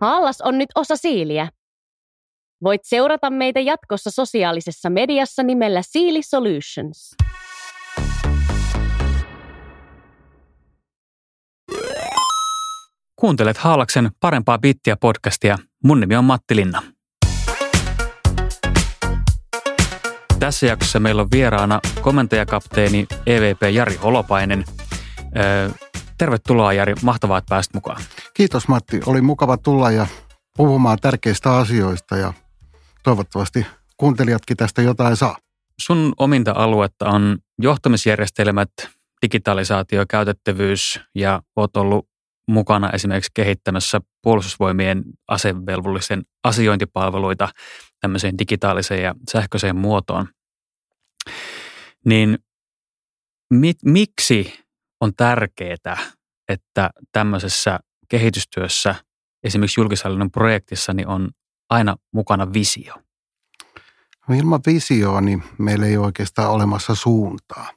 Haallas 0.00 0.40
on 0.40 0.58
nyt 0.58 0.68
osa 0.74 0.96
Siiliä. 0.96 1.48
Voit 2.62 2.80
seurata 2.84 3.30
meitä 3.30 3.60
jatkossa 3.60 4.10
sosiaalisessa 4.10 4.90
mediassa 4.90 5.42
nimellä 5.42 5.82
Siili 5.82 6.22
Solutions. 6.22 7.14
Kuuntelet 13.16 13.56
Haalaksen 13.56 14.10
parempaa 14.20 14.58
bittiä 14.58 14.96
podcastia. 14.96 15.58
Mun 15.84 16.00
nimi 16.00 16.16
on 16.16 16.24
Matti 16.24 16.56
Linna. 16.56 16.82
Tässä 20.38 20.66
jaksossa 20.66 21.00
meillä 21.00 21.22
on 21.22 21.28
vieraana 21.30 21.80
komentajakapteeni 22.00 23.06
EVP 23.26 23.62
Jari 23.72 23.96
Holopainen. 23.96 24.64
Tervetuloa 26.18 26.72
Jari, 26.72 26.94
mahtavaa, 27.02 27.38
että 27.38 27.48
pääsit 27.48 27.74
mukaan. 27.74 28.02
Kiitos 28.34 28.68
Matti, 28.68 29.00
oli 29.06 29.20
mukava 29.20 29.56
tulla 29.56 29.90
ja 29.90 30.06
puhumaan 30.56 30.98
tärkeistä 31.00 31.56
asioista 31.56 32.16
ja 32.16 32.32
toivottavasti 33.02 33.66
kuuntelijatkin 33.96 34.56
tästä 34.56 34.82
jotain 34.82 35.16
saa. 35.16 35.36
Sun 35.80 36.12
ominta 36.18 36.52
aluetta 36.56 37.08
on 37.08 37.38
johtamisjärjestelmät, 37.58 38.70
digitalisaatio, 39.22 40.04
käytettävyys 40.08 41.00
ja 41.14 41.42
oot 41.56 41.76
ollut 41.76 42.08
mukana 42.48 42.90
esimerkiksi 42.90 43.30
kehittämässä 43.34 44.00
puolustusvoimien 44.22 45.04
asevelvollisen 45.28 46.22
asiointipalveluita 46.44 47.48
tämmöiseen 48.00 48.38
digitaaliseen 48.38 49.02
ja 49.02 49.14
sähköiseen 49.32 49.76
muotoon. 49.76 50.28
Niin 52.04 52.38
mit, 53.50 53.76
miksi 53.84 54.65
on 55.00 55.12
tärkeää, 55.16 55.98
että 56.48 56.90
tämmöisessä 57.12 57.78
kehitystyössä, 58.08 58.94
esimerkiksi 59.42 59.80
julkishallinnon 59.80 60.30
projektissa, 60.30 60.92
niin 60.92 61.08
on 61.08 61.30
aina 61.70 61.96
mukana 62.12 62.52
visio? 62.52 62.94
Ilman 64.38 64.60
visioa 64.66 65.20
niin 65.20 65.42
meillä 65.58 65.86
ei 65.86 65.96
oikeastaan 65.96 66.50
olemassa 66.50 66.94
suuntaa. 66.94 67.70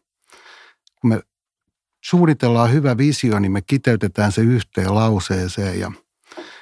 Kun 1.01 1.09
me 1.09 1.21
suunnitellaan 2.05 2.71
hyvä 2.71 2.97
visio, 2.97 3.39
niin 3.39 3.51
me 3.51 3.61
kiteytetään 3.61 4.31
se 4.31 4.41
yhteen 4.41 4.95
lauseeseen 4.95 5.79
ja 5.79 5.91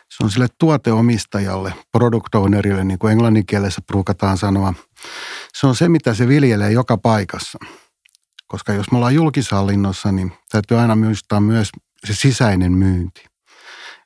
se 0.09 0.23
on 0.23 0.31
sille 0.31 0.47
tuoteomistajalle, 0.59 1.73
product 1.91 2.35
ownerille, 2.35 2.83
niin 2.83 2.99
kuin 2.99 3.11
englanninkielessä 3.11 3.81
pruukataan 3.81 4.37
sanoa. 4.37 4.73
Se 5.53 5.67
on 5.67 5.75
se, 5.75 5.89
mitä 5.89 6.13
se 6.13 6.27
viljelee 6.27 6.71
joka 6.71 6.97
paikassa. 6.97 7.59
Koska 8.47 8.73
jos 8.73 8.91
me 8.91 8.97
ollaan 8.97 9.15
julkishallinnossa, 9.15 10.11
niin 10.11 10.33
täytyy 10.51 10.79
aina 10.79 10.95
muistaa 10.95 11.39
myös 11.39 11.69
se 12.05 12.13
sisäinen 12.13 12.71
myynti. 12.71 13.25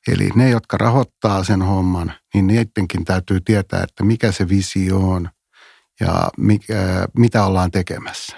Eli 0.07 0.29
ne, 0.35 0.49
jotka 0.49 0.77
rahoittaa 0.77 1.43
sen 1.43 1.61
homman, 1.61 2.13
niin 2.33 2.47
niidenkin 2.47 3.05
täytyy 3.05 3.41
tietää, 3.41 3.83
että 3.83 4.03
mikä 4.03 4.31
se 4.31 4.49
visio 4.49 5.09
on 5.09 5.29
ja 5.99 6.29
mikä, 6.37 7.07
mitä 7.17 7.45
ollaan 7.45 7.71
tekemässä. 7.71 8.37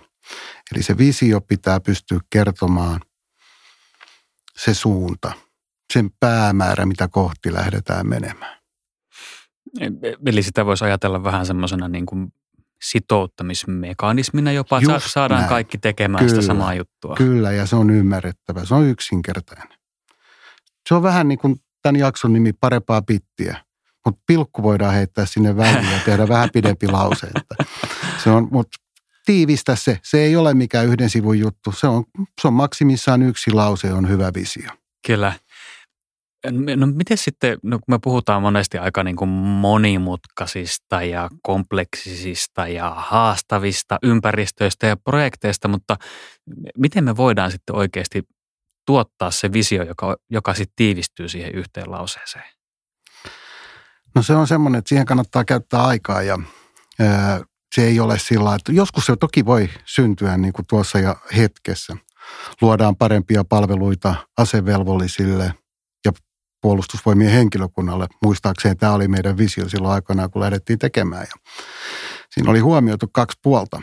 Eli 0.73 0.83
se 0.83 0.97
visio 0.97 1.41
pitää 1.41 1.79
pystyä 1.79 2.19
kertomaan 2.29 3.01
se 4.57 4.73
suunta, 4.73 5.31
sen 5.93 6.09
päämäärä, 6.19 6.85
mitä 6.85 7.07
kohti 7.07 7.53
lähdetään 7.53 8.07
menemään. 8.07 8.57
Eli 10.25 10.43
sitä 10.43 10.65
voisi 10.65 10.85
ajatella 10.85 11.23
vähän 11.23 11.45
semmoisena 11.45 11.87
niin 11.87 12.05
kuin 12.05 12.33
sitouttamismekanismina 12.84 14.52
jopa, 14.52 14.78
että 14.78 15.09
saadaan 15.09 15.42
näin. 15.42 15.50
kaikki 15.50 15.78
tekemään 15.78 16.26
kyllä, 16.26 16.42
sitä 16.42 16.48
samaa 16.48 16.73
juttua. 16.73 17.16
Kyllä, 17.16 17.52
ja 17.52 17.66
se 17.66 17.76
on 17.76 17.89
ymmärrettävä. 17.89 18.66
Se 18.66 18.76
on 18.76 18.86
yksinkertainen. 18.86 19.67
Se 20.89 20.95
on 20.95 21.04
vähän 21.04 21.28
niin 21.28 21.39
kuin 21.39 21.56
tämän 21.81 22.00
jakson 22.00 22.34
nimi 22.34 22.54
parempaa 22.54 23.02
pittiä, 23.02 23.58
mutta 24.06 24.22
pilkku 24.28 24.64
voidaan 24.64 24.94
heittää 24.94 25.26
sinne 25.26 25.58
väliin 25.58 25.92
ja 25.92 26.00
tehdä 26.06 26.28
vähän 26.28 26.50
pidempi 26.54 26.88
lause. 26.98 27.28
Että 27.28 27.56
se 28.23 28.30
on, 28.30 28.48
mutta 28.52 28.77
tiivistä 29.26 29.76
se. 29.76 29.99
Se 30.04 30.20
ei 30.20 30.36
ole 30.36 30.54
mikään 30.54 30.86
yhden 30.86 31.10
sivun 31.10 31.39
juttu. 31.39 31.72
Se 31.72 31.88
on, 31.88 32.04
se 32.42 32.48
on 32.48 32.54
maksimissaan 32.54 33.22
yksi 33.22 33.52
lause, 33.52 33.93
on 33.93 34.10
hyvä 34.10 34.32
visio. 34.36 34.70
Kyllä. 35.08 35.33
No 36.52 36.87
miten 36.87 37.17
sitten, 37.17 37.58
no 37.64 37.77
kun 37.80 37.95
me 37.95 37.99
puhutaan 38.04 38.42
monesti 38.42 38.77
aika 38.77 39.04
niin 39.04 39.15
kuin 39.15 39.30
monimutkaisista 39.30 41.04
ja 41.04 41.30
kompleksisista 41.42 42.67
ja 42.67 42.89
haastavista 42.89 43.99
ympäristöistä 44.04 44.87
ja 44.87 44.98
projekteista, 44.98 45.67
mutta 45.67 45.98
miten 46.77 47.04
me 47.04 47.17
voidaan 47.17 47.52
sitten 47.52 47.76
oikeasti 47.76 48.23
tuottaa 48.86 49.31
se 49.31 49.54
visio, 49.54 49.83
joka, 49.83 50.17
joka 50.30 50.54
sitten 50.54 50.73
tiivistyy 50.76 51.30
siihen 51.30 51.55
yhteen 51.55 51.92
lauseeseen? 51.92 52.45
No 54.15 54.23
se 54.23 54.36
on 54.36 54.48
semmoinen, 54.48 54.80
että 54.80 54.89
siihen 54.89 55.05
kannattaa 55.05 55.45
käyttää 55.45 55.83
aikaa 55.83 56.21
ja 56.21 56.39
se 57.75 57.83
ei 57.87 57.99
ole 57.99 58.20
sillä 58.20 58.55
että 58.55 58.71
joskus 58.71 59.05
se 59.05 59.15
toki 59.15 59.45
voi 59.45 59.70
syntyä 59.86 60.37
niin 60.37 60.54
kuin 60.54 60.65
tuossa 60.65 60.99
ja 60.99 61.15
hetkessä. 61.37 61.98
Luodaan 62.61 62.95
parempia 62.95 63.43
palveluita 63.43 64.15
asevelvollisille 64.37 65.54
puolustusvoimien 66.63 67.31
henkilökunnalle. 67.31 68.07
Muistaakseni 68.23 68.75
tämä 68.75 68.93
oli 68.93 69.07
meidän 69.07 69.37
visio 69.37 69.69
silloin 69.69 69.93
aikanaan, 69.93 70.31
kun 70.31 70.41
lähdettiin 70.41 70.79
tekemään. 70.79 71.27
Ja 71.29 71.51
siinä 72.29 72.51
oli 72.51 72.59
huomioitu 72.59 73.07
kaksi 73.11 73.39
puolta. 73.43 73.81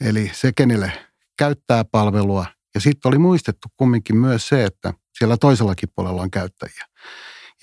Eli 0.00 0.30
se, 0.34 0.52
kenelle 0.56 0.92
käyttää 1.38 1.84
palvelua. 1.84 2.46
Ja 2.74 2.80
sitten 2.80 3.08
oli 3.08 3.18
muistettu 3.18 3.68
kumminkin 3.76 4.16
myös 4.16 4.48
se, 4.48 4.64
että 4.64 4.94
siellä 5.18 5.36
toisellakin 5.36 5.88
puolella 5.94 6.22
on 6.22 6.30
käyttäjiä. 6.30 6.84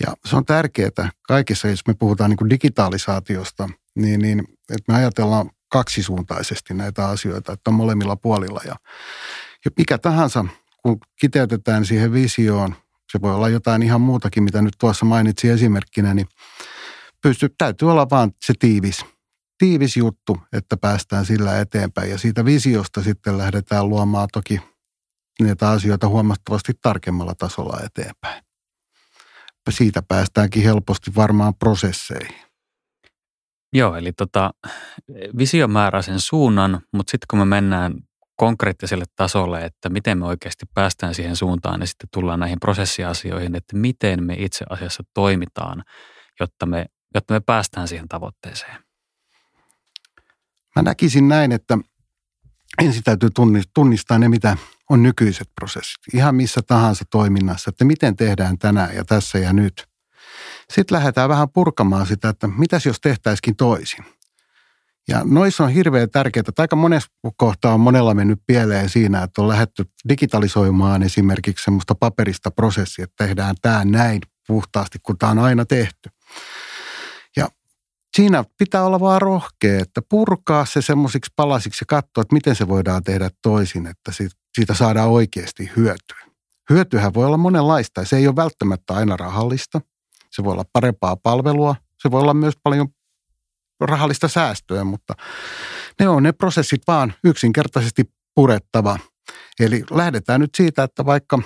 Ja 0.06 0.14
se 0.24 0.36
on 0.36 0.44
tärkeää 0.44 1.10
kaikissa, 1.28 1.68
jos 1.68 1.86
me 1.86 1.94
puhutaan 1.94 2.30
niin 2.30 2.38
kuin 2.38 2.50
digitalisaatiosta, 2.50 3.68
niin, 3.96 4.20
niin 4.20 4.44
että 4.70 4.92
me 4.92 4.98
ajatellaan 4.98 5.50
kaksisuuntaisesti 5.68 6.74
näitä 6.74 7.08
asioita, 7.08 7.52
että 7.52 7.70
on 7.70 7.74
molemmilla 7.74 8.16
puolilla. 8.16 8.60
Ja, 8.64 8.76
ja 9.64 9.70
mikä 9.76 9.98
tahansa, 9.98 10.44
kun 10.82 10.98
kiteytetään 11.20 11.86
siihen 11.86 12.12
visioon, 12.12 12.74
se 13.12 13.20
voi 13.22 13.34
olla 13.34 13.48
jotain 13.48 13.82
ihan 13.82 14.00
muutakin, 14.00 14.42
mitä 14.42 14.62
nyt 14.62 14.74
tuossa 14.80 15.04
mainitsin 15.04 15.50
esimerkkinä, 15.50 16.14
niin 16.14 16.26
pysty, 17.22 17.54
täytyy 17.58 17.90
olla 17.90 18.10
vaan 18.10 18.32
se 18.46 18.54
tiivis, 18.58 19.04
tiivis 19.58 19.96
juttu, 19.96 20.38
että 20.52 20.76
päästään 20.76 21.26
sillä 21.26 21.60
eteenpäin. 21.60 22.10
Ja 22.10 22.18
siitä 22.18 22.44
visiosta 22.44 23.02
sitten 23.02 23.38
lähdetään 23.38 23.88
luomaan 23.88 24.28
toki 24.32 24.60
näitä 25.40 25.70
asioita 25.70 26.08
huomattavasti 26.08 26.72
tarkemmalla 26.82 27.34
tasolla 27.34 27.80
eteenpäin. 27.84 28.42
Siitä 29.70 30.02
päästäänkin 30.08 30.62
helposti 30.62 31.12
varmaan 31.16 31.54
prosesseihin. 31.54 32.42
Joo, 33.72 33.96
eli 33.96 34.12
tota, 34.12 34.50
visio 35.38 35.68
määrää 35.68 36.02
sen 36.02 36.20
suunnan, 36.20 36.80
mutta 36.92 37.10
sitten 37.10 37.26
kun 37.30 37.38
me 37.38 37.44
mennään 37.44 37.94
konkreettiselle 38.36 39.04
tasolle, 39.16 39.64
että 39.64 39.88
miten 39.88 40.18
me 40.18 40.26
oikeasti 40.26 40.66
päästään 40.74 41.14
siihen 41.14 41.36
suuntaan, 41.36 41.80
niin 41.80 41.88
sitten 41.88 42.08
tullaan 42.12 42.40
näihin 42.40 42.60
prosessiasioihin, 42.60 43.54
että 43.54 43.76
miten 43.76 44.24
me 44.24 44.34
itse 44.38 44.64
asiassa 44.70 45.02
toimitaan, 45.14 45.82
jotta 46.40 46.66
me, 46.66 46.86
jotta 47.14 47.34
me 47.34 47.40
päästään 47.40 47.88
siihen 47.88 48.08
tavoitteeseen. 48.08 48.76
Mä 50.76 50.82
näkisin 50.82 51.28
näin, 51.28 51.52
että 51.52 51.78
ensin 52.82 53.02
täytyy 53.02 53.28
tunnistaa 53.74 54.18
ne, 54.18 54.28
mitä 54.28 54.56
on 54.90 55.02
nykyiset 55.02 55.48
prosessit. 55.54 56.14
Ihan 56.14 56.34
missä 56.34 56.60
tahansa 56.66 57.04
toiminnassa, 57.10 57.70
että 57.70 57.84
miten 57.84 58.16
tehdään 58.16 58.58
tänään 58.58 58.94
ja 58.94 59.04
tässä 59.04 59.38
ja 59.38 59.52
nyt. 59.52 59.86
Sitten 60.70 60.96
lähdetään 60.96 61.28
vähän 61.28 61.48
purkamaan 61.50 62.06
sitä, 62.06 62.28
että 62.28 62.48
mitäs 62.48 62.86
jos 62.86 63.00
tehtäisikin 63.00 63.56
toisin. 63.56 64.04
Ja 65.08 65.22
noissa 65.24 65.64
on 65.64 65.70
hirveän 65.70 66.10
tärkeää, 66.10 66.44
että 66.48 66.62
aika 66.62 66.76
monessa 66.76 67.10
kohtaa 67.36 67.74
on 67.74 67.80
monella 67.80 68.14
mennyt 68.14 68.38
pieleen 68.46 68.88
siinä, 68.88 69.22
että 69.22 69.42
on 69.42 69.48
lähdetty 69.48 69.84
digitalisoimaan 70.08 71.02
esimerkiksi 71.02 71.64
semmoista 71.64 71.94
paperista 71.94 72.50
prosessia, 72.50 73.04
että 73.04 73.26
tehdään 73.26 73.54
tämä 73.62 73.84
näin 73.84 74.20
puhtaasti, 74.46 74.98
kun 75.02 75.18
tämä 75.18 75.32
on 75.32 75.38
aina 75.38 75.64
tehty. 75.64 76.10
Ja 77.36 77.48
siinä 78.16 78.44
pitää 78.58 78.84
olla 78.84 79.00
vaan 79.00 79.22
rohkea, 79.22 79.80
että 79.80 80.02
purkaa 80.08 80.64
se 80.64 80.82
semmoisiksi 80.82 81.32
palasiksi 81.36 81.82
ja 81.82 81.86
katsoa, 81.88 82.22
että 82.22 82.34
miten 82.34 82.56
se 82.56 82.68
voidaan 82.68 83.02
tehdä 83.02 83.30
toisin, 83.42 83.86
että 83.86 84.12
siitä 84.54 84.74
saadaan 84.74 85.08
oikeasti 85.08 85.70
hyötyä. 85.76 86.32
Hyötyhän 86.70 87.14
voi 87.14 87.26
olla 87.26 87.36
monenlaista 87.36 88.00
ja 88.00 88.06
se 88.06 88.16
ei 88.16 88.26
ole 88.26 88.36
välttämättä 88.36 88.94
aina 88.94 89.16
rahallista– 89.16 89.80
se 90.32 90.44
voi 90.44 90.52
olla 90.52 90.64
parempaa 90.72 91.16
palvelua, 91.16 91.76
se 91.98 92.10
voi 92.10 92.20
olla 92.20 92.34
myös 92.34 92.54
paljon 92.62 92.88
rahallista 93.86 94.28
säästöä, 94.28 94.84
mutta 94.84 95.14
ne 96.00 96.08
on 96.08 96.22
ne 96.22 96.32
prosessit 96.32 96.82
vaan 96.86 97.14
yksinkertaisesti 97.24 98.04
purettava. 98.34 98.98
Eli 99.60 99.84
lähdetään 99.90 100.40
nyt 100.40 100.50
siitä, 100.56 100.82
että 100.82 101.04
vaikka 101.04 101.38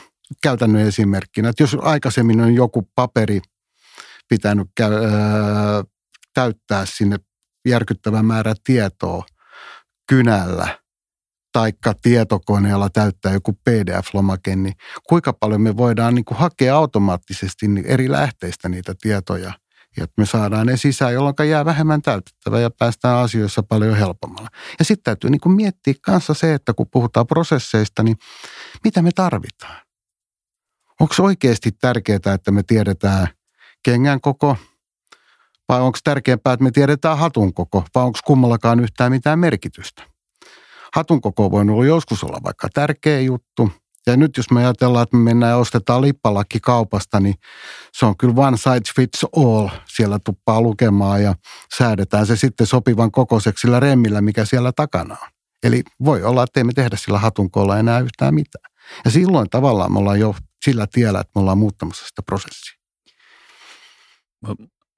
käytännön 0.43 0.87
esimerkkinä, 0.87 1.49
että 1.49 1.63
jos 1.63 1.77
aikaisemmin 1.81 2.41
on 2.41 2.55
joku 2.55 2.89
paperi 2.95 3.41
pitänyt 4.29 4.69
ää, 4.81 4.91
täyttää 6.35 6.87
sinne 6.87 7.17
järkyttävän 7.69 8.25
määrä 8.25 8.55
tietoa 8.65 9.25
kynällä 10.09 10.79
taikka 11.53 11.95
tietokoneella 12.03 12.91
täyttää 12.91 13.33
joku 13.33 13.53
PDF-lomake, 13.53 14.57
niin 14.57 14.75
kuinka 15.09 15.33
paljon 15.33 15.61
me 15.61 15.77
voidaan 15.77 16.15
niin 16.15 16.25
kuin 16.25 16.39
hakea 16.39 16.77
automaattisesti 16.77 17.67
eri 17.85 18.11
lähteistä 18.11 18.69
niitä 18.69 18.95
tietoja, 19.03 19.53
että 20.05 20.15
me 20.17 20.27
saadaan 20.27 20.67
ne 20.67 20.77
sisään, 20.77 21.15
jolloin 21.15 21.35
jää 21.49 21.65
vähemmän 21.65 22.03
täytettävä 22.03 22.61
ja 22.61 22.71
päästään 22.71 23.19
asioissa 23.19 23.63
paljon 23.63 23.97
helpommalla. 23.97 24.49
Ja 24.79 24.85
sitten 24.85 25.05
täytyy 25.05 25.31
niin 25.31 25.57
miettiä 25.57 25.95
kanssa 26.01 26.35
se, 26.35 26.55
että 26.55 26.75
kun 26.75 26.87
puhutaan 26.91 27.27
prosesseista, 27.27 28.03
niin 28.03 28.17
mitä 28.85 29.03
me 29.03 29.11
tarvitaan? 29.15 29.77
Onko 31.01 31.15
oikeasti 31.19 31.73
tärkeää, 31.73 32.35
että 32.35 32.51
me 32.51 32.63
tiedetään 32.63 33.29
kengän 33.83 34.21
koko, 34.21 34.57
vai 35.69 35.81
onko 35.81 35.99
tärkeämpää, 36.05 36.53
että 36.53 36.65
me 36.65 36.71
tiedetään 36.71 37.19
hatun 37.19 37.55
koko, 37.55 37.85
vai 37.95 38.05
onko 38.05 38.19
kummallakaan 38.25 38.81
yhtään 38.81 39.13
mitään 39.13 39.39
merkitystä? 39.39 40.03
Hatun 40.95 41.21
koko 41.21 41.51
voi 41.51 41.61
olla 41.61 41.85
joskus 41.85 42.25
olla 42.25 42.39
vaikka 42.45 42.69
tärkeä 42.75 43.21
juttu. 43.21 43.71
Ja 44.07 44.17
nyt 44.17 44.37
jos 44.37 44.51
me 44.51 44.61
ajatellaan, 44.61 45.03
että 45.03 45.17
me 45.17 45.23
mennään 45.23 45.51
ja 45.51 45.57
ostetaan 45.57 46.03
lippalakki 46.03 46.61
kaupasta, 46.61 47.21
niin 47.21 47.35
se 47.93 48.07
on 48.07 48.17
kyllä 48.17 48.35
one 48.37 48.57
size 48.57 48.93
fits 48.97 49.27
all. 49.37 49.69
Siellä 49.85 50.19
tuppaa 50.25 50.61
lukemaan 50.61 51.23
ja 51.23 51.35
säädetään 51.79 52.27
se 52.27 52.37
sitten 52.37 52.67
sopivan 52.67 53.11
kokoiseksi 53.11 53.61
sillä 53.61 53.81
remmillä, 53.81 54.21
mikä 54.21 54.45
siellä 54.45 54.73
takana 54.73 55.17
on. 55.23 55.29
Eli 55.63 55.83
voi 56.05 56.23
olla, 56.23 56.43
että 56.43 56.61
emme 56.61 56.73
tehdä 56.73 56.97
sillä 56.97 57.19
hatunkolla 57.19 57.79
enää 57.79 58.01
yhtään 58.01 58.35
mitään. 58.35 58.73
Ja 59.05 59.11
silloin 59.11 59.51
tavallaan 59.51 59.93
me 59.93 59.99
ollaan 59.99 60.21
jo 60.21 60.35
sillä 60.65 60.87
tiellä, 60.93 61.21
että 61.21 61.31
me 61.35 61.41
ollaan 61.41 61.59
muuttamassa 61.59 62.07
sitä 62.07 62.23
prosessia. 62.23 62.79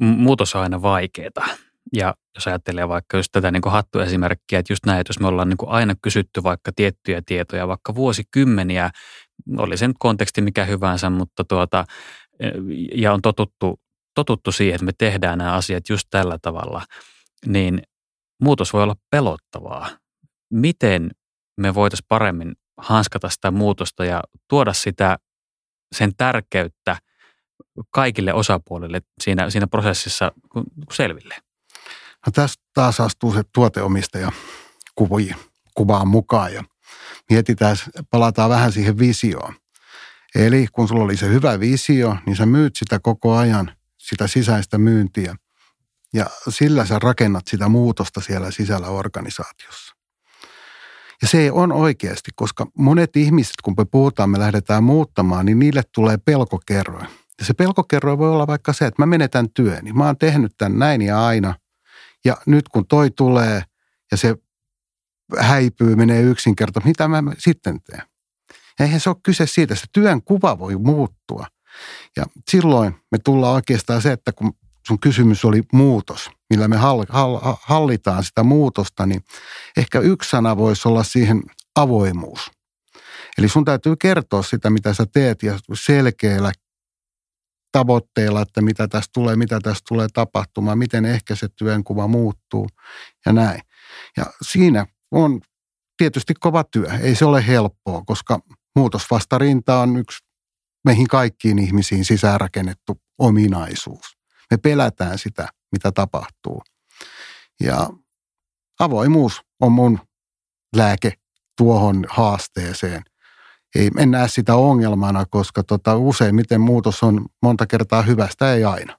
Muutos 0.01 0.55
on 0.55 0.63
aina 0.63 0.83
vaikeaa. 0.83 1.49
Ja 1.93 2.15
jos 2.35 2.47
ajattelee 2.47 2.89
vaikka 2.89 3.17
just 3.17 3.29
tätä 3.33 3.51
niin 3.51 3.63
hattuesimerkkiä, 3.67 4.59
että 4.59 4.73
just 4.73 4.87
näin, 4.87 5.01
että 5.01 5.11
jos 5.11 5.21
me 5.21 5.27
ollaan 5.27 5.49
niin 5.49 5.59
aina 5.67 5.95
kysytty 6.03 6.43
vaikka 6.43 6.73
tiettyjä 6.77 7.23
tietoja, 7.27 7.69
vaikka 7.69 7.95
vuosikymmeniä, 7.95 8.91
oli 9.59 9.77
se 9.77 9.89
nyt 9.89 9.97
konteksti 9.99 10.41
mikä 10.41 10.65
hyvänsä, 10.65 11.11
mutta 11.11 11.45
tuota, 11.45 11.85
ja 12.95 13.13
on 13.13 13.23
totuttu, 13.23 13.81
totuttu 14.15 14.53
siihen, 14.53 14.75
että 14.75 14.85
me 14.85 14.93
tehdään 14.99 15.39
nämä 15.39 15.53
asiat 15.53 15.89
just 15.89 16.07
tällä 16.11 16.39
tavalla, 16.43 16.83
niin 17.47 17.83
muutos 18.43 18.73
voi 18.73 18.83
olla 18.83 18.97
pelottavaa. 19.11 19.89
Miten 20.53 21.11
me 21.57 21.75
voitaisiin 21.75 22.07
paremmin 22.09 22.53
hanskata 22.77 23.29
sitä 23.29 23.51
muutosta 23.51 24.05
ja 24.05 24.23
tuoda 24.49 24.73
sitä 24.73 25.19
sen 25.95 26.13
tärkeyttä 26.17 26.97
kaikille 27.91 28.33
osapuolille 28.33 29.01
siinä, 29.21 29.51
siinä 29.51 29.67
prosessissa 29.67 30.33
selville? 30.93 31.48
No 32.27 32.33
tästä 32.33 32.63
taas 32.75 33.01
astuu 33.01 33.33
se 33.33 33.43
tuoteomistaja 33.55 34.33
kuviin, 34.95 35.37
kuvaan 35.75 36.09
mukaan 36.09 36.55
ja 36.55 36.65
mietitään, 37.31 37.77
palataan 38.11 38.51
vähän 38.51 38.73
siihen 38.73 38.99
visioon. 38.99 39.55
Eli 40.35 40.67
kun 40.73 40.89
sulla 40.89 41.05
oli 41.05 41.17
se 41.17 41.29
hyvä 41.29 41.61
visio, 41.61 42.17
niin 42.27 42.37
sä 42.37 42.47
myyt 42.47 42.77
sitä 42.77 42.99
koko 42.99 43.37
ajan, 43.37 43.73
sitä 43.99 44.27
sisäistä 44.27 44.79
myyntiä. 44.79 45.37
Ja 46.15 46.27
sillä 46.49 46.87
sä 46.87 46.99
rakennat 46.99 47.47
sitä 47.49 47.69
muutosta 47.69 48.21
siellä 48.21 48.51
sisällä 48.51 48.89
organisaatiossa. 48.89 49.95
Ja 51.23 51.29
se 51.29 51.53
on 51.53 51.73
oikeasti, 51.73 52.31
koska 52.37 52.67
monet 52.79 53.17
ihmiset, 53.17 53.55
kun 53.63 53.75
me 53.79 53.85
puhutaan, 53.85 54.31
me 54.31 54.39
lähdetään 54.39 54.85
muuttamaan, 54.85 55.47
niin 55.47 55.59
niille 55.59 55.83
tulee 55.95 56.17
pelkokerroin. 56.17 57.09
Ja 57.39 57.45
se 57.45 57.55
pelkokerroin 57.55 58.19
voi 58.19 58.31
olla 58.31 58.47
vaikka 58.47 58.73
se, 58.73 58.87
että 58.87 59.03
mä 59.03 59.07
menetän 59.07 59.51
työni. 59.51 59.93
Mä 59.93 60.07
oon 60.07 60.19
tehnyt 60.19 60.53
tämän 60.59 60.79
näin 60.79 61.03
ja 61.03 61.27
aina. 61.27 61.55
Ja 62.29 62.37
nyt 62.47 62.69
kun 62.69 62.87
toi 62.87 63.11
tulee 63.11 63.63
ja 64.11 64.17
se 64.17 64.35
häipyy, 65.39 65.97
menee 65.97 66.23
yksinkertaisesti, 66.23 66.89
mitä 66.89 67.09
mä 67.09 67.23
sitten 67.39 67.81
teen? 67.83 68.03
Eihän 68.81 69.01
se 69.01 69.11
ole 69.11 69.17
kyse 69.23 69.47
siitä, 69.47 69.75
että 69.75 69.87
työn 69.93 70.23
kuva 70.23 70.59
voi 70.59 70.77
muuttua. 70.77 71.47
Ja 72.17 72.27
silloin 72.51 72.95
me 73.13 73.19
tullaan 73.19 73.55
oikeastaan 73.55 74.03
se, 74.03 74.13
että 74.13 74.33
kun 74.33 74.53
sun 74.87 75.01
kysymys 75.01 75.45
oli 75.45 75.63
muutos, 75.73 76.31
millä 76.51 76.69
me 76.69 76.77
hallitaan 77.61 78.25
sitä 78.25 78.43
muutosta, 78.43 79.07
niin 79.07 79.25
ehkä 79.77 80.01
yksi 80.01 80.31
sana 80.31 80.57
voisi 80.57 80.89
olla 80.89 81.03
siihen 81.03 81.43
avoimuus. 81.77 82.51
Eli 83.39 83.49
sun 83.49 83.65
täytyy 83.65 83.97
kertoa 83.97 84.43
sitä, 84.43 84.71
mitä 84.71 84.95
sä 84.95 85.07
teet 85.13 85.43
ja 85.43 85.59
selkeällä 85.75 86.53
tavoitteilla, 87.79 88.43
että 88.43 88.63
mitä 88.63 88.89
tästä 88.89 89.11
tulee, 89.13 89.37
mitä 89.37 89.61
tästä 89.63 89.83
tulee 89.89 90.07
tapahtumaan, 90.13 90.79
miten 90.79 91.05
ehkä 91.05 91.35
se 91.35 91.49
työnkuva 91.49 92.07
muuttuu 92.07 92.69
ja 93.27 93.33
näin. 93.33 93.61
Ja 94.17 94.27
siinä 94.43 94.87
on 95.11 95.41
tietysti 95.97 96.35
kova 96.41 96.65
työ. 96.65 96.87
Ei 97.01 97.15
se 97.15 97.25
ole 97.25 97.47
helppoa, 97.47 98.03
koska 98.07 98.41
muutosvastarinta 98.77 99.81
on 99.81 99.97
yksi 99.97 100.19
meihin 100.85 101.09
kaikkiin 101.09 101.59
ihmisiin 101.59 102.05
sisäänrakennettu 102.05 103.01
ominaisuus. 103.19 104.07
Me 104.51 104.57
pelätään 104.57 105.19
sitä, 105.19 105.49
mitä 105.73 105.93
tapahtuu. 105.93 106.63
Ja 107.61 107.91
avoimuus 108.81 109.43
on 109.61 109.73
mun 109.73 109.99
lääke 110.77 111.13
tuohon 111.57 112.07
haasteeseen– 112.09 113.03
ei, 113.75 113.91
en 113.99 114.11
näe 114.11 114.29
sitä 114.29 114.55
ongelmana, 114.55 115.25
koska 115.31 115.63
tota, 115.63 115.97
useimmiten 115.97 116.61
muutos 116.61 117.03
on 117.03 117.27
monta 117.43 117.67
kertaa 117.67 118.03
hyvästä, 118.03 118.55
ei 118.55 118.65
aina. 118.65 118.99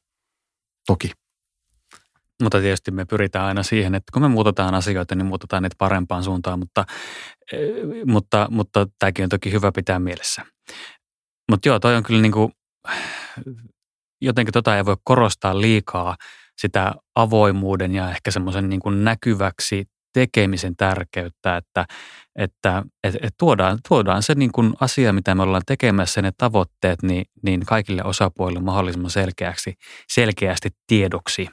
Toki. 0.88 1.12
Mutta 2.44 2.60
tietysti 2.60 2.92
me 2.92 3.06
pyritään 3.06 3.46
aina 3.46 3.64
siihen, 3.64 3.96
että 3.96 4.12
kun 4.14 4.22
me 4.22 4.28
muutetaan 4.28 4.76
asioita, 4.76 5.16
niin 5.16 5.26
muutetaan 5.26 5.64
niitä 5.64 5.76
parempaan 5.78 6.24
suuntaan, 6.24 6.60
mutta, 6.60 6.86
eh, 7.52 7.60
mutta, 8.06 8.48
mutta 8.52 8.88
tämäkin 9.00 9.24
on 9.24 9.30
toki 9.30 9.52
hyvä 9.52 9.72
pitää 9.72 10.00
mielessä. 10.00 10.46
Mutta 11.52 11.70
joo, 11.70 11.80
toi 11.80 11.96
on 11.96 12.04
kyllä 12.04 12.22
niin 12.22 12.32
kuin, 12.32 12.52
jotenkin 14.22 14.54
tota 14.54 14.78
ei 14.78 14.86
voi 14.86 14.98
korostaa 15.04 15.62
liikaa 15.62 16.16
sitä 16.58 16.94
avoimuuden 17.16 17.96
ja 17.96 18.10
ehkä 18.10 18.32
semmoisen 18.32 18.70
niin 18.70 19.04
näkyväksi 19.04 19.86
tekemisen 20.14 20.76
tärkeyttä, 20.76 21.58
että, 21.58 21.86
että 22.36 22.84
et, 23.04 23.16
et 23.22 23.34
tuodaan, 23.38 23.80
tuodaan 23.88 24.24
se 24.24 24.36
niin 24.36 24.52
kuin 24.52 24.74
asia, 24.80 25.14
mitä 25.14 25.36
me 25.36 25.44
ollaan 25.44 25.62
tekemässä, 25.66 26.22
ne 26.22 26.32
tavoitteet, 26.38 27.04
niin, 27.04 27.26
niin 27.44 27.66
kaikille 27.66 28.04
osapuolille 28.04 28.60
mahdollisimman 28.60 29.12
selkeästi, 29.12 29.74
selkeästi 30.08 30.70
tiedoksi. 30.88 31.48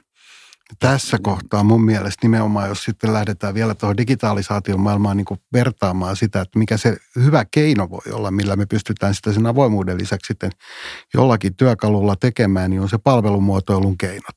Tässä 0.79 1.17
kohtaa 1.21 1.63
mun 1.63 1.85
mielestä 1.85 2.19
nimenomaan, 2.21 2.69
jos 2.69 2.83
sitten 2.83 3.13
lähdetään 3.13 3.53
vielä 3.53 3.75
tuohon 3.75 3.97
digitalisaation 3.97 4.79
maailmaan 4.79 5.17
niin 5.17 5.25
kuin 5.25 5.39
vertaamaan 5.53 6.15
sitä, 6.15 6.41
että 6.41 6.59
mikä 6.59 6.77
se 6.77 6.97
hyvä 7.15 7.45
keino 7.51 7.89
voi 7.89 8.13
olla, 8.13 8.31
millä 8.31 8.55
me 8.55 8.65
pystytään 8.65 9.15
sitä 9.15 9.33
sen 9.33 9.45
avoimuuden 9.45 9.97
lisäksi 9.97 10.27
sitten 10.27 10.51
jollakin 11.13 11.55
työkalulla 11.55 12.15
tekemään, 12.15 12.69
niin 12.69 12.81
on 12.81 12.89
se 12.89 12.97
palvelumuotoilun 12.97 13.97
keinot. 13.97 14.35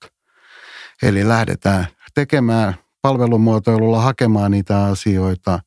Eli 1.03 1.29
lähdetään 1.29 1.87
tekemään 2.15 2.75
palvelumuotoilulla 3.03 4.01
hakemaan 4.01 4.51
niitä 4.51 4.85
asioita 4.85 5.59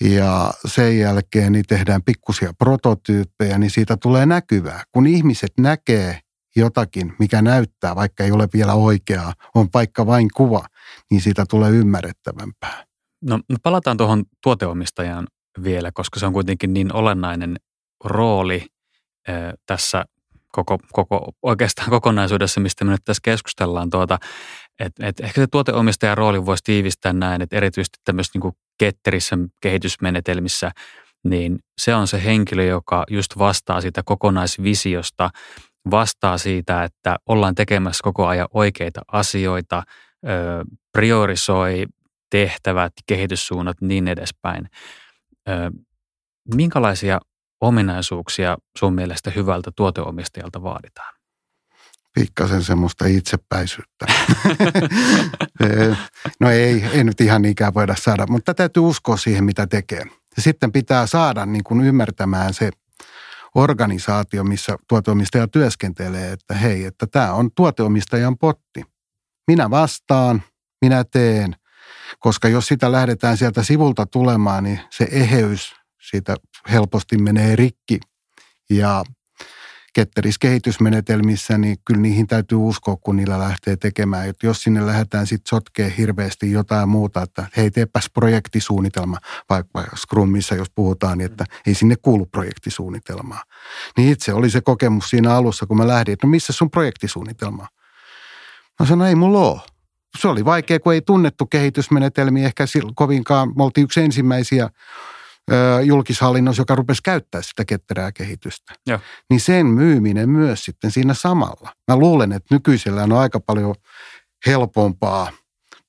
ja 0.00 0.50
sen 0.66 0.98
jälkeen 0.98 1.52
niin 1.52 1.64
tehdään 1.68 2.02
pikkusia 2.02 2.52
prototyyppejä, 2.58 3.58
niin 3.58 3.70
siitä 3.70 3.96
tulee 3.96 4.26
näkyvää. 4.26 4.82
Kun 4.92 5.06
ihmiset 5.06 5.52
näkee 5.58 6.20
jotakin, 6.56 7.14
mikä 7.18 7.42
näyttää, 7.42 7.96
vaikka 7.96 8.24
ei 8.24 8.32
ole 8.32 8.48
vielä 8.54 8.74
oikeaa, 8.74 9.32
on 9.54 9.68
vaikka 9.74 10.06
vain 10.06 10.28
kuva, 10.34 10.66
niin 11.10 11.20
siitä 11.20 11.44
tulee 11.50 11.70
ymmärrettävämpää. 11.70 12.84
No, 13.22 13.40
no 13.48 13.56
palataan 13.62 13.96
tuohon 13.96 14.24
tuoteomistajaan 14.42 15.26
vielä, 15.62 15.92
koska 15.92 16.20
se 16.20 16.26
on 16.26 16.32
kuitenkin 16.32 16.74
niin 16.74 16.94
olennainen 16.94 17.56
rooli 18.04 18.66
tässä 19.66 20.04
koko, 20.52 20.78
koko 20.92 21.32
oikeastaan 21.42 21.90
kokonaisuudessa, 21.90 22.60
mistä 22.60 22.84
me 22.84 22.92
nyt 22.92 23.04
tässä 23.04 23.20
keskustellaan. 23.24 23.90
Tuota, 23.90 24.18
et, 24.78 24.92
et 25.00 25.20
ehkä 25.20 25.40
se 25.40 25.46
tuoteomistajan 25.46 26.18
rooli 26.18 26.46
voisi 26.46 26.64
tiivistää 26.64 27.12
näin, 27.12 27.42
että 27.42 27.56
erityisesti 27.56 27.98
tämmöisissä 28.04 28.38
niin 28.38 28.52
ketterissä 28.78 29.36
kehitysmenetelmissä, 29.60 30.70
niin 31.24 31.58
se 31.78 31.94
on 31.94 32.06
se 32.06 32.24
henkilö, 32.24 32.64
joka 32.64 33.04
just 33.10 33.38
vastaa 33.38 33.80
siitä 33.80 34.02
kokonaisvisiosta, 34.04 35.30
vastaa 35.90 36.38
siitä, 36.38 36.84
että 36.84 37.16
ollaan 37.26 37.54
tekemässä 37.54 38.00
koko 38.02 38.26
ajan 38.26 38.48
oikeita 38.54 39.00
asioita, 39.12 39.82
ö, 40.26 40.28
priorisoi 40.92 41.86
tehtävät, 42.30 42.92
kehityssuunnat, 43.06 43.76
niin 43.80 44.08
edespäin. 44.08 44.68
Ö, 45.48 45.52
minkälaisia 46.54 47.20
ominaisuuksia 47.60 48.56
sun 48.78 48.94
mielestä 48.94 49.30
hyvältä 49.30 49.70
tuoteomistajalta 49.76 50.62
vaaditaan? 50.62 51.13
Pikkasen 52.14 52.64
semmoista 52.64 53.06
itsepäisyyttä. 53.06 54.06
no 56.40 56.50
ei, 56.50 56.84
ei 56.92 57.04
nyt 57.04 57.20
ihan 57.20 57.42
niinkään 57.42 57.74
voida 57.74 57.94
saada, 57.98 58.26
mutta 58.26 58.54
täytyy 58.54 58.82
uskoa 58.82 59.16
siihen, 59.16 59.44
mitä 59.44 59.66
tekee. 59.66 60.02
Ja 60.36 60.42
sitten 60.42 60.72
pitää 60.72 61.06
saada 61.06 61.46
niin 61.46 61.64
kuin 61.64 61.80
ymmärtämään 61.80 62.54
se 62.54 62.70
organisaatio, 63.54 64.44
missä 64.44 64.76
tuoteomistaja 64.88 65.48
työskentelee, 65.48 66.32
että 66.32 66.54
hei, 66.54 66.84
että 66.84 67.06
tämä 67.06 67.32
on 67.32 67.50
tuoteomistajan 67.52 68.38
potti. 68.38 68.84
Minä 69.46 69.70
vastaan, 69.70 70.42
minä 70.82 71.04
teen. 71.04 71.56
Koska 72.18 72.48
jos 72.48 72.66
sitä 72.66 72.92
lähdetään 72.92 73.36
sieltä 73.36 73.62
sivulta 73.62 74.06
tulemaan, 74.06 74.64
niin 74.64 74.80
se 74.90 75.08
eheys 75.10 75.74
siitä 76.10 76.36
helposti 76.72 77.18
menee 77.18 77.56
rikki. 77.56 78.00
Ja 78.70 79.04
ketterissä 79.94 80.38
kehitysmenetelmissä, 80.40 81.58
niin 81.58 81.76
kyllä 81.84 82.00
niihin 82.00 82.26
täytyy 82.26 82.58
uskoa, 82.58 82.96
kun 82.96 83.16
niillä 83.16 83.38
lähtee 83.38 83.76
tekemään. 83.76 84.28
Et 84.28 84.36
jos 84.42 84.62
sinne 84.62 84.86
lähdetään 84.86 85.26
sitten 85.26 85.48
sotkee 85.48 85.94
hirveästi 85.98 86.52
jotain 86.52 86.88
muuta, 86.88 87.22
että 87.22 87.46
hei 87.56 87.70
teepäs 87.70 88.10
projektisuunnitelma, 88.14 89.18
vaikka 89.50 89.84
Scrumissa 89.96 90.54
jos 90.54 90.70
puhutaan, 90.74 91.18
niin 91.18 91.30
että 91.30 91.44
ei 91.66 91.74
sinne 91.74 91.96
kuulu 92.02 92.26
projektisuunnitelmaa. 92.26 93.42
Niin 93.96 94.12
itse 94.12 94.32
oli 94.32 94.50
se 94.50 94.60
kokemus 94.60 95.10
siinä 95.10 95.34
alussa, 95.34 95.66
kun 95.66 95.76
mä 95.76 95.88
lähdin, 95.88 96.12
että 96.12 96.26
no 96.26 96.30
missä 96.30 96.52
sun 96.52 96.70
projektisuunnitelma 96.70 97.66
Mä 98.80 98.86
sanoin, 98.86 99.08
ei 99.08 99.14
mulla 99.14 99.38
ole. 99.38 99.60
Se 100.18 100.28
oli 100.28 100.44
vaikea, 100.44 100.80
kun 100.80 100.94
ei 100.94 101.00
tunnettu 101.00 101.46
kehitysmenetelmiä 101.46 102.46
ehkä 102.46 102.64
kovinkaan. 102.94 103.52
Me 103.56 103.64
oltiin 103.64 103.84
yksi 103.84 104.00
ensimmäisiä 104.00 104.70
julkishallinnossa, 105.82 106.60
joka 106.60 106.74
rupesi 106.74 107.02
käyttää 107.02 107.42
sitä 107.42 107.64
ketterää 107.64 108.12
kehitystä. 108.12 108.74
Joo. 108.86 108.98
Niin 109.30 109.40
sen 109.40 109.66
myyminen 109.66 110.28
myös 110.28 110.64
sitten 110.64 110.90
siinä 110.90 111.14
samalla. 111.14 111.72
Mä 111.88 111.96
luulen, 111.96 112.32
että 112.32 112.54
nykyisellään 112.54 113.12
on 113.12 113.18
aika 113.18 113.40
paljon 113.40 113.74
helpompaa 114.46 115.30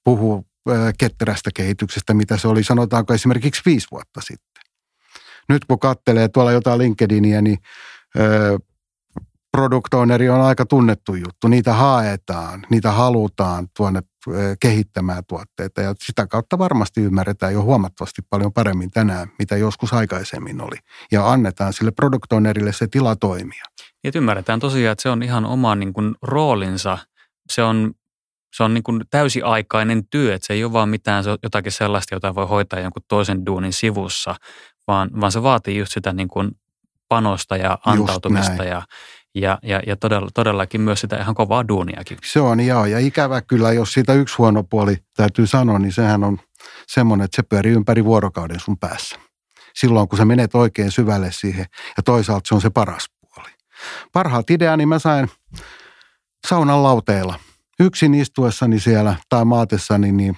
puhua 0.03 0.41
ketterästä 0.97 1.49
kehityksestä, 1.55 2.13
mitä 2.13 2.37
se 2.37 2.47
oli 2.47 2.63
sanotaanko 2.63 3.13
esimerkiksi 3.13 3.61
viisi 3.65 3.87
vuotta 3.91 4.21
sitten. 4.21 4.63
Nyt 5.49 5.65
kun 5.65 5.79
katselee 5.79 6.27
tuolla 6.27 6.51
jotain 6.51 6.77
LinkedInia, 6.77 7.41
niin 7.41 7.57
product 9.51 9.93
owneri 9.93 10.29
on 10.29 10.41
aika 10.41 10.65
tunnettu 10.65 11.15
juttu. 11.15 11.47
Niitä 11.47 11.73
haetaan, 11.73 12.65
niitä 12.69 12.91
halutaan 12.91 13.67
tuonne 13.77 14.01
kehittämään 14.59 15.23
tuotteita 15.27 15.81
ja 15.81 15.95
sitä 16.05 16.27
kautta 16.27 16.57
varmasti 16.57 17.01
ymmärretään 17.01 17.53
jo 17.53 17.61
huomattavasti 17.61 18.21
paljon 18.29 18.53
paremmin 18.53 18.91
tänään, 18.91 19.27
mitä 19.39 19.57
joskus 19.57 19.93
aikaisemmin 19.93 20.61
oli. 20.61 20.75
Ja 21.11 21.31
annetaan 21.31 21.73
sille 21.73 21.91
product 21.91 22.33
ownerille 22.33 22.73
se 22.73 22.87
tila 22.87 23.15
toimia. 23.15 23.63
Ja 24.03 24.11
ymmärretään 24.15 24.59
tosiaan, 24.59 24.91
että 24.91 25.01
se 25.01 25.09
on 25.09 25.23
ihan 25.23 25.45
oma 25.45 25.75
niin 25.75 25.93
kuin, 25.93 26.15
roolinsa. 26.21 26.97
Se 27.49 27.63
on, 27.63 27.93
se 28.55 28.63
on 28.63 28.73
niin 28.73 28.83
kuin 28.83 29.01
täysiaikainen 29.09 30.07
työ, 30.07 30.35
että 30.35 30.47
se 30.47 30.53
ei 30.53 30.63
ole 30.63 30.73
vaan 30.73 30.89
mitään 30.89 31.23
se 31.23 31.29
jotakin 31.43 31.71
sellaista, 31.71 32.15
jota 32.15 32.35
voi 32.35 32.47
hoitaa 32.47 32.79
jonkun 32.79 33.03
toisen 33.07 33.45
duunin 33.45 33.73
sivussa, 33.73 34.35
vaan, 34.87 35.09
vaan 35.21 35.31
se 35.31 35.43
vaatii 35.43 35.77
just 35.77 35.91
sitä 35.91 36.13
niin 36.13 36.27
kuin 36.27 36.51
panosta 37.09 37.57
ja 37.57 37.77
antautumista 37.85 38.63
ja, 38.63 38.81
ja, 39.35 39.59
ja, 39.63 39.81
ja 39.87 39.95
todella, 39.95 40.29
todellakin 40.33 40.81
myös 40.81 41.01
sitä 41.01 41.17
ihan 41.17 41.35
kovaa 41.35 41.67
duuniakin. 41.67 42.17
Se 42.25 42.39
on 42.39 42.59
joo, 42.59 42.85
ja 42.85 42.99
ikävä 42.99 43.41
kyllä, 43.41 43.71
jos 43.71 43.93
siitä 43.93 44.13
yksi 44.13 44.35
huono 44.37 44.63
puoli 44.63 44.97
täytyy 45.15 45.47
sanoa, 45.47 45.79
niin 45.79 45.93
sehän 45.93 46.23
on 46.23 46.37
semmoinen, 46.87 47.25
että 47.25 47.35
se 47.35 47.43
pyörii 47.43 47.73
ympäri 47.73 48.05
vuorokauden 48.05 48.59
sun 48.59 48.77
päässä. 48.77 49.19
Silloin, 49.75 50.07
kun 50.07 50.17
sä 50.17 50.25
menet 50.25 50.55
oikein 50.55 50.91
syvälle 50.91 51.31
siihen, 51.31 51.65
ja 51.97 52.03
toisaalta 52.03 52.47
se 52.47 52.55
on 52.55 52.61
se 52.61 52.69
paras 52.69 53.05
puoli. 53.21 53.49
Parhaat 54.13 54.49
ideani 54.49 54.85
mä 54.85 54.99
sain 54.99 55.29
saunan 56.47 56.83
lauteilla. 56.83 57.39
Yksin 57.79 58.13
istuessani 58.13 58.79
siellä 58.79 59.15
tai 59.29 59.45
maatessani, 59.45 60.11
niin 60.11 60.37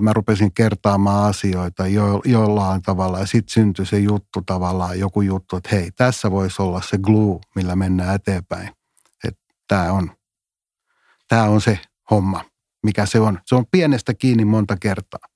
mä 0.00 0.12
rupesin 0.12 0.54
kertaamaan 0.54 1.30
asioita 1.30 1.86
jo, 1.86 2.22
jollain 2.24 2.82
tavalla 2.82 3.18
ja 3.18 3.26
sitten 3.26 3.52
syntyi 3.52 3.86
se 3.86 3.98
juttu 3.98 4.42
tavallaan, 4.46 4.98
joku 4.98 5.22
juttu, 5.22 5.56
että 5.56 5.68
hei, 5.72 5.90
tässä 5.90 6.30
voisi 6.30 6.62
olla 6.62 6.80
se 6.82 6.98
glue, 6.98 7.40
millä 7.54 7.76
mennään 7.76 8.14
eteenpäin. 8.14 8.70
Että 9.24 9.40
tämä 9.68 9.92
on, 9.92 10.10
tämä 11.28 11.44
on 11.44 11.60
se 11.60 11.78
homma, 12.10 12.44
mikä 12.82 13.06
se 13.06 13.20
on. 13.20 13.38
Se 13.46 13.54
on 13.54 13.64
pienestä 13.70 14.14
kiinni 14.14 14.44
monta 14.44 14.76
kertaa. 14.80 15.31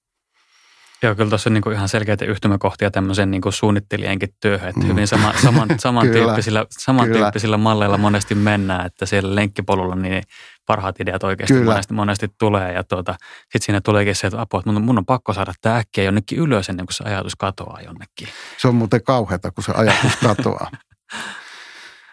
Joo, 1.02 1.14
kyllä 1.14 1.28
tuossa 1.28 1.50
on 1.50 1.54
niin 1.54 1.72
ihan 1.72 1.88
selkeitä 1.88 2.24
yhtymäkohtia 2.24 2.90
tämmöisen 2.90 3.30
niin 3.30 3.42
suunnittelijankin 3.50 4.28
työhön, 4.40 4.68
että 4.68 4.80
mm. 4.80 4.88
hyvin 4.88 5.06
sama, 5.06 5.32
saman, 5.42 5.68
samantyyppisillä, 5.78 6.66
samantyyppisillä 6.70 7.56
malleilla 7.56 7.98
monesti 7.98 8.34
mennään, 8.34 8.86
että 8.86 9.06
siellä 9.06 9.34
lenkkipolulla 9.34 9.94
niin 9.94 10.22
parhaat 10.66 11.00
ideat 11.00 11.24
oikeasti 11.24 11.62
monesti, 11.64 11.94
monesti 11.94 12.28
tulee 12.38 12.72
ja 12.72 12.84
tuota, 12.84 13.14
sitten 13.42 13.62
siinä 13.62 13.80
tuleekin 13.80 14.14
se, 14.14 14.26
että 14.26 14.40
apua, 14.40 14.60
että 14.60 14.72
mun, 14.72 14.82
mun 14.82 14.98
on 14.98 15.06
pakko 15.06 15.32
saada 15.32 15.52
tämä 15.60 15.76
äkkiä 15.76 16.04
jonnekin 16.04 16.38
ylös 16.38 16.68
ennen 16.68 16.86
kuin 16.86 16.94
se 16.94 17.04
ajatus 17.04 17.36
katoaa 17.36 17.80
jonnekin. 17.80 18.28
Se 18.58 18.68
on 18.68 18.74
muuten 18.74 19.02
kauheata, 19.02 19.50
kun 19.50 19.64
se 19.64 19.72
ajatus 19.74 20.16
katoaa. 20.26 20.70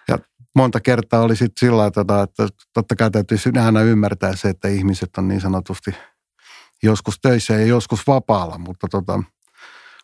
ja 0.07 0.17
monta 0.55 0.79
kertaa 0.79 1.21
oli 1.21 1.35
sitten 1.35 1.67
sillä 1.67 1.91
tavalla, 1.91 2.23
että 2.23 2.47
totta 2.73 2.95
kai 2.95 3.11
täytyy 3.11 3.37
aina 3.65 3.81
ymmärtää 3.81 4.35
se, 4.35 4.49
että 4.49 4.67
ihmiset 4.67 5.09
on 5.17 5.27
niin 5.27 5.41
sanotusti 5.41 5.91
joskus 6.83 7.19
töissä 7.21 7.53
ja 7.53 7.65
joskus 7.65 8.07
vapaalla, 8.07 8.57
mutta 8.57 8.87
tota, 8.91 9.23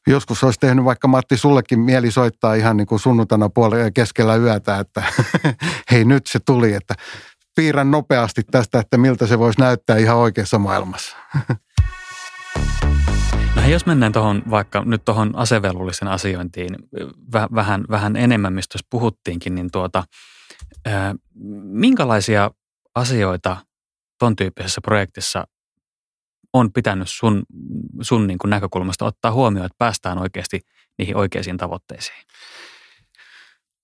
joskus 0.07 0.43
olisi 0.43 0.59
tehnyt 0.59 0.85
vaikka 0.85 1.07
Matti 1.07 1.37
sullekin 1.37 1.79
mieli 1.79 2.11
soittaa 2.11 2.53
ihan 2.53 2.77
niin 2.77 2.87
kuin 2.87 2.99
sunnuntaina 2.99 3.49
puolella 3.49 3.91
keskellä 3.91 4.35
yötä, 4.35 4.79
että 4.79 5.03
hei 5.91 6.05
nyt 6.05 6.27
se 6.27 6.39
tuli, 6.45 6.73
että 6.73 6.95
piirrän 7.55 7.91
nopeasti 7.91 8.43
tästä, 8.51 8.79
että 8.79 8.97
miltä 8.97 9.27
se 9.27 9.39
voisi 9.39 9.59
näyttää 9.59 9.97
ihan 9.97 10.17
oikeassa 10.17 10.59
maailmassa. 10.59 11.17
No 13.55 13.67
jos 13.67 13.85
mennään 13.85 14.11
tuohon 14.11 14.43
vaikka 14.49 14.83
nyt 14.85 15.05
tuohon 15.05 15.35
asevelvollisen 15.35 16.07
asiointiin 16.07 16.75
väh, 17.33 17.47
vähän, 17.55 17.83
vähän 17.89 18.15
enemmän, 18.15 18.53
mistä 18.53 18.79
puhuttiinkin, 18.89 19.55
niin 19.55 19.71
tuota, 19.71 20.03
minkälaisia 21.63 22.51
asioita 22.95 23.57
tuon 24.19 24.35
tyyppisessä 24.35 24.81
projektissa 24.81 25.47
on 26.53 26.73
pitänyt 26.73 27.09
sun, 27.09 27.43
sun 28.01 28.27
niin 28.27 28.39
kuin 28.39 28.49
näkökulmasta 28.49 29.05
ottaa 29.05 29.31
huomioon, 29.31 29.65
että 29.65 29.75
päästään 29.77 30.17
oikeasti 30.17 30.59
niihin 30.97 31.17
oikeisiin 31.17 31.57
tavoitteisiin? 31.57 32.17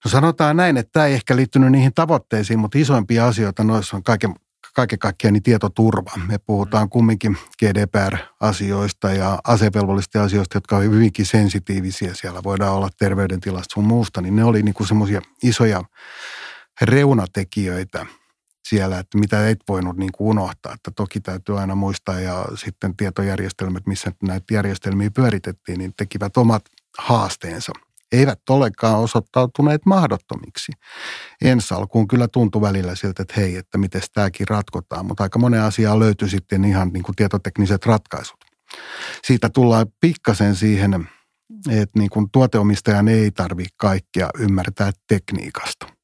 No 0.06 0.12
sanotaan 0.12 0.58
näin, 0.58 0.78
että 0.78 0.92
tämä 0.92 1.06
ei 1.06 1.14
ehkä 1.14 1.36
liittynyt 1.36 1.72
niihin 1.72 1.94
tavoitteisiin, 1.94 2.60
mutta 2.60 2.78
isoimpia 2.78 3.28
asioita 3.28 3.64
noissa 3.64 3.98
on 3.98 4.04
kaiken, 4.04 4.36
kaiken 4.76 5.00
kaikkiaan 5.00 5.34
niin 5.34 5.44
tietoturva. 5.44 6.12
Me 6.28 6.38
puhutaan 6.38 6.90
kumminkin 6.90 7.38
GDPR-asioista 7.60 9.10
ja 9.10 9.40
asevelvollisten 9.44 10.22
asioista, 10.22 10.58
jotka 10.58 10.76
ovat 10.76 10.92
hyvinkin 10.92 11.26
sensitiivisiä. 11.26 12.14
Siellä 12.14 12.44
voidaan 12.44 12.74
olla 12.74 12.90
terveydentilasta 13.00 13.74
sun 13.74 13.84
muusta, 13.84 14.22
niin 14.22 14.36
ne 14.36 14.44
oli 14.44 14.64
niin 14.64 14.88
semmoisia 14.88 15.22
isoja 15.44 15.84
reunatekijöitä 16.82 18.06
siellä, 18.70 19.00
että 19.00 19.18
mitä 19.18 19.50
et 19.50 19.60
voinut 19.70 19.98
niin 19.98 20.12
kuin 20.12 20.28
unohtaa. 20.28 20.74
Että 20.74 20.92
toki 20.96 21.20
täytyy 21.20 21.60
aina 21.60 21.76
muistaa 21.76 22.20
ja 22.20 22.46
sitten 22.56 22.98
tietojärjestelmät, 22.98 23.88
missä 23.88 24.12
näitä 24.24 24.54
järjestelmiä 24.54 25.12
pyöritettiin, 25.12 25.78
niin 25.78 25.94
tekivät 25.98 26.38
omat 26.38 26.64
haasteensa– 26.98 27.72
eivät 28.12 28.50
olekaan 28.50 29.00
osoittautuneet 29.00 29.86
mahdottomiksi. 29.86 30.72
Ensi 31.42 31.74
alkuun 31.74 32.08
kyllä 32.08 32.28
tuntui 32.28 32.62
välillä 32.62 32.96
siltä, 32.96 33.22
että 33.22 33.34
hei, 33.38 33.56
että 33.56 33.78
miten 33.78 34.02
tämäkin 34.14 34.48
ratkotaan, 34.48 35.06
mutta 35.06 35.24
aika 35.24 35.40
monen 35.40 35.62
asiaa 35.62 36.00
löytyi 36.00 36.30
sitten 36.30 36.66
ihan 36.66 36.90
niin 36.90 37.04
kuin 37.04 37.16
tietotekniset 37.16 37.86
ratkaisut. 37.86 38.38
Siitä 39.28 39.50
tullaan 39.50 39.88
pikkasen 40.02 40.56
siihen, 40.56 41.08
että 41.70 42.00
niin 42.00 42.10
kuin 42.10 42.30
tuoteomistajan 42.32 43.08
ei 43.08 43.32
tarvitse 43.32 43.74
kaikkia 43.78 44.30
ymmärtää 44.40 44.92
tekniikasta 45.08 45.95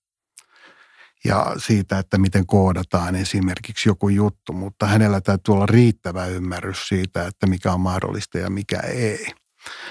ja 1.25 1.53
siitä, 1.57 1.99
että 1.99 2.17
miten 2.17 2.45
koodataan 2.45 3.15
esimerkiksi 3.15 3.89
joku 3.89 4.09
juttu, 4.09 4.53
mutta 4.53 4.85
hänellä 4.85 5.21
täytyy 5.21 5.53
olla 5.53 5.65
riittävä 5.65 6.25
ymmärrys 6.25 6.87
siitä, 6.87 7.27
että 7.27 7.47
mikä 7.47 7.73
on 7.73 7.81
mahdollista 7.81 8.37
ja 8.37 8.49
mikä 8.49 8.79
ei. 8.79 9.27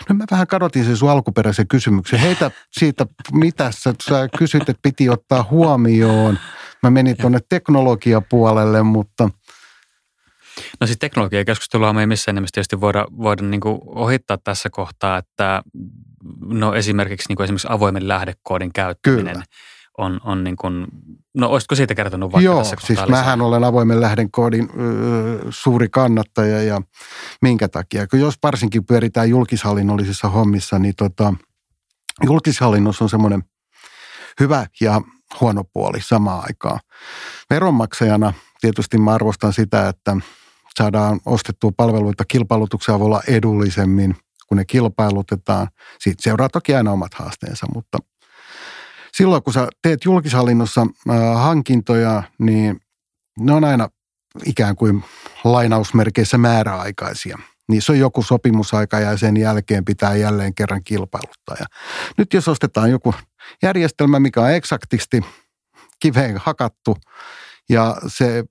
No 0.09 0.15
mä 0.15 0.25
vähän 0.31 0.47
kadotin 0.47 0.85
sen 0.85 0.97
sun 0.97 1.11
alkuperäisen 1.11 1.69
kysymyksen. 1.69 2.19
Heitä 2.19 2.51
siitä, 2.71 3.07
mitä 3.33 3.71
sä, 3.71 3.95
sä 4.09 4.29
kysyt, 4.39 4.69
että 4.69 4.81
piti 4.83 5.09
ottaa 5.09 5.47
huomioon. 5.51 6.39
Mä 6.83 6.91
menin 6.91 7.17
tuonne 7.17 7.39
teknologiapuolelle, 7.49 8.83
mutta... 8.83 9.31
No 10.81 10.87
siis 10.87 10.99
teknologiakeskustelua 10.99 11.93
me 11.93 12.01
ei 12.01 12.07
missään 12.07 12.35
nimessä 12.35 12.53
tietysti 12.55 12.81
voida, 12.81 13.07
voida 13.19 13.43
niin 13.43 13.61
ohittaa 13.87 14.39
tässä 14.39 14.71
kohtaa, 14.71 15.19
että 15.19 15.63
no 16.41 16.75
esimerkiksi, 16.75 17.29
niin 17.29 17.37
kuin 17.37 17.45
esimerkiksi 17.45 17.69
avoimen 17.71 18.09
lähdekoodin 18.09 18.73
käyttäminen. 18.73 19.33
Kyllä 19.33 19.45
on, 20.01 20.21
on 20.25 20.45
niin 20.45 20.57
kuin, 20.57 20.87
no 21.35 21.49
olisitko 21.49 21.75
siitä 21.75 21.95
kertonut 21.95 22.33
vaikka 22.33 22.45
Joo, 22.45 22.59
tässä 22.59 22.77
siis 22.81 22.89
lisää? 22.89 23.07
mähän 23.07 23.41
olen 23.41 23.65
avoimen 23.65 24.01
lähdekoodin 24.01 24.71
ö, 24.81 25.39
suuri 25.51 25.89
kannattaja 25.89 26.63
ja 26.63 26.83
minkä 27.43 27.69
takia? 27.69 28.07
Kun 28.07 28.21
jos 28.21 28.35
varsinkin 28.43 28.87
pyöritään 28.87 29.31
julkishallinnollisissa 29.31 30.29
hommissa, 30.29 30.79
niin 30.79 30.95
tota, 30.97 31.35
julkishallinnossa 32.25 33.05
on 33.05 33.09
semmoinen 33.09 33.43
hyvä 34.41 34.67
ja 34.81 35.01
huono 35.41 35.65
puoli 35.73 36.01
samaan 36.01 36.43
aikaan. 36.43 36.81
Veronmaksajana 37.51 38.33
tietysti 38.61 38.99
mä 38.99 39.15
arvostan 39.15 39.53
sitä, 39.53 39.89
että 39.89 40.17
saadaan 40.79 41.21
ostettua 41.27 41.71
palveluita 41.77 42.25
kilpailutuksen 42.29 42.95
avulla 42.95 43.21
edullisemmin, 43.29 44.17
kun 44.49 44.57
ne 44.57 44.65
kilpailutetaan. 44.65 45.69
Siitä 46.01 46.23
seuraa 46.23 46.49
toki 46.49 46.75
aina 46.75 46.93
omat 46.93 47.15
haasteensa, 47.15 47.67
mutta– 47.75 47.99
silloin 49.21 49.43
kun 49.43 49.53
sä 49.53 49.69
teet 49.83 50.05
julkishallinnossa 50.05 50.87
hankintoja, 51.35 52.23
niin 52.39 52.81
ne 53.39 53.53
on 53.53 53.65
aina 53.65 53.89
ikään 54.47 54.77
kuin 54.77 55.05
lainausmerkeissä 55.45 56.39
määräaikaisia. 56.39 57.39
Niissä 57.69 57.93
on 57.93 57.99
joku 57.99 58.23
sopimusaika 58.23 59.01
ja 59.01 59.17
sen 59.17 59.37
jälkeen 59.37 59.85
pitää 59.85 60.17
jälleen 60.17 60.55
kerran 60.55 60.85
kilpailuttaa. 60.85 61.57
Ja 61.61 61.67
nyt 62.19 62.35
jos 62.35 62.49
ostetaan 62.49 62.91
joku 62.91 63.15
järjestelmä, 63.63 64.21
mikä 64.21 64.41
on 64.41 64.51
eksaktisti 64.51 65.23
kiveen 66.01 66.37
hakattu 66.37 66.97
ja 67.69 67.97
se 68.07 68.45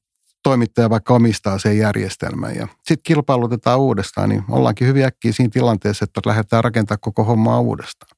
toimittaja 0.43 0.89
vaikka 0.89 1.13
omistaa 1.13 1.59
sen 1.59 1.77
järjestelmän 1.77 2.55
ja 2.55 2.67
sitten 2.77 3.03
kilpailutetaan 3.03 3.79
uudestaan, 3.79 4.29
niin 4.29 4.43
ollaankin 4.49 4.87
hyvin 4.87 5.05
äkkiä 5.05 5.31
siinä 5.31 5.49
tilanteessa, 5.53 6.03
että 6.03 6.21
lähdetään 6.25 6.63
rakentamaan 6.63 6.99
koko 7.01 7.23
hommaa 7.23 7.59
uudestaan. 7.59 8.17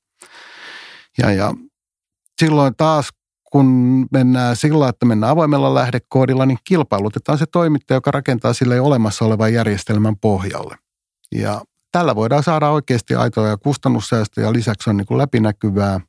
Ja, 1.17 1.31
ja 1.31 1.53
silloin 2.41 2.75
taas 2.77 3.09
kun 3.51 3.67
mennään 4.11 4.55
sillä, 4.55 4.89
että 4.89 5.05
mennään 5.05 5.31
avoimella 5.31 5.73
lähdekoodilla, 5.73 6.45
niin 6.45 6.57
kilpailutetaan 6.63 7.37
se 7.37 7.45
toimittaja, 7.45 7.95
joka 7.95 8.11
rakentaa 8.11 8.53
sille 8.53 8.81
olemassa 8.81 9.25
olevan 9.25 9.53
järjestelmän 9.53 10.17
pohjalle. 10.17 10.75
Ja 11.35 11.61
tällä 11.91 12.15
voidaan 12.15 12.43
saada 12.43 12.69
oikeasti 12.69 13.15
aitoja 13.15 13.57
kustannussäästöjä, 13.57 14.53
lisäksi 14.53 14.89
on 14.89 14.97
niin 14.97 15.05
kuin 15.05 15.17
läpinäkyvää 15.17 15.99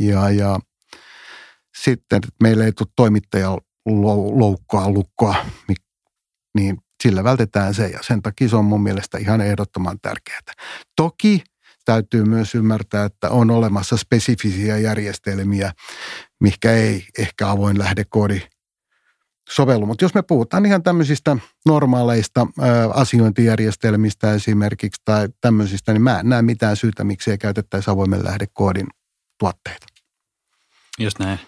ja, 0.00 0.30
ja 0.30 0.58
sitten 1.82 2.16
että 2.16 2.28
meillä 2.42 2.64
ei 2.64 2.72
tule 2.72 2.88
toimittaja 2.96 3.58
loukkoa, 4.32 4.90
lukkoa, 4.90 5.34
niin 6.54 6.78
sillä 7.02 7.24
vältetään 7.24 7.74
se 7.74 7.86
ja 7.86 7.98
sen 8.02 8.22
takia 8.22 8.48
se 8.48 8.56
on 8.56 8.64
mun 8.64 8.82
mielestä 8.82 9.18
ihan 9.18 9.40
ehdottoman 9.40 9.98
tärkeää. 10.02 10.40
Toki 10.96 11.42
täytyy 11.88 12.24
myös 12.24 12.54
ymmärtää, 12.54 13.04
että 13.04 13.30
on 13.30 13.50
olemassa 13.50 13.96
spesifisiä 13.96 14.78
järjestelmiä, 14.78 15.72
mikä 16.40 16.72
ei 16.72 17.06
ehkä 17.18 17.50
avoin 17.50 17.78
lähdekoodi 17.78 18.40
sovellu. 19.50 19.86
Mutta 19.86 20.04
jos 20.04 20.14
me 20.14 20.22
puhutaan 20.22 20.66
ihan 20.66 20.82
tämmöisistä 20.82 21.36
normaaleista 21.66 22.46
ää, 22.60 22.90
asiointijärjestelmistä 22.90 24.34
esimerkiksi 24.34 25.02
tai 25.04 25.28
tämmöisistä, 25.40 25.92
niin 25.92 26.02
mä 26.02 26.20
en 26.20 26.28
näe 26.28 26.42
mitään 26.42 26.76
syytä, 26.76 27.04
miksi 27.04 27.30
ei 27.30 27.38
käytettäisi 27.38 27.90
avoimen 27.90 28.24
lähdekoodin 28.24 28.86
tuotteita. 29.38 29.86
Just 30.98 31.18
näin. 31.18 31.38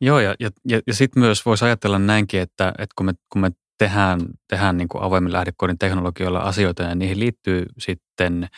Joo, 0.00 0.20
ja, 0.20 0.34
ja, 0.40 0.50
ja, 0.68 0.80
ja 0.86 0.94
sitten 0.94 1.20
myös 1.20 1.46
voisi 1.46 1.64
ajatella 1.64 1.98
näinkin, 1.98 2.40
että, 2.40 2.68
että 2.68 2.94
kun 2.96 3.06
me, 3.06 3.12
kun 3.32 3.40
me 3.40 3.50
tehdään, 3.78 4.20
tehdään 4.48 4.76
niin 4.76 4.88
kuin 4.88 5.02
avoimen 5.02 5.32
lähdekoodin 5.32 5.78
teknologioilla 5.78 6.38
asioita 6.38 6.82
ja 6.82 6.94
niihin 6.94 7.20
liittyy 7.20 7.66
sitten 7.78 8.48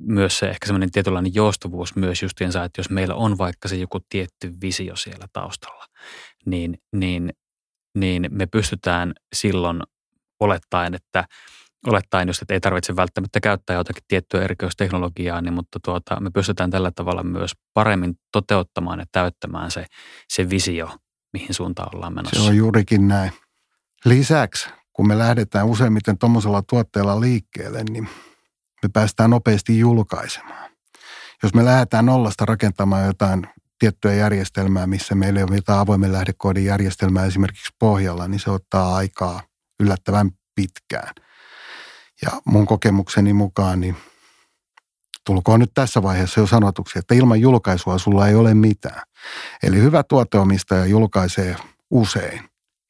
myös 0.00 0.38
se 0.38 0.48
ehkä 0.48 0.66
semmoinen 0.66 0.90
tietynlainen 0.90 1.34
joustavuus 1.34 1.96
myös 1.96 2.22
justiinsa, 2.22 2.64
että 2.64 2.80
jos 2.80 2.90
meillä 2.90 3.14
on 3.14 3.38
vaikka 3.38 3.68
se 3.68 3.76
joku 3.76 4.00
tietty 4.08 4.52
visio 4.62 4.96
siellä 4.96 5.26
taustalla, 5.32 5.86
niin, 6.46 6.78
niin, 6.92 7.32
niin 7.94 8.28
me 8.30 8.46
pystytään 8.46 9.12
silloin 9.32 9.82
olettaen, 10.40 10.94
että 10.94 11.24
olettaen 11.86 12.28
just, 12.28 12.42
että 12.42 12.54
ei 12.54 12.60
tarvitse 12.60 12.96
välttämättä 12.96 13.40
käyttää 13.40 13.76
jotakin 13.76 14.02
tiettyä 14.08 14.42
erikoisteknologiaa, 14.42 15.40
niin, 15.40 15.54
mutta 15.54 15.78
tuota, 15.84 16.20
me 16.20 16.30
pystytään 16.30 16.70
tällä 16.70 16.90
tavalla 16.90 17.22
myös 17.22 17.52
paremmin 17.74 18.14
toteuttamaan 18.32 18.98
ja 18.98 19.04
täyttämään 19.12 19.70
se, 19.70 19.86
se 20.28 20.50
visio, 20.50 20.90
mihin 21.32 21.54
suuntaan 21.54 21.96
ollaan 21.96 22.14
menossa. 22.14 22.40
Se 22.40 22.48
on 22.48 22.56
juurikin 22.56 23.08
näin. 23.08 23.32
Lisäksi, 24.04 24.68
kun 24.92 25.08
me 25.08 25.18
lähdetään 25.18 25.66
useimmiten 25.66 26.18
tuommoisella 26.18 26.62
tuotteella 26.62 27.20
liikkeelle, 27.20 27.84
niin 27.84 28.08
me 28.82 28.88
päästään 28.92 29.30
nopeasti 29.30 29.78
julkaisemaan. 29.78 30.70
Jos 31.42 31.54
me 31.54 31.64
lähdetään 31.64 32.06
nollasta 32.06 32.44
rakentamaan 32.44 33.06
jotain 33.06 33.46
tiettyä 33.78 34.14
järjestelmää, 34.14 34.86
missä 34.86 35.14
meillä 35.14 35.40
on 35.40 35.56
jotain 35.56 35.78
avoimen 35.78 36.12
lähdekoodin 36.12 36.64
järjestelmää 36.64 37.24
esimerkiksi 37.24 37.72
pohjalla, 37.78 38.28
niin 38.28 38.40
se 38.40 38.50
ottaa 38.50 38.96
aikaa 38.96 39.42
yllättävän 39.80 40.30
pitkään. 40.54 41.14
Ja 42.22 42.30
mun 42.44 42.66
kokemukseni 42.66 43.32
mukaan, 43.32 43.80
niin 43.80 43.96
tulkoon 45.26 45.60
nyt 45.60 45.70
tässä 45.74 46.02
vaiheessa 46.02 46.40
jo 46.40 46.46
sanotuksi, 46.46 46.98
että 46.98 47.14
ilman 47.14 47.40
julkaisua 47.40 47.98
sulla 47.98 48.28
ei 48.28 48.34
ole 48.34 48.54
mitään. 48.54 49.02
Eli 49.62 49.76
hyvä 49.80 50.02
tuoteomistaja 50.02 50.86
julkaisee 50.86 51.56
usein 51.90 52.40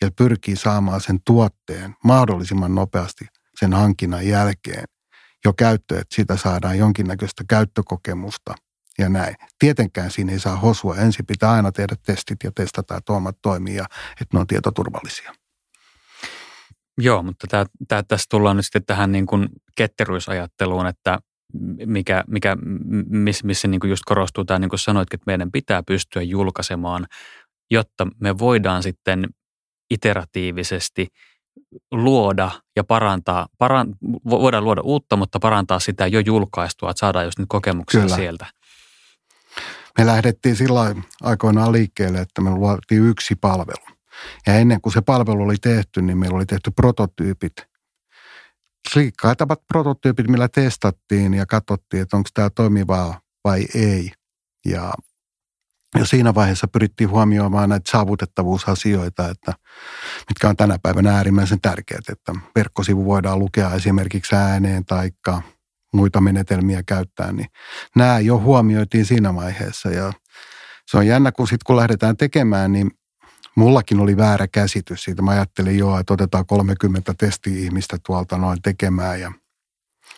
ja 0.02 0.10
pyrkii 0.16 0.56
saamaan 0.56 1.00
sen 1.00 1.18
tuotteen 1.24 1.94
mahdollisimman 2.04 2.74
nopeasti 2.74 3.26
sen 3.60 3.72
hankinnan 3.72 4.26
jälkeen 4.26 4.84
jo 5.46 5.52
käyttöön, 5.52 6.00
että 6.00 6.14
siitä 6.14 6.36
saadaan 6.36 6.78
jonkinnäköistä 6.78 7.44
käyttökokemusta 7.48 8.54
ja 8.98 9.08
näin. 9.08 9.36
Tietenkään 9.58 10.10
siinä 10.10 10.32
ei 10.32 10.38
saa 10.38 10.56
hosua. 10.56 10.96
Ensin 10.96 11.26
pitää 11.26 11.50
aina 11.50 11.72
tehdä 11.72 11.96
testit 12.06 12.36
ja 12.44 12.50
testata, 12.54 12.96
että 12.96 13.12
hommat 13.12 13.36
toimii 13.42 13.74
ja 13.76 13.84
että 14.20 14.36
ne 14.36 14.40
on 14.40 14.46
tietoturvallisia. 14.46 15.34
Joo, 16.98 17.22
mutta 17.22 17.46
tää, 17.46 17.66
tää, 17.88 18.02
tässä 18.02 18.26
tullaan 18.30 18.56
nyt 18.56 18.64
sitten 18.64 18.84
tähän 18.86 19.12
niin 19.12 19.26
kuin 19.26 19.48
ketteryysajatteluun, 19.76 20.86
että 20.86 21.18
mikä, 21.86 22.24
mikä, 22.26 22.56
missä, 23.08 23.46
missä 23.46 23.68
niin 23.68 23.80
kuin 23.80 23.90
just 23.90 24.02
korostuu 24.06 24.44
tämä, 24.44 24.58
niin 24.58 24.68
kuin 24.68 24.78
sanoitkin, 24.78 25.16
että 25.16 25.30
meidän 25.30 25.52
pitää 25.52 25.82
pystyä 25.82 26.22
julkaisemaan, 26.22 27.06
jotta 27.70 28.06
me 28.20 28.38
voidaan 28.38 28.82
sitten 28.82 29.26
iteratiivisesti 29.90 31.06
luoda 31.92 32.50
ja 32.76 32.84
parantaa, 32.84 33.48
paran, 33.58 33.94
voidaan 34.30 34.64
luoda 34.64 34.80
uutta, 34.80 35.16
mutta 35.16 35.40
parantaa 35.40 35.80
sitä 35.80 36.06
jo 36.06 36.20
julkaistua, 36.20 36.90
että 36.90 37.00
saadaan 37.00 37.24
just 37.24 37.38
nyt 37.38 37.48
kokemuksia 37.48 38.00
Kyllä. 38.00 38.16
sieltä. 38.16 38.46
Me 39.98 40.06
lähdettiin 40.06 40.56
sillä 40.56 40.94
aikoinaan 41.22 41.72
liikkeelle, 41.72 42.20
että 42.20 42.40
me 42.40 42.50
luotiin 42.50 43.06
yksi 43.06 43.34
palvelu. 43.34 43.96
Ja 44.46 44.54
ennen 44.54 44.80
kuin 44.80 44.92
se 44.92 45.00
palvelu 45.00 45.42
oli 45.42 45.56
tehty, 45.56 46.02
niin 46.02 46.18
meillä 46.18 46.36
oli 46.36 46.46
tehty 46.46 46.70
prototyypit. 46.70 47.52
Klikkaitavat 48.92 49.66
prototyypit, 49.68 50.28
millä 50.28 50.48
testattiin 50.48 51.34
ja 51.34 51.46
katsottiin, 51.46 52.02
että 52.02 52.16
onko 52.16 52.28
tämä 52.34 52.50
toimivaa 52.50 53.20
vai 53.44 53.66
ei. 53.74 54.12
Ja 54.64 54.92
ja 55.94 56.04
siinä 56.04 56.34
vaiheessa 56.34 56.68
pyrittiin 56.68 57.10
huomioimaan 57.10 57.68
näitä 57.68 57.90
saavutettavuusasioita, 57.90 59.28
että 59.28 59.52
mitkä 60.28 60.48
on 60.48 60.56
tänä 60.56 60.78
päivänä 60.82 61.16
äärimmäisen 61.16 61.60
tärkeät, 61.60 62.08
että 62.08 62.32
verkkosivu 62.56 63.04
voidaan 63.04 63.38
lukea 63.38 63.74
esimerkiksi 63.74 64.34
ääneen 64.34 64.84
tai 64.84 65.10
muita 65.92 66.20
menetelmiä 66.20 66.82
käyttää, 66.82 67.32
niin 67.32 67.48
nämä 67.96 68.18
jo 68.18 68.38
huomioitiin 68.38 69.04
siinä 69.04 69.34
vaiheessa. 69.34 69.90
Ja 69.90 70.12
se 70.90 70.96
on 70.96 71.06
jännä, 71.06 71.32
kun 71.32 71.46
sitten 71.46 71.64
kun 71.66 71.76
lähdetään 71.76 72.16
tekemään, 72.16 72.72
niin 72.72 72.90
mullakin 73.56 74.00
oli 74.00 74.16
väärä 74.16 74.48
käsitys 74.48 75.04
siitä. 75.04 75.22
Mä 75.22 75.30
ajattelin 75.30 75.78
jo, 75.78 75.98
että 75.98 76.14
otetaan 76.14 76.46
30 76.46 77.14
testi-ihmistä 77.18 77.96
tuolta 78.06 78.38
noin 78.38 78.62
tekemään 78.62 79.20
ja 79.20 79.32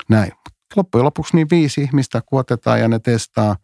näin. 0.08 0.32
Loppujen 0.76 1.04
lopuksi 1.04 1.36
niin 1.36 1.46
viisi 1.50 1.82
ihmistä 1.82 2.22
kun 2.26 2.40
otetaan 2.40 2.80
ja 2.80 2.88
ne 2.88 2.98
testaa 2.98 3.56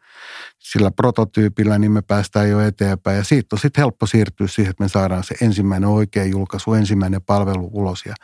sillä 0.59 0.91
prototyypillä, 0.91 1.79
niin 1.79 1.93
me 1.93 2.03
päästään 2.03 2.51
jo 2.51 2.61
eteenpäin. 2.61 3.17
Ja 3.17 3.25
siitä 3.25 3.57
on 3.57 3.59
sitten 3.59 3.83
helppo 3.83 4.07
siirtyä 4.07 4.47
siihen, 4.47 4.71
että 4.71 4.85
me 4.85 4.89
saadaan 4.89 5.25
se 5.25 5.35
ensimmäinen 5.41 5.89
oikea 5.89 6.25
julkaisu, 6.25 6.75
ensimmäinen 6.75 7.23
palvelu 7.23 7.71
ulos 7.73 8.03
ja 8.07 8.15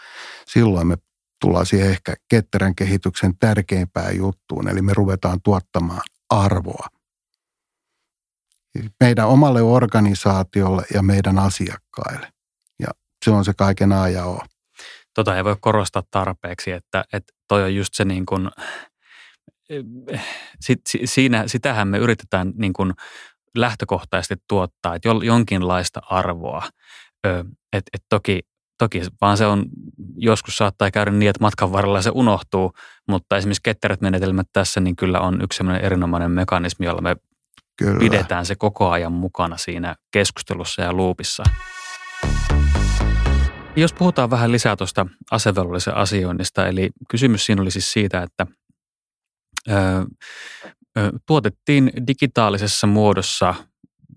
silloin 0.47 0.87
me 0.87 0.97
tullaan 1.41 1.67
siihen 1.67 1.91
ehkä 1.91 2.15
ketterän 2.29 2.75
kehityksen 2.75 3.39
tärkeimpään 3.39 4.17
juttuun, 4.17 4.69
eli 4.69 4.83
me 4.83 4.93
ruvetaan 4.95 5.43
tuottamaan 5.43 6.03
arvoa 6.31 6.87
meidän 9.01 9.29
omalle 9.29 9.63
organisaatiolle 9.63 10.83
ja 10.95 11.03
meidän 11.03 11.39
asiakkaille. 11.39 12.33
Ja 12.79 12.89
se 13.25 13.31
on 13.31 13.45
se 13.45 13.53
kaiken 13.55 13.93
A 13.93 14.09
ja 14.09 14.25
O 14.25 14.41
tota 15.15 15.37
ei 15.37 15.45
voi 15.45 15.57
korostaa 15.61 16.03
tarpeeksi, 16.11 16.71
että, 16.71 17.05
että 17.13 17.33
toi 17.49 17.63
on 17.63 17.75
just 17.75 17.95
se 17.95 18.05
niin 18.05 18.27
kuin, 18.27 18.51
sit, 20.61 20.81
siinä, 21.05 21.49
sitähän 21.49 21.89
me 21.89 21.99
yritetään 21.99 22.53
niin 22.57 22.73
kuin 22.73 22.93
lähtökohtaisesti 23.57 24.35
tuottaa, 24.49 24.95
että 24.95 25.09
jonkinlaista 25.23 26.01
arvoa. 26.11 26.63
Että 27.73 27.91
et 27.93 28.03
toki, 28.09 28.41
toki 28.79 29.03
vaan 29.21 29.37
se 29.37 29.47
on, 29.47 29.65
joskus 30.17 30.57
saattaa 30.57 30.91
käydä 30.91 31.11
niin, 31.11 31.31
että 31.31 31.45
matkan 31.45 31.73
varrella 31.73 32.03
se 32.03 32.11
unohtuu, 32.15 32.73
mutta 33.09 33.37
esimerkiksi 33.37 33.63
ketterät 33.63 34.01
menetelmät 34.01 34.47
tässä 34.53 34.81
niin 34.81 34.97
kyllä 34.97 35.21
on 35.21 35.43
yksi 35.43 35.57
sellainen 35.57 35.85
erinomainen 35.85 36.31
mekanismi, 36.31 36.87
jolla 36.87 37.01
me 37.01 37.17
kyllä. 37.79 37.99
pidetään 37.99 38.47
se 38.47 38.55
koko 38.55 38.91
ajan 38.91 39.13
mukana 39.13 39.57
siinä 39.57 39.97
keskustelussa 40.13 40.83
ja 40.83 40.93
luupissa. 40.93 41.43
Jos 43.77 43.93
puhutaan 43.93 44.31
vähän 44.31 44.53
lisää 44.53 44.77
tuosta 44.77 45.07
asevelvollisen 45.31 45.97
asioinnista, 45.97 46.67
eli 46.67 46.91
kysymys 47.09 47.47
siinä 47.47 47.63
oli 47.63 47.71
siis 47.71 47.93
siitä, 47.93 48.23
että 48.23 48.47
tuotettiin 51.27 51.93
digitaalisessa 52.07 52.87
muodossa, 52.87 53.55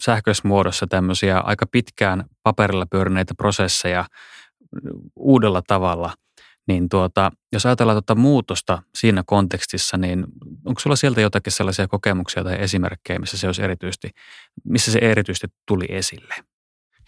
sähköisessä 0.01 0.47
muodossa 0.47 0.87
tämmöisiä 0.87 1.39
aika 1.39 1.65
pitkään 1.71 2.23
paperilla 2.43 2.85
pyörineitä 2.91 3.33
prosesseja 3.37 4.05
uudella 5.15 5.61
tavalla, 5.67 6.13
niin 6.67 6.89
tuota, 6.89 7.31
jos 7.51 7.65
ajatellaan 7.65 7.95
tuota 7.95 8.21
muutosta 8.21 8.83
siinä 8.97 9.23
kontekstissa, 9.25 9.97
niin 9.97 10.25
onko 10.65 10.79
sulla 10.79 10.95
sieltä 10.95 11.21
jotakin 11.21 11.53
sellaisia 11.53 11.87
kokemuksia 11.87 12.43
tai 12.43 12.55
esimerkkejä, 12.59 13.19
missä 13.19 13.37
se, 13.37 13.47
olisi 13.47 13.63
erityisesti, 13.63 14.09
missä 14.63 14.91
se 14.91 14.99
erityisesti 14.99 15.47
tuli 15.67 15.85
esille? 15.89 16.35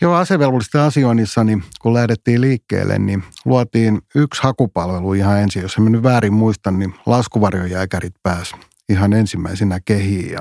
Joo, 0.01 0.13
asevelvollisten 0.13 0.81
asioinnissa, 0.81 1.43
niin 1.43 1.63
kun 1.81 1.93
lähdettiin 1.93 2.41
liikkeelle, 2.41 2.99
niin 2.99 3.23
luotiin 3.45 4.01
yksi 4.15 4.43
hakupalvelu 4.43 5.13
ihan 5.13 5.39
ensin. 5.39 5.61
Jos 5.61 5.77
en 5.77 5.91
nyt 5.91 6.03
väärin 6.03 6.33
muista, 6.33 6.71
niin 6.71 6.95
laskuvarjojääkärit 7.05 8.13
pääs 8.23 8.55
ihan 8.89 9.13
ensimmäisenä 9.13 9.79
kehiin. 9.85 10.31
Ja 10.31 10.39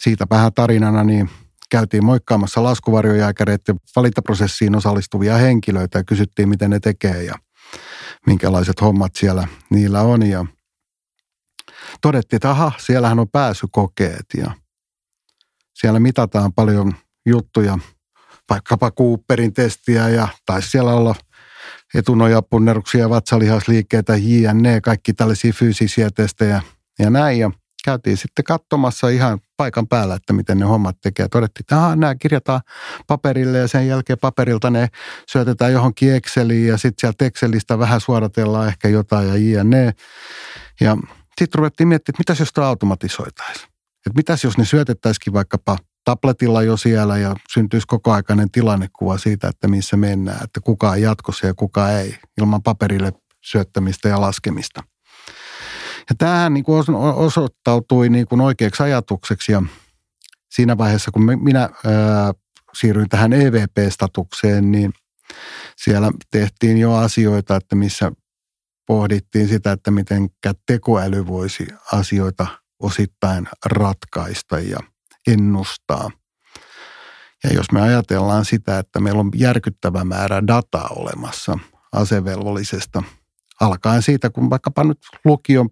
siitä 0.00 0.26
vähän 0.30 0.52
tarinana, 0.54 1.04
niin 1.04 1.30
käytiin 1.70 2.04
moikkaamassa 2.04 2.62
laskuvarjojääkäreiden 2.62 3.76
valintaprosessiin 3.96 4.76
osallistuvia 4.76 5.36
henkilöitä 5.36 5.98
ja 5.98 6.04
kysyttiin, 6.04 6.48
miten 6.48 6.70
ne 6.70 6.80
tekee 6.80 7.22
ja 7.22 7.34
minkälaiset 8.26 8.80
hommat 8.80 9.16
siellä 9.16 9.48
niillä 9.70 10.00
on. 10.00 10.22
Ja 10.22 10.46
todettiin, 12.02 12.36
että 12.36 12.50
aha, 12.50 12.72
siellähän 12.78 13.18
on 13.18 13.28
pääsykokeet 13.28 14.26
ja 14.36 14.50
siellä 15.74 16.00
mitataan 16.00 16.52
paljon 16.52 16.94
juttuja, 17.26 17.78
vaikkapa 18.50 18.90
Cooperin 18.90 19.54
testiä 19.54 20.08
ja 20.08 20.28
taisi 20.46 20.70
siellä 20.70 20.94
olla 20.94 21.14
etunojapunneruksia, 21.94 23.10
vatsalihasliikkeitä, 23.10 24.16
JNE, 24.16 24.80
kaikki 24.80 25.12
tällaisia 25.12 25.52
fyysisiä 25.52 26.10
testejä 26.10 26.62
ja 26.98 27.10
näin. 27.10 27.38
Ja 27.38 27.50
käytiin 27.84 28.16
sitten 28.16 28.44
katsomassa 28.44 29.08
ihan 29.08 29.38
paikan 29.56 29.88
päällä, 29.88 30.14
että 30.14 30.32
miten 30.32 30.58
ne 30.58 30.64
hommat 30.64 30.96
tekee. 31.02 31.28
Todettiin, 31.28 31.62
että 31.62 31.96
nämä 31.96 32.14
kirjataan 32.14 32.60
paperille 33.06 33.58
ja 33.58 33.68
sen 33.68 33.88
jälkeen 33.88 34.18
paperilta 34.18 34.70
ne 34.70 34.88
syötetään 35.28 35.72
johonkin 35.72 36.14
Exceliin 36.14 36.66
ja 36.66 36.76
sitten 36.76 37.00
sieltä 37.00 37.24
Excelistä 37.24 37.78
vähän 37.78 38.00
suoratellaan 38.00 38.68
ehkä 38.68 38.88
jotain 38.88 39.28
ja 39.28 39.36
jne. 39.36 39.94
Ja 40.80 40.96
sitten 41.38 41.58
ruvettiin 41.58 41.88
miettimään, 41.88 42.14
että 42.14 42.20
mitäs 42.20 42.40
jos 42.40 42.52
tämä 42.52 42.66
automatisoitaisiin. 42.66 43.68
Että 44.06 44.16
mitäs 44.16 44.44
jos 44.44 44.58
ne 44.58 44.64
syötettäisikin 44.64 45.32
vaikkapa 45.32 45.78
tabletilla 46.08 46.62
jo 46.62 46.76
siellä 46.76 47.18
ja 47.18 47.36
syntyisi 47.52 47.86
koko 47.86 48.12
aikainen 48.12 48.50
tilannekuva 48.50 49.18
siitä, 49.18 49.48
että 49.48 49.68
missä 49.68 49.96
mennään, 49.96 50.44
että 50.44 50.60
kuka 50.60 50.90
on 50.90 51.02
jatkossa 51.02 51.46
ja 51.46 51.54
kuka 51.54 51.90
ei, 51.90 52.18
ilman 52.40 52.62
paperille 52.62 53.12
syöttämistä 53.44 54.08
ja 54.08 54.20
laskemista. 54.20 54.82
Ja 56.10 56.14
tämähän 56.18 56.54
niin 56.54 56.64
kuin 56.64 56.84
osoittautui 57.14 58.08
niin 58.08 58.26
kuin 58.26 58.40
oikeaksi 58.40 58.82
ajatukseksi 58.82 59.52
ja 59.52 59.62
siinä 60.50 60.78
vaiheessa, 60.78 61.10
kun 61.10 61.22
minä 61.42 61.60
ää, 61.60 62.32
siirryin 62.74 63.08
tähän 63.08 63.32
EVP-statukseen, 63.32 64.70
niin 64.70 64.92
siellä 65.76 66.10
tehtiin 66.30 66.78
jo 66.78 66.94
asioita, 66.94 67.56
että 67.56 67.76
missä 67.76 68.12
pohdittiin 68.86 69.48
sitä, 69.48 69.72
että 69.72 69.90
miten 69.90 70.28
tekoäly 70.66 71.26
voisi 71.26 71.66
asioita 71.92 72.46
osittain 72.80 73.48
ratkaista 73.66 74.58
ja 74.58 74.78
ennustaa. 75.32 76.10
Ja 77.44 77.52
jos 77.52 77.72
me 77.72 77.80
ajatellaan 77.80 78.44
sitä, 78.44 78.78
että 78.78 79.00
meillä 79.00 79.20
on 79.20 79.30
järkyttävä 79.34 80.04
määrä 80.04 80.46
dataa 80.46 80.88
olemassa 80.96 81.58
asevelvollisesta, 81.92 83.02
alkaen 83.60 84.02
siitä, 84.02 84.30
kun 84.30 84.50
vaikkapa 84.50 84.84
nyt 84.84 84.98
lukion 85.24 85.70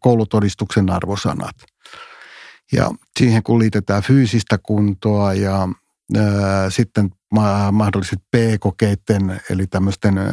koulutodistuksen 0.00 0.90
arvosanat. 0.90 1.56
Ja 2.72 2.90
siihen 3.18 3.42
kun 3.42 3.58
liitetään 3.58 4.02
fyysistä 4.02 4.58
kuntoa 4.62 5.34
ja 5.34 5.68
ää, 6.16 6.70
sitten 6.70 7.10
ma- 7.32 7.72
mahdolliset 7.72 8.18
P-kokeiden, 8.30 9.40
eli 9.50 9.66
tämmöisten 9.66 10.18
ää, 10.18 10.26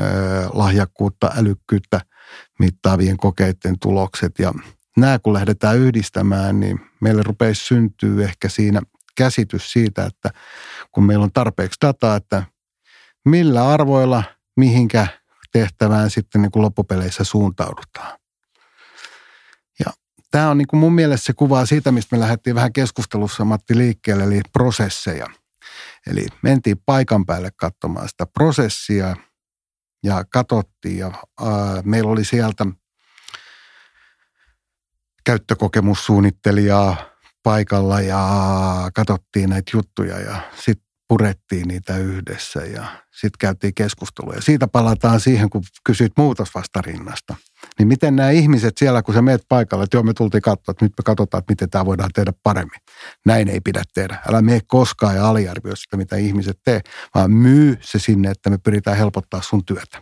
lahjakkuutta, 0.54 1.32
älykkyyttä 1.38 2.02
mittaavien 2.60 3.18
kokeiden 3.18 3.80
tulokset. 3.82 4.40
Ja 4.40 4.54
nämä 4.98 5.20
kun 5.20 5.34
lähdetään 5.34 5.78
yhdistämään, 5.78 6.60
niin 6.60 6.80
meille 7.02 7.24
rupeisi 7.24 7.66
syntyä 7.66 8.26
ehkä 8.26 8.50
siinä 8.50 8.82
käsitys 9.18 9.72
siitä, 9.72 10.06
että 10.06 10.30
kun 10.92 11.04
meillä 11.04 11.24
on 11.24 11.32
tarpeeksi 11.32 11.78
dataa, 11.82 12.16
että 12.16 12.44
millä 13.26 13.70
arvoilla 13.70 14.24
mihinkä 14.58 15.08
tehtävään 15.52 16.10
sitten 16.10 16.42
niin 16.42 16.52
kuin 16.52 16.64
loppupeleissä 16.64 17.24
suuntaudutaan 17.24 18.20
tämä 20.36 20.50
on 20.50 20.58
niin 20.58 20.68
kuin 20.68 20.80
mun 20.80 20.94
mielestä 20.94 21.26
se 21.26 21.34
kuvaa 21.34 21.66
siitä, 21.66 21.92
mistä 21.92 22.16
me 22.16 22.20
lähdettiin 22.20 22.56
vähän 22.56 22.74
keskustelussa 22.74 23.46
Matti 23.46 23.78
liikkeelle, 23.78 24.24
eli 24.24 24.42
prosesseja. 24.54 25.28
Eli 26.08 26.26
mentiin 26.42 26.78
paikan 26.86 27.26
päälle 27.26 27.50
katsomaan 27.56 28.10
sitä 28.10 28.26
prosessia 28.26 29.16
ja 30.04 30.26
katsottiin 30.30 30.98
ja 30.98 31.12
ää, 31.42 31.82
meillä 31.86 32.12
oli 32.12 32.26
sieltä 32.26 32.66
käyttökokemussuunnittelijaa 35.26 36.96
paikalla 37.44 38.02
ja 38.02 38.22
katsottiin 38.94 39.50
näitä 39.50 39.72
juttuja 39.74 40.20
ja 40.20 40.42
sitten 40.56 40.86
purettiin 41.08 41.68
niitä 41.68 41.98
yhdessä 41.98 42.60
ja 42.60 42.86
sitten 43.12 43.38
käytiin 43.40 43.74
keskustelua. 43.74 44.34
Ja 44.34 44.42
siitä 44.42 44.68
palataan 44.68 45.20
siihen, 45.20 45.50
kun 45.50 45.64
kysyit 45.84 46.14
muutosvastarinnasta. 46.18 47.36
Niin 47.80 47.88
miten 47.88 48.16
nämä 48.16 48.30
ihmiset 48.30 48.78
siellä, 48.78 49.02
kun 49.02 49.14
sä 49.14 49.22
meet 49.22 49.42
paikalle, 49.50 49.84
että 49.84 49.98
joo 49.98 50.04
me 50.04 50.14
tultiin 50.14 50.42
katsoa, 50.42 50.72
että 50.72 50.86
nyt 50.86 50.94
me 50.98 51.04
katsotaan, 51.06 51.40
että 51.40 51.52
miten 51.52 51.70
tämä 51.70 51.86
voidaan 51.86 52.10
tehdä 52.16 52.34
paremmin. 52.44 52.80
Näin 53.26 53.48
ei 53.48 53.60
pidä 53.62 53.84
tehdä. 53.94 54.18
Älä 54.30 54.42
mene 54.42 54.60
koskaan 54.68 55.16
ja 55.16 55.30
aliarvioi 55.30 55.78
sitä, 55.78 55.98
mitä 55.98 56.16
ihmiset 56.16 56.60
tee, 56.64 56.82
vaan 57.16 57.32
myy 57.32 57.78
se 57.82 58.00
sinne, 58.00 58.32
että 58.32 58.50
me 58.50 58.58
pyritään 58.58 58.98
helpottaa 58.98 59.42
sun 59.42 59.66
työtä. 59.66 60.02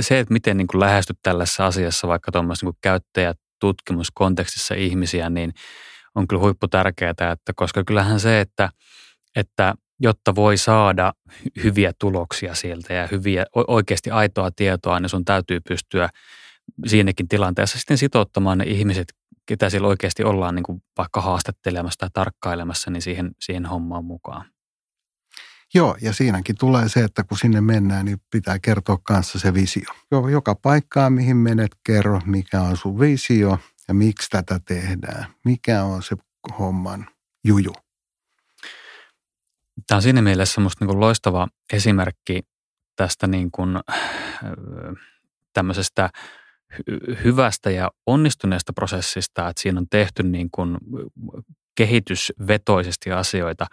Se, 0.00 0.18
että 0.18 0.32
miten 0.32 0.56
niin 0.56 0.68
lähestyt 0.74 1.18
tällaisessa 1.22 1.66
asiassa 1.66 2.08
vaikka 2.08 2.32
tuommoisessa 2.32 2.66
niin 2.66 3.34
käyttäjätutkimuskontekstissa 3.62 4.74
ihmisiä, 4.74 5.30
niin 5.30 5.52
on 6.14 6.28
kyllä 6.28 6.42
huippu 6.42 6.68
tärkeää, 6.68 7.10
että 7.10 7.52
koska 7.56 7.84
kyllähän 7.84 8.20
se, 8.20 8.40
että, 8.40 8.68
että 9.36 9.74
jotta 10.00 10.34
voi 10.34 10.56
saada 10.56 11.12
hyviä 11.64 11.92
tuloksia 11.98 12.54
sieltä 12.54 12.94
ja 12.94 13.08
hyviä, 13.10 13.46
oikeasti 13.54 14.10
aitoa 14.10 14.50
tietoa, 14.50 15.00
niin 15.00 15.08
sun 15.08 15.24
täytyy 15.24 15.60
pystyä 15.68 16.08
siinäkin 16.86 17.28
tilanteessa 17.28 17.78
sitten 17.78 17.98
sitouttamaan 17.98 18.58
ne 18.58 18.64
ihmiset, 18.64 19.12
ketä 19.46 19.70
siellä 19.70 19.88
oikeasti 19.88 20.24
ollaan 20.24 20.54
niin 20.54 20.62
kuin 20.62 20.82
vaikka 20.98 21.20
haastattelemassa 21.20 21.98
tai 21.98 22.08
tarkkailemassa, 22.12 22.90
niin 22.90 23.02
siihen, 23.02 23.30
siihen 23.40 23.66
hommaan 23.66 24.04
mukaan. 24.04 24.44
Joo, 25.74 25.96
ja 26.00 26.12
siinäkin 26.12 26.56
tulee 26.58 26.88
se, 26.88 27.04
että 27.04 27.24
kun 27.24 27.38
sinne 27.38 27.60
mennään, 27.60 28.04
niin 28.04 28.18
pitää 28.30 28.58
kertoa 28.58 28.98
kanssa 29.02 29.38
se 29.38 29.54
visio. 29.54 29.94
Joka 30.30 30.54
paikkaa, 30.54 31.10
mihin 31.10 31.36
menet, 31.36 31.70
kerro, 31.86 32.20
mikä 32.26 32.60
on 32.62 32.76
sun 32.76 33.00
visio 33.00 33.58
ja 33.88 33.94
miksi 33.94 34.30
tätä 34.30 34.60
tehdään. 34.64 35.26
Mikä 35.44 35.84
on 35.84 36.02
se 36.02 36.16
homman 36.58 37.06
juju. 37.44 37.72
Tämä 39.86 39.96
on 39.96 40.02
siinä 40.02 40.22
mielessä 40.22 40.60
minusta 40.60 40.84
niin 40.84 41.00
loistava 41.00 41.48
esimerkki 41.72 42.40
tästä 42.96 43.26
niin 43.26 43.50
kuin, 43.50 43.78
tämmöisestä 45.52 46.10
hyvästä 47.24 47.70
ja 47.70 47.90
onnistuneesta 48.06 48.72
prosessista, 48.72 49.48
että 49.48 49.62
siinä 49.62 49.80
on 49.80 49.88
tehty 49.90 50.22
niin 50.22 50.48
kuin 50.50 50.78
kehitysvetoisesti 51.74 53.12
asioita. 53.12 53.66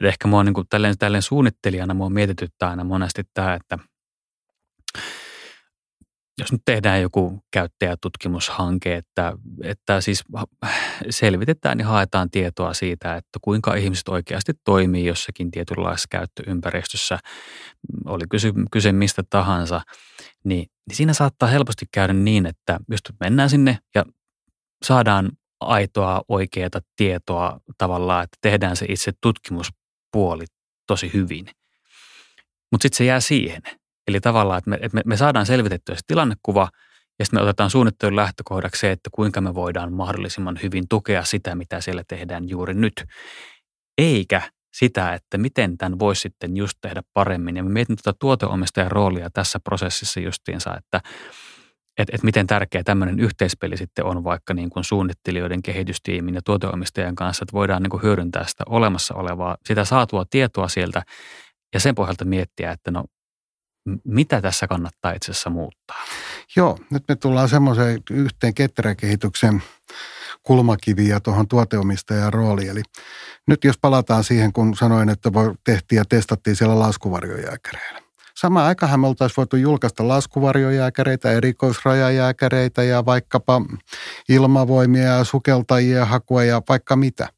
Et 0.00 0.06
ehkä 0.06 0.28
mua 0.28 0.44
niin 0.44 0.54
kuin 0.54 0.66
tälleen, 0.70 0.98
tälleen 0.98 1.22
suunnittelijana 1.22 1.94
mua 1.94 2.10
mietityttää 2.10 2.70
aina 2.70 2.84
monesti 2.84 3.22
tämä, 3.34 3.54
että 3.54 3.78
jos 6.38 6.52
nyt 6.52 6.62
tehdään 6.64 7.02
joku 7.02 7.40
käyttäjätutkimushanke, 7.50 8.96
että, 8.96 9.32
että 9.62 10.00
siis 10.00 10.24
selvitetään 11.10 11.78
ja 11.78 11.86
haetaan 11.86 12.30
tietoa 12.30 12.74
siitä, 12.74 13.16
että 13.16 13.38
kuinka 13.42 13.74
ihmiset 13.74 14.08
oikeasti 14.08 14.52
toimii 14.64 15.06
jossakin 15.06 15.50
tietynlaisessa 15.50 16.08
käyttöympäristössä, 16.10 17.18
oli 18.04 18.24
kyse, 18.30 18.52
kyse 18.70 18.92
mistä 18.92 19.22
tahansa, 19.30 19.80
niin, 20.44 20.66
niin 20.88 20.96
siinä 20.96 21.12
saattaa 21.12 21.48
helposti 21.48 21.86
käydä 21.92 22.12
niin, 22.12 22.46
että 22.46 22.78
jos 22.88 23.00
mennään 23.20 23.50
sinne 23.50 23.78
ja 23.94 24.04
saadaan 24.84 25.32
aitoa, 25.66 26.22
oikeaa 26.28 26.68
tietoa 26.96 27.60
tavallaan, 27.78 28.24
että 28.24 28.38
tehdään 28.40 28.76
se 28.76 28.86
itse 28.88 29.12
tutkimuspuoli 29.22 30.44
tosi 30.86 31.10
hyvin. 31.12 31.46
Mutta 32.72 32.82
sitten 32.82 32.96
se 32.96 33.04
jää 33.04 33.20
siihen– 33.20 33.62
Eli 34.08 34.20
tavallaan, 34.20 34.58
että 34.58 34.70
me, 34.70 34.78
että 34.80 34.94
me, 34.94 35.02
me 35.06 35.16
saadaan 35.16 35.46
selvitettyä 35.46 35.94
se 35.94 36.00
tilannekuva 36.06 36.68
ja 37.18 37.24
sitten 37.24 37.40
me 37.40 37.42
otetaan 37.42 37.70
suunnittelun 37.70 38.16
lähtökohdaksi 38.16 38.80
se, 38.80 38.90
että 38.90 39.10
kuinka 39.12 39.40
me 39.40 39.54
voidaan 39.54 39.92
mahdollisimman 39.92 40.58
hyvin 40.62 40.84
tukea 40.88 41.24
sitä, 41.24 41.54
mitä 41.54 41.80
siellä 41.80 42.04
tehdään 42.08 42.48
juuri 42.48 42.74
nyt. 42.74 43.04
Eikä 43.98 44.42
sitä, 44.74 45.14
että 45.14 45.38
miten 45.38 45.78
tämän 45.78 45.98
voisi 45.98 46.20
sitten 46.20 46.56
just 46.56 46.78
tehdä 46.80 47.02
paremmin. 47.12 47.56
Ja 47.56 47.64
me 47.64 47.70
mietin 47.70 47.96
tuota 48.04 48.16
tuoteomistajan 48.20 48.90
roolia 48.90 49.30
tässä 49.30 49.60
prosessissa 49.60 50.20
justiinsa, 50.20 50.76
että 50.76 51.00
että 51.98 52.16
et 52.16 52.22
miten 52.22 52.46
tärkeä 52.46 52.82
tämmöinen 52.84 53.20
yhteispeli 53.20 53.76
sitten 53.76 54.04
on 54.04 54.24
vaikka 54.24 54.54
niin 54.54 54.70
kuin 54.70 54.84
suunnittelijoiden, 54.84 55.62
kehitystiimin 55.62 56.34
ja 56.34 56.42
tuoteomistajan 56.42 57.14
kanssa, 57.14 57.44
että 57.44 57.52
voidaan 57.52 57.82
niin 57.82 57.90
kuin 57.90 58.02
hyödyntää 58.02 58.46
sitä 58.46 58.64
olemassa 58.68 59.14
olevaa, 59.14 59.56
sitä 59.66 59.84
saatua 59.84 60.24
tietoa 60.30 60.68
sieltä 60.68 61.02
ja 61.74 61.80
sen 61.80 61.94
pohjalta 61.94 62.24
miettiä, 62.24 62.72
että 62.72 62.90
no 62.90 63.04
mitä 64.04 64.40
tässä 64.40 64.66
kannattaa 64.66 65.12
itse 65.12 65.30
asiassa 65.30 65.50
muuttaa? 65.50 65.96
Joo, 66.56 66.78
nyt 66.90 67.02
me 67.08 67.16
tullaan 67.16 67.48
semmoiseen 67.48 68.02
yhteen 68.10 68.54
ketteräkehityksen 68.54 69.62
kulmakiviä 70.42 71.20
tuohon 71.20 71.48
tuoteomistajan 71.48 72.32
rooliin. 72.32 72.70
Eli 72.70 72.82
nyt 73.46 73.64
jos 73.64 73.78
palataan 73.78 74.24
siihen, 74.24 74.52
kun 74.52 74.76
sanoin, 74.76 75.08
että 75.08 75.30
tehtiin 75.64 75.96
ja 75.96 76.04
testattiin 76.04 76.56
siellä 76.56 76.78
laskuvarjojääkäreillä. 76.78 78.03
Samaan 78.36 78.66
aikaan 78.66 79.00
me 79.00 79.06
oltaisiin 79.06 79.36
voitu 79.36 79.56
julkaista 79.56 80.08
laskuvarjojääkäreitä, 80.08 81.32
erikoisrajajääkäreitä 81.32 82.82
ja 82.82 83.04
vaikkapa 83.04 83.62
ilmavoimia 84.28 85.02
ja 85.02 85.24
sukeltajia 85.24 86.04
hakua 86.04 86.44
ja 86.44 86.62
vaikka 86.68 86.96
mitä. 86.96 87.28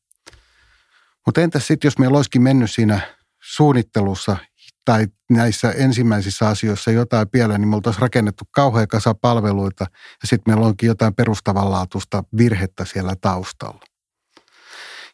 Mutta 1.26 1.40
entäs 1.40 1.66
sitten, 1.66 1.86
jos 1.86 1.98
meillä 1.98 2.16
olisikin 2.16 2.42
mennyt 2.42 2.70
siinä 2.70 3.00
suunnittelussa 3.42 4.36
tai 4.84 5.06
näissä 5.30 5.70
ensimmäisissä 5.70 6.48
asioissa 6.48 6.90
jotain 6.90 7.28
pieleen, 7.28 7.60
niin 7.60 7.68
me 7.68 7.76
oltaisiin 7.76 8.02
rakennettu 8.02 8.44
kauhean 8.50 8.88
kasa 8.88 9.14
palveluita 9.14 9.86
ja 10.22 10.28
sitten 10.28 10.54
meillä 10.54 10.66
onkin 10.66 10.86
jotain 10.86 11.14
perustavanlaatuista 11.14 12.24
virhettä 12.36 12.84
siellä 12.84 13.16
taustalla. 13.20 13.80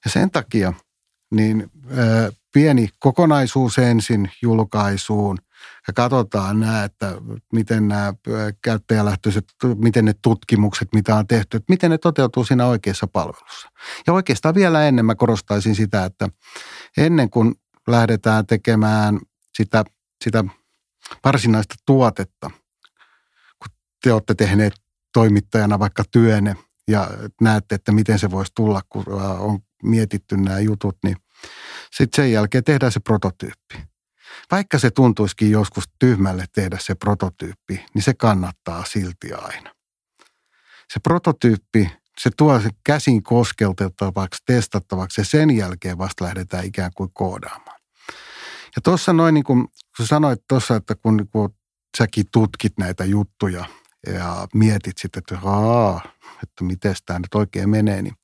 Ja 0.04 0.10
sen 0.10 0.30
takia 0.30 0.72
niin 1.30 1.70
ö, 1.98 2.32
pieni 2.52 2.88
kokonaisuus 2.98 3.78
ensin 3.78 4.30
julkaisuun 4.42 5.38
ja 5.86 5.92
katsotaan 5.92 6.60
nämä, 6.60 6.84
että 6.84 7.14
miten 7.52 7.88
nämä 7.88 8.14
käyttäjälähtöiset, 8.62 9.44
miten 9.76 10.04
ne 10.04 10.14
tutkimukset, 10.22 10.88
mitä 10.94 11.16
on 11.16 11.26
tehty, 11.26 11.56
että 11.56 11.72
miten 11.72 11.90
ne 11.90 11.98
toteutuu 11.98 12.44
siinä 12.44 12.66
oikeassa 12.66 13.06
palvelussa. 13.06 13.68
Ja 14.06 14.12
oikeastaan 14.12 14.54
vielä 14.54 14.84
ennen 14.88 15.04
mä 15.04 15.14
korostaisin 15.14 15.74
sitä, 15.74 16.04
että 16.04 16.28
ennen 16.96 17.30
kuin 17.30 17.54
lähdetään 17.86 18.46
tekemään 18.46 19.20
sitä, 19.56 19.84
sitä 20.24 20.44
varsinaista 21.24 21.74
tuotetta, 21.86 22.50
kun 23.58 23.76
te 24.02 24.12
olette 24.12 24.34
tehneet 24.34 24.72
toimittajana 25.12 25.78
vaikka 25.78 26.04
työnne 26.10 26.56
ja 26.88 27.10
näette, 27.40 27.74
että 27.74 27.92
miten 27.92 28.18
se 28.18 28.30
voisi 28.30 28.52
tulla, 28.54 28.82
kun 28.88 29.04
on 29.38 29.58
mietitty 29.82 30.36
nämä 30.36 30.60
jutut, 30.60 30.96
niin 31.04 31.16
sitten 31.96 32.24
sen 32.24 32.32
jälkeen 32.32 32.64
tehdään 32.64 32.92
se 32.92 33.00
prototyyppi. 33.00 33.91
Vaikka 34.52 34.78
se 34.78 34.90
tuntuisikin 34.90 35.50
joskus 35.50 35.84
tyhmälle 35.98 36.44
tehdä 36.52 36.78
se 36.80 36.94
prototyyppi, 36.94 37.84
niin 37.94 38.02
se 38.02 38.14
kannattaa 38.14 38.84
silti 38.84 39.32
aina. 39.32 39.74
Se 40.92 41.00
prototyyppi, 41.02 41.90
se 42.20 42.30
tuo 42.36 42.60
se 42.60 42.70
käsin 42.84 43.22
koskeltettavaksi, 43.22 44.42
testattavaksi 44.46 45.20
ja 45.20 45.24
sen 45.24 45.50
jälkeen 45.50 45.98
vasta 45.98 46.24
lähdetään 46.24 46.64
ikään 46.64 46.90
kuin 46.94 47.10
koodaamaan. 47.12 47.80
Ja 48.76 48.82
tuossa 48.84 49.12
noin 49.12 49.34
niin 49.34 49.44
kuin, 49.44 49.68
kun 49.96 50.06
sanoit 50.06 50.40
tuossa, 50.48 50.76
että 50.76 50.94
kun, 50.94 51.16
niin 51.16 51.28
kun 51.28 51.54
säkin 51.98 52.24
tutkit 52.32 52.72
näitä 52.78 53.04
juttuja 53.04 53.64
ja 54.06 54.46
mietit 54.54 54.98
sitten, 54.98 55.20
että 55.20 55.36
haa, 55.36 56.00
että 56.42 56.64
miten 56.64 56.94
tämä 57.06 57.18
nyt 57.18 57.34
oikein 57.34 57.70
menee, 57.70 58.02
niin 58.02 58.14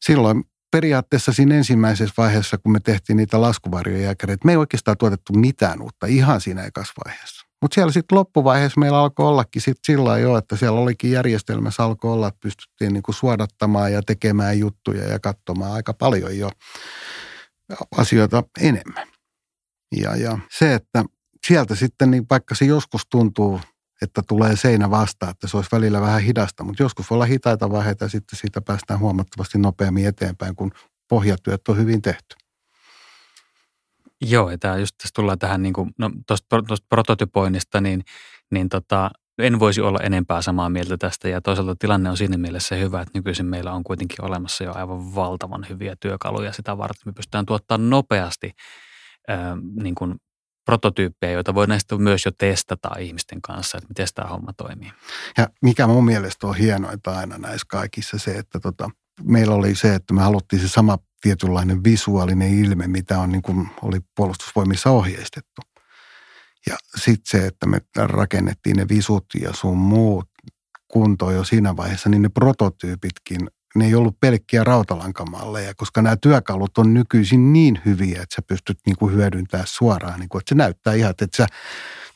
silloin 0.00 0.44
periaatteessa 0.76 1.32
siinä 1.32 1.54
ensimmäisessä 1.54 2.14
vaiheessa, 2.18 2.58
kun 2.58 2.72
me 2.72 2.80
tehtiin 2.80 3.16
niitä 3.16 3.40
laskuvarjojääkäreitä, 3.40 4.46
me 4.46 4.52
ei 4.52 4.56
oikeastaan 4.56 4.96
tuotettu 4.96 5.32
mitään 5.32 5.82
uutta 5.82 6.06
ihan 6.06 6.40
siinä 6.40 6.64
ekassa 6.64 6.92
vaiheessa. 7.04 7.46
Mutta 7.62 7.74
siellä 7.74 7.92
sitten 7.92 8.18
loppuvaiheessa 8.18 8.80
meillä 8.80 8.98
alkoi 8.98 9.26
ollakin 9.26 9.62
sitten 9.62 9.84
sillä 9.86 10.18
jo, 10.18 10.36
että 10.36 10.56
siellä 10.56 10.80
olikin 10.80 11.10
järjestelmässä 11.10 11.84
alkoi 11.84 12.12
olla, 12.12 12.28
että 12.28 12.40
pystyttiin 12.40 12.92
niinku 12.92 13.12
suodattamaan 13.12 13.92
ja 13.92 14.02
tekemään 14.02 14.58
juttuja 14.58 15.04
ja 15.04 15.18
katsomaan 15.18 15.72
aika 15.72 15.94
paljon 15.94 16.38
jo 16.38 16.50
asioita 17.96 18.42
enemmän. 18.60 19.08
Ja, 19.96 20.16
ja 20.16 20.38
se, 20.58 20.74
että 20.74 21.04
sieltä 21.46 21.74
sitten, 21.74 22.10
niin 22.10 22.26
vaikka 22.30 22.54
se 22.54 22.64
joskus 22.64 23.02
tuntuu, 23.10 23.60
että 24.02 24.22
tulee 24.28 24.56
seinä 24.56 24.90
vastaan, 24.90 25.30
että 25.30 25.48
se 25.48 25.56
olisi 25.56 25.70
välillä 25.72 26.00
vähän 26.00 26.22
hidasta, 26.22 26.64
mutta 26.64 26.82
joskus 26.82 27.10
voi 27.10 27.16
olla 27.16 27.24
hitaita 27.24 27.70
vaiheita 27.70 28.04
ja 28.04 28.08
sitten 28.08 28.38
siitä 28.38 28.60
päästään 28.60 29.00
huomattavasti 29.00 29.58
nopeammin 29.58 30.06
eteenpäin, 30.06 30.56
kun 30.56 30.72
pohjatyöt 31.08 31.68
on 31.68 31.78
hyvin 31.78 32.02
tehty. 32.02 32.36
Joo, 34.20 34.50
ja 34.50 34.58
tämä 34.58 34.76
just 34.76 34.94
tässä 34.98 35.12
tullaan 35.14 35.38
tähän 35.38 35.62
niin 35.62 35.72
kuin, 35.72 35.90
no 35.98 36.10
tuosta 36.26 36.56
prototypoinnista, 36.88 37.80
niin, 37.80 38.02
niin 38.50 38.68
tota, 38.68 39.10
en 39.38 39.58
voisi 39.60 39.80
olla 39.80 39.98
enempää 40.02 40.42
samaa 40.42 40.70
mieltä 40.70 40.96
tästä 40.96 41.28
ja 41.28 41.40
toisaalta 41.40 41.76
tilanne 41.78 42.10
on 42.10 42.16
siinä 42.16 42.38
mielessä 42.38 42.76
hyvä, 42.76 43.00
että 43.00 43.18
nykyisin 43.18 43.46
meillä 43.46 43.72
on 43.72 43.84
kuitenkin 43.84 44.24
olemassa 44.24 44.64
jo 44.64 44.72
aivan 44.74 45.14
valtavan 45.14 45.66
hyviä 45.68 45.96
työkaluja 46.00 46.52
sitä 46.52 46.78
varten, 46.78 47.02
me 47.06 47.12
pystytään 47.12 47.46
tuottamaan 47.46 47.90
nopeasti 47.90 48.52
niin 49.82 49.94
kuin 49.94 50.14
prototyyppejä, 50.66 51.32
joita 51.32 51.54
voi 51.54 51.66
näistä 51.66 51.98
myös 51.98 52.24
jo 52.24 52.30
testata 52.38 52.88
ihmisten 52.98 53.42
kanssa, 53.42 53.78
että 53.78 53.88
miten 53.88 54.06
tämä 54.14 54.28
homma 54.28 54.52
toimii. 54.52 54.92
Ja 55.38 55.48
mikä 55.62 55.86
mun 55.86 56.04
mielestä 56.04 56.46
on 56.46 56.56
hienointa 56.56 57.18
aina 57.18 57.38
näissä 57.38 57.66
kaikissa 57.70 58.18
se, 58.18 58.30
että 58.30 58.60
tota, 58.60 58.90
meillä 59.22 59.54
oli 59.54 59.74
se, 59.74 59.94
että 59.94 60.14
me 60.14 60.22
haluttiin 60.22 60.62
se 60.62 60.68
sama 60.68 60.98
tietynlainen 61.20 61.84
visuaalinen 61.84 62.58
ilme, 62.58 62.86
mitä 62.86 63.18
on 63.18 63.32
niin 63.32 63.42
kuin 63.42 63.68
oli 63.82 64.00
puolustusvoimissa 64.16 64.90
ohjeistettu. 64.90 65.62
Ja 66.66 66.76
sitten 66.96 67.40
se, 67.40 67.46
että 67.46 67.66
me 67.66 67.80
rakennettiin 67.96 68.76
ne 68.76 68.88
visut 68.88 69.26
ja 69.40 69.52
sun 69.52 69.76
muut 69.76 70.28
kuntoon 70.88 71.34
jo 71.34 71.44
siinä 71.44 71.76
vaiheessa, 71.76 72.08
niin 72.08 72.22
ne 72.22 72.28
prototyypitkin 72.28 73.48
ne 73.76 73.86
ei 73.86 73.94
ollut 73.94 74.20
pelkkiä 74.20 74.64
rautalankamalleja, 74.64 75.74
koska 75.74 76.02
nämä 76.02 76.16
työkalut 76.16 76.78
on 76.78 76.94
nykyisin 76.94 77.52
niin 77.52 77.80
hyviä, 77.84 78.22
että 78.22 78.34
sä 78.34 78.42
pystyt 78.42 78.78
niin 78.86 78.96
kuin 78.96 79.14
hyödyntämään 79.14 79.66
suoraan, 79.66 80.20
niin 80.20 80.28
kuin, 80.28 80.40
että 80.40 80.48
se 80.48 80.54
näyttää 80.54 80.94
ihan, 80.94 81.10
että 81.10 81.26
sä 81.36 81.46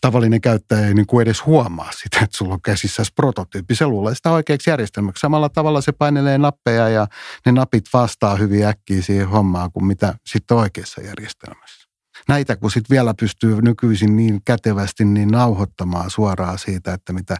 tavallinen 0.01 0.40
käyttäjä 0.40 0.87
ei 0.87 0.94
niin 0.94 1.07
kuin 1.07 1.23
edes 1.23 1.46
huomaa 1.46 1.90
sitä, 1.92 2.25
että 2.25 2.37
sulla 2.37 2.55
on 2.55 2.62
käsissä 2.62 3.03
prototyyppi. 3.16 3.75
Se 3.75 3.87
luulee 3.87 4.14
sitä 4.14 4.31
oikeaksi 4.31 4.70
järjestelmäksi. 4.70 5.20
Samalla 5.20 5.49
tavalla 5.49 5.81
se 5.81 5.92
painelee 5.92 6.38
nappeja 6.38 6.88
ja 6.88 7.07
ne 7.46 7.53
napit 7.53 7.85
vastaa 7.92 8.37
hyvin 8.37 8.66
äkkiä 8.66 9.03
siihen 9.03 9.29
hommaan 9.29 9.73
kuin 9.73 9.85
mitä 9.85 10.14
sitten 10.27 10.57
oikeassa 10.57 11.01
järjestelmässä. 11.01 11.90
Näitä 12.29 12.57
kun 12.57 12.70
sitten 12.70 12.94
vielä 12.94 13.14
pystyy 13.20 13.62
nykyisin 13.62 14.16
niin 14.16 14.40
kätevästi 14.44 15.05
niin 15.05 15.29
nauhoittamaan 15.29 16.11
suoraan 16.11 16.59
siitä, 16.59 16.92
että 16.92 17.12
mitä 17.12 17.37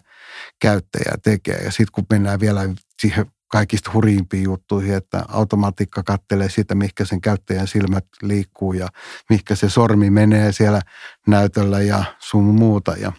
käyttäjä 0.61 1.13
tekee. 1.23 1.57
Ja 1.63 1.71
sitten 1.71 1.91
kun 1.91 2.05
mennään 2.09 2.39
vielä 2.39 2.61
siihen 3.01 3.25
kaikista 3.51 3.91
hurjimpiin 3.93 4.43
juttuihin, 4.43 4.95
että 4.95 5.25
automatiikka 5.27 6.03
kattelee 6.03 6.49
sitä, 6.49 6.75
mihinkä 6.75 7.05
sen 7.05 7.21
käyttäjän 7.21 7.67
silmät 7.67 8.05
liikkuu 8.21 8.73
ja 8.73 8.87
mihinkä 9.29 9.55
se 9.55 9.69
sormi 9.69 10.09
menee 10.09 10.51
siellä 10.51 10.81
näytöllä 11.27 11.81
ja 11.81 12.03
sun 12.19 12.43
muuta 12.43 12.95
ja 12.97 13.11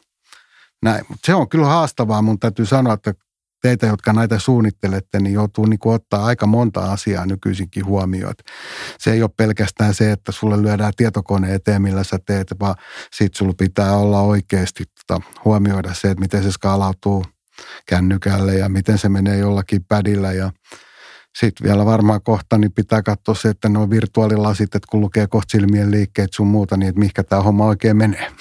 näin. 0.82 1.04
Mutta 1.08 1.26
se 1.26 1.34
on 1.34 1.48
kyllä 1.48 1.66
haastavaa, 1.66 2.22
mun 2.22 2.38
täytyy 2.38 2.66
sanoa, 2.66 2.94
että 2.94 3.14
teitä, 3.62 3.86
jotka 3.86 4.12
näitä 4.12 4.38
suunnittelette, 4.38 5.20
niin 5.20 5.32
joutuu 5.32 5.66
niin 5.66 5.80
ottaa 5.84 6.24
aika 6.24 6.46
monta 6.46 6.92
asiaa 6.92 7.26
nykyisinkin 7.26 7.86
huomioon. 7.86 8.34
Se 8.98 9.12
ei 9.12 9.22
ole 9.22 9.30
pelkästään 9.36 9.94
se, 9.94 10.12
että 10.12 10.32
sulle 10.32 10.62
lyödään 10.62 10.92
tietokone 10.96 11.54
eteen, 11.54 11.82
millä 11.82 12.04
sä 12.04 12.18
teet, 12.26 12.54
vaan 12.60 12.74
sit 13.12 13.34
sulla 13.34 13.54
pitää 13.58 13.96
olla 13.96 14.20
oikeasti 14.20 14.84
tota, 14.84 15.22
huomioida 15.44 15.94
se, 15.94 16.10
että 16.10 16.20
miten 16.20 16.42
se 16.42 16.52
skaalautuu 16.52 17.24
kännykälle 17.88 18.54
ja 18.54 18.68
miten 18.68 18.98
se 18.98 19.08
menee 19.08 19.38
jollakin 19.38 19.84
pädillä 19.88 20.32
ja 20.32 20.50
sitten 21.38 21.66
vielä 21.66 21.86
varmaan 21.86 22.22
kohta 22.22 22.58
niin 22.58 22.72
pitää 22.72 23.02
katsoa 23.02 23.34
se, 23.34 23.48
että 23.48 23.68
nuo 23.68 23.90
virtuaalilasit, 23.90 24.74
että 24.74 24.86
kun 24.90 25.00
lukee 25.00 25.26
kohta 25.26 25.52
silmien 25.52 25.90
liikkeet 25.90 26.32
sun 26.32 26.46
muuta, 26.46 26.76
niin 26.76 26.88
että 26.88 26.98
mihinkä 26.98 27.22
tämä 27.22 27.42
homma 27.42 27.66
oikein 27.66 27.96
menee. 27.96 28.32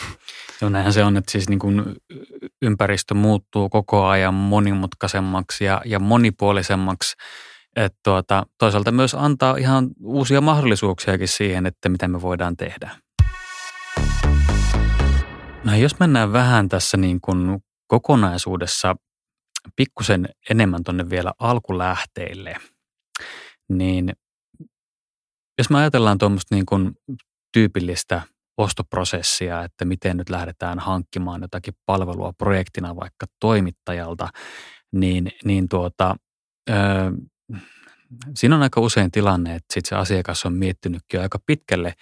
Joo, 0.61 0.69
näinhän 0.69 0.93
se 0.93 1.03
on, 1.03 1.17
että 1.17 1.31
siis 1.31 1.49
niin 1.49 1.59
kuin 1.59 1.83
ympäristö 2.61 3.13
muuttuu 3.13 3.69
koko 3.69 4.05
ajan 4.05 4.33
monimutkaisemmaksi 4.33 5.65
ja, 5.65 5.81
ja 5.85 5.99
monipuolisemmaksi. 5.99 7.15
Että 7.75 7.99
tuota, 8.03 8.45
toisaalta 8.57 8.91
myös 8.91 9.15
antaa 9.15 9.57
ihan 9.57 9.89
uusia 10.03 10.41
mahdollisuuksiakin 10.41 11.27
siihen, 11.27 11.65
että 11.65 11.89
mitä 11.89 12.07
me 12.07 12.21
voidaan 12.21 12.57
tehdä. 12.57 12.91
No 15.63 15.75
jos 15.75 15.99
mennään 15.99 16.33
vähän 16.33 16.69
tässä 16.69 16.97
niin 16.97 17.21
kuin 17.21 17.59
kokonaisuudessa 17.87 18.95
pikkusen 19.75 20.29
enemmän 20.49 20.83
tuonne 20.83 21.09
vielä 21.09 21.33
alkulähteille, 21.39 22.55
niin 23.69 24.13
jos 25.57 25.69
me 25.69 25.77
ajatellaan 25.77 26.17
tuommoista 26.17 26.55
niin 26.55 26.65
kuin 26.65 26.91
tyypillistä 27.53 28.21
ostoprosessia, 28.57 29.63
että 29.63 29.85
miten 29.85 30.17
nyt 30.17 30.29
lähdetään 30.29 30.79
hankkimaan 30.79 31.41
jotakin 31.41 31.73
palvelua 31.85 32.33
projektina 32.33 32.95
vaikka 32.95 33.25
toimittajalta, 33.39 34.29
niin, 34.91 35.31
niin 35.45 35.69
tuota, 35.69 36.15
ö, 36.69 36.73
siinä 38.35 38.55
on 38.55 38.63
aika 38.63 38.81
usein 38.81 39.11
tilanne, 39.11 39.55
että 39.55 39.73
sit 39.73 39.85
se 39.85 39.95
asiakas 39.95 40.45
on 40.45 40.53
miettinytkin 40.53 41.21
aika 41.21 41.39
pitkälle 41.45 41.93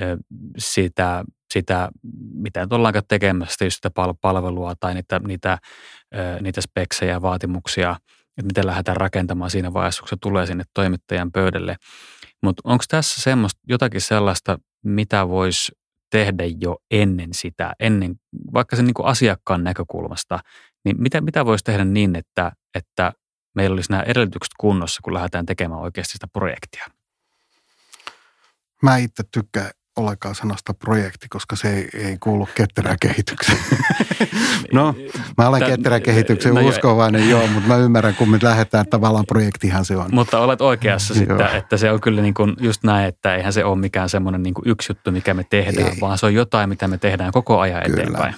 ö, 0.00 0.16
sitä 0.58 1.24
sitä, 1.52 1.88
mitä 2.34 2.60
nyt 2.60 2.72
ollaankaan 2.72 3.04
tekemässä, 3.08 3.70
sitä 3.70 3.90
palvelua 4.20 4.74
tai 4.80 4.94
niitä, 4.94 5.18
niitä, 5.18 5.58
niitä 6.40 6.60
speksejä 6.60 7.12
ja 7.12 7.22
vaatimuksia, 7.22 7.96
että 8.38 8.46
miten 8.46 8.66
lähdetään 8.66 8.96
rakentamaan 8.96 9.50
siinä 9.50 9.72
vaiheessa, 9.72 10.02
kun 10.02 10.08
se 10.08 10.16
tulee 10.20 10.46
sinne 10.46 10.64
toimittajan 10.74 11.32
pöydälle. 11.32 11.76
Mutta 12.42 12.62
onko 12.64 12.84
tässä 12.88 13.20
semmoista, 13.20 13.60
jotakin 13.68 14.00
sellaista, 14.00 14.58
mitä 14.84 15.28
voisi 15.28 15.72
tehdä 16.10 16.44
jo 16.60 16.76
ennen 16.90 17.34
sitä, 17.34 17.72
ennen, 17.80 18.14
vaikka 18.54 18.76
sen 18.76 18.84
niin 18.84 18.94
kuin 18.94 19.06
asiakkaan 19.06 19.64
näkökulmasta, 19.64 20.38
niin 20.84 21.02
mitä, 21.02 21.20
mitä 21.20 21.44
voisi 21.44 21.64
tehdä 21.64 21.84
niin, 21.84 22.16
että, 22.16 22.52
että 22.74 23.12
meillä 23.54 23.74
olisi 23.74 23.90
nämä 23.90 24.02
edellytykset 24.02 24.52
kunnossa, 24.58 25.00
kun 25.04 25.14
lähdetään 25.14 25.46
tekemään 25.46 25.80
oikeasti 25.80 26.12
sitä 26.12 26.26
projektia? 26.32 26.86
Mä 28.82 28.96
itse 28.96 29.22
tykkään 29.32 29.70
ollenkaan 29.96 30.34
sanasta 30.34 30.74
projekti, 30.74 31.26
koska 31.28 31.56
se 31.56 31.76
ei, 31.76 31.88
ei 31.94 32.16
kuulu 32.20 32.48
ketterään 32.54 32.96
kehitykseen. 33.00 33.58
no, 34.72 34.94
mä 35.38 35.48
olen 35.48 35.62
ketterään 35.64 36.02
kehityksen 36.02 36.54
no, 36.54 36.60
uskovainen, 36.60 37.30
joo, 37.30 37.46
mutta 37.46 37.68
mä 37.68 37.76
ymmärrän, 37.76 38.14
kun 38.14 38.30
me 38.30 38.38
lähdetään, 38.42 38.86
tavallaan 38.86 39.26
projektihan 39.26 39.84
se 39.84 39.96
on. 39.96 40.08
Mutta 40.12 40.38
olet 40.38 40.60
oikeassa 40.60 41.14
sitten, 41.14 41.56
että 41.56 41.76
se 41.76 41.90
on 41.90 42.00
kyllä 42.00 42.22
niin 42.22 42.34
kuin 42.34 42.56
just 42.60 42.84
näin, 42.84 43.08
että 43.08 43.34
eihän 43.34 43.52
se 43.52 43.64
ole 43.64 43.78
mikään 43.78 44.08
semmoinen 44.08 44.42
niin 44.42 44.54
kuin 44.54 44.68
yksi 44.68 44.90
juttu, 44.90 45.10
mikä 45.10 45.34
me 45.34 45.46
tehdään, 45.50 45.92
ei. 45.92 46.00
vaan 46.00 46.18
se 46.18 46.26
on 46.26 46.34
jotain, 46.34 46.68
mitä 46.68 46.88
me 46.88 46.98
tehdään 46.98 47.32
koko 47.32 47.60
ajan 47.60 47.82
kyllä. 47.86 48.02
eteenpäin. 48.02 48.34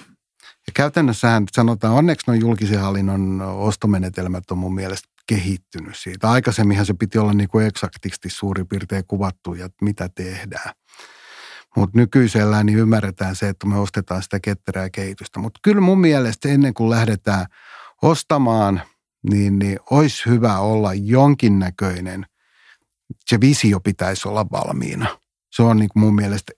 Ja 0.67 0.71
käytännössähän 0.73 1.43
sanotaan, 1.51 1.93
onneksi 1.93 2.23
noin 2.27 2.41
julkisen 2.41 2.79
hallinnon 2.79 3.41
ostomenetelmät 3.41 4.51
on 4.51 4.57
mun 4.57 4.75
mielestä 4.75 5.09
kehittynyt 5.27 5.95
siitä. 5.95 6.29
Aikaisemminhan 6.29 6.85
se 6.85 6.93
piti 6.93 7.17
olla 7.17 7.33
niin 7.33 7.49
kuin 7.49 7.65
eksaktisti 7.65 8.29
suurin 8.29 8.67
piirtein 8.67 9.03
kuvattu 9.07 9.53
ja 9.53 9.69
mitä 9.81 10.09
tehdään. 10.15 10.69
Mutta 11.75 11.99
nykyisellään 11.99 12.65
niin 12.65 12.79
ymmärretään 12.79 13.35
se, 13.35 13.49
että 13.49 13.67
me 13.67 13.77
ostetaan 13.77 14.23
sitä 14.23 14.39
ketterää 14.39 14.89
kehitystä. 14.89 15.39
Mutta 15.39 15.59
kyllä 15.63 15.81
mun 15.81 16.01
mielestä 16.01 16.49
ennen 16.49 16.73
kuin 16.73 16.89
lähdetään 16.89 17.45
ostamaan, 18.01 18.81
niin, 19.29 19.59
niin 19.59 19.79
olisi 19.91 20.25
hyvä 20.25 20.59
olla 20.59 20.93
jonkinnäköinen, 20.93 22.25
se 23.25 23.41
visio 23.41 23.79
pitäisi 23.79 24.27
olla 24.27 24.45
valmiina. 24.51 25.19
Se 25.51 25.63
on 25.63 25.77
niin 25.77 25.89
kuin 25.89 26.03
mun 26.03 26.15
mielestä 26.15 26.53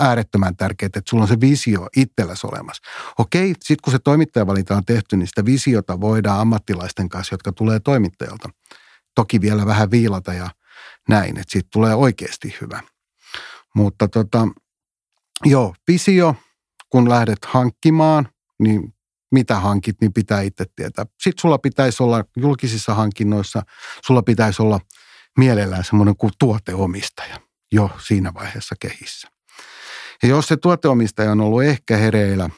äärettömän 0.00 0.56
tärkeää, 0.56 0.86
että 0.86 1.00
sulla 1.08 1.22
on 1.22 1.28
se 1.28 1.40
visio 1.40 1.88
itselläsi 1.96 2.46
olemassa. 2.46 2.82
Okei, 3.18 3.48
sitten 3.48 3.76
kun 3.84 3.92
se 3.92 3.98
toimittajavalinta 3.98 4.76
on 4.76 4.84
tehty, 4.84 5.16
niin 5.16 5.26
sitä 5.26 5.44
visiota 5.44 6.00
voidaan 6.00 6.40
ammattilaisten 6.40 7.08
kanssa, 7.08 7.34
jotka 7.34 7.52
tulee 7.52 7.80
toimittajalta, 7.80 8.48
toki 9.14 9.40
vielä 9.40 9.66
vähän 9.66 9.90
viilata 9.90 10.32
ja 10.32 10.50
näin, 11.08 11.38
että 11.38 11.52
siitä 11.52 11.68
tulee 11.72 11.94
oikeasti 11.94 12.56
hyvä. 12.60 12.80
Mutta 13.74 14.08
tota, 14.08 14.48
joo, 15.44 15.74
visio, 15.88 16.34
kun 16.90 17.08
lähdet 17.08 17.38
hankkimaan, 17.46 18.28
niin 18.62 18.94
mitä 19.32 19.60
hankit, 19.60 19.96
niin 20.00 20.12
pitää 20.12 20.40
itse 20.40 20.64
tietää. 20.76 21.04
Sitten 21.20 21.40
sulla 21.40 21.58
pitäisi 21.58 22.02
olla 22.02 22.24
julkisissa 22.36 22.94
hankinnoissa, 22.94 23.62
sulla 24.06 24.22
pitäisi 24.22 24.62
olla 24.62 24.80
mielellään 25.38 25.84
semmoinen 25.84 26.16
kuin 26.16 26.32
tuoteomistaja 26.38 27.36
jo 27.72 27.90
siinä 28.06 28.34
vaiheessa 28.34 28.74
kehissä. 28.80 29.28
Ja 30.22 30.28
jos 30.28 30.48
se 30.48 30.56
tuoteomistaja 30.56 31.32
on 31.32 31.40
ollut 31.40 31.62
ehkä 31.62 31.96
hereillä, 31.96 32.50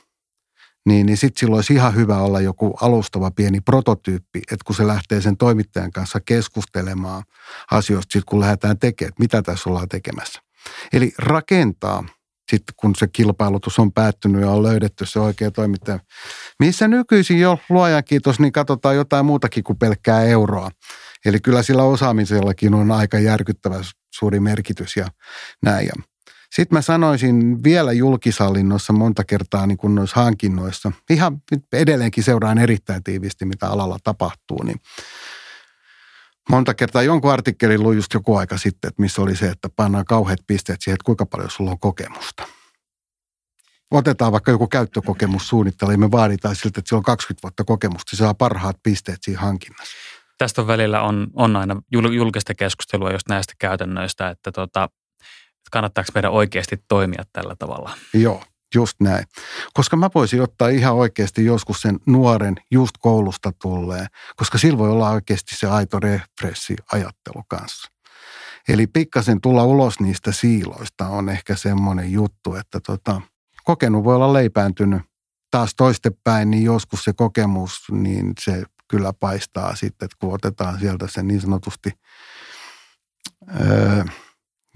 niin, 0.86 1.06
niin 1.06 1.16
sitten 1.16 1.40
silloin 1.40 1.58
olisi 1.58 1.74
ihan 1.74 1.94
hyvä 1.94 2.18
olla 2.18 2.40
joku 2.40 2.74
alustava 2.80 3.30
pieni 3.30 3.60
prototyyppi, 3.60 4.38
että 4.38 4.64
kun 4.66 4.76
se 4.76 4.86
lähtee 4.86 5.20
sen 5.20 5.36
toimittajan 5.36 5.90
kanssa 5.90 6.20
keskustelemaan 6.20 7.22
asioista, 7.70 8.12
sit 8.12 8.24
kun 8.24 8.40
lähdetään 8.40 8.78
tekemään, 8.78 9.08
että 9.08 9.22
mitä 9.22 9.42
tässä 9.42 9.70
ollaan 9.70 9.88
tekemässä. 9.88 10.42
Eli 10.92 11.12
rakentaa 11.18 12.04
sitten 12.50 12.74
kun 12.76 12.94
se 12.94 13.08
kilpailutus 13.08 13.78
on 13.78 13.92
päättynyt 13.92 14.40
ja 14.40 14.50
on 14.50 14.62
löydetty 14.62 15.06
se 15.06 15.20
oikea 15.20 15.50
toimittaja. 15.50 15.98
Missä 16.58 16.88
nykyisin 16.88 17.40
jo, 17.40 17.58
luojan 17.68 18.04
kiitos, 18.04 18.40
niin 18.40 18.52
katsotaan 18.52 18.96
jotain 18.96 19.26
muutakin 19.26 19.64
kuin 19.64 19.78
pelkkää 19.78 20.22
euroa. 20.22 20.70
Eli 21.24 21.40
kyllä 21.40 21.62
sillä 21.62 21.82
osaamisellakin 21.82 22.74
on 22.74 22.90
aika 22.90 23.18
järkyttävä 23.18 23.76
suuri 24.14 24.40
merkitys 24.40 24.96
ja 24.96 25.06
näin. 25.62 25.90
Sitten 26.52 26.76
mä 26.76 26.82
sanoisin 26.82 27.64
vielä 27.64 27.92
julkishallinnossa 27.92 28.92
monta 28.92 29.24
kertaa 29.24 29.66
niin 29.66 29.78
kuin 29.78 29.94
noissa 29.94 30.20
hankinnoissa, 30.20 30.92
ihan 31.10 31.42
edelleenkin 31.72 32.24
seuraan 32.24 32.58
erittäin 32.58 33.02
tiivisti, 33.02 33.44
mitä 33.44 33.68
alalla 33.68 33.98
tapahtuu, 34.04 34.62
niin 34.62 34.80
monta 36.48 36.74
kertaa 36.74 37.02
jonkun 37.02 37.32
artikkelin 37.32 37.82
luin 37.82 37.96
just 37.96 38.14
joku 38.14 38.36
aika 38.36 38.58
sitten, 38.58 38.88
että 38.88 39.02
missä 39.02 39.22
oli 39.22 39.36
se, 39.36 39.48
että 39.48 39.68
pannaan 39.76 40.04
kauheat 40.04 40.40
pisteet 40.46 40.80
siihen, 40.80 40.94
että 40.94 41.04
kuinka 41.04 41.26
paljon 41.26 41.50
sulla 41.50 41.70
on 41.70 41.78
kokemusta. 41.78 42.48
Otetaan 43.90 44.32
vaikka 44.32 44.50
joku 44.50 44.66
käyttökokemus 44.66 45.48
suunnittelu, 45.48 45.96
me 45.96 46.10
vaaditaan 46.10 46.56
siltä, 46.56 46.80
että 46.80 46.88
sillä 46.88 46.98
on 46.98 47.02
20 47.02 47.42
vuotta 47.42 47.64
kokemusta, 47.64 48.10
se 48.10 48.16
saa 48.16 48.34
parhaat 48.34 48.76
pisteet 48.82 49.18
siinä 49.22 49.40
hankinnassa. 49.40 49.96
Tästä 50.38 50.66
välillä 50.66 51.02
on, 51.02 51.26
on 51.34 51.56
aina 51.56 51.82
julkista 51.92 52.54
keskustelua 52.54 53.12
just 53.12 53.28
näistä 53.28 53.52
käytännöistä, 53.58 54.30
että 54.30 54.52
tota, 54.52 54.88
kannattaako 55.70 56.10
meidän 56.14 56.32
oikeasti 56.32 56.76
toimia 56.88 57.22
tällä 57.32 57.56
tavalla. 57.58 57.90
Joo, 58.14 58.42
Just 58.74 59.00
näin. 59.00 59.24
Koska 59.72 59.96
mä 59.96 60.10
voisin 60.14 60.42
ottaa 60.42 60.68
ihan 60.68 60.94
oikeasti 60.94 61.44
joskus 61.44 61.80
sen 61.82 61.98
nuoren 62.06 62.54
just 62.70 62.92
koulusta 62.98 63.52
tulleen, 63.62 64.06
koska 64.36 64.58
sillä 64.58 64.78
voi 64.78 64.90
olla 64.90 65.10
oikeasti 65.10 65.56
se 65.56 65.66
aito 65.66 66.00
refressi 66.00 66.76
ajattelu 66.92 67.42
kanssa. 67.48 67.92
Eli 68.68 68.86
pikkasen 68.86 69.40
tulla 69.40 69.64
ulos 69.64 70.00
niistä 70.00 70.32
siiloista 70.32 71.08
on 71.08 71.28
ehkä 71.28 71.56
semmoinen 71.56 72.12
juttu, 72.12 72.54
että 72.54 72.80
tota, 72.80 73.20
kokenut 73.64 74.04
voi 74.04 74.14
olla 74.14 74.32
leipääntynyt. 74.32 75.02
Taas 75.50 75.74
toistepäin, 75.74 76.50
niin 76.50 76.64
joskus 76.64 77.04
se 77.04 77.12
kokemus, 77.12 77.82
niin 77.90 78.32
se 78.40 78.64
kyllä 78.88 79.12
paistaa 79.12 79.74
sitten, 79.76 80.06
että 80.06 80.16
kun 80.20 80.34
otetaan 80.34 80.80
sieltä 80.80 81.06
se 81.08 81.22
niin 81.22 81.40
sanotusti 81.40 81.90
öö, 83.60 84.04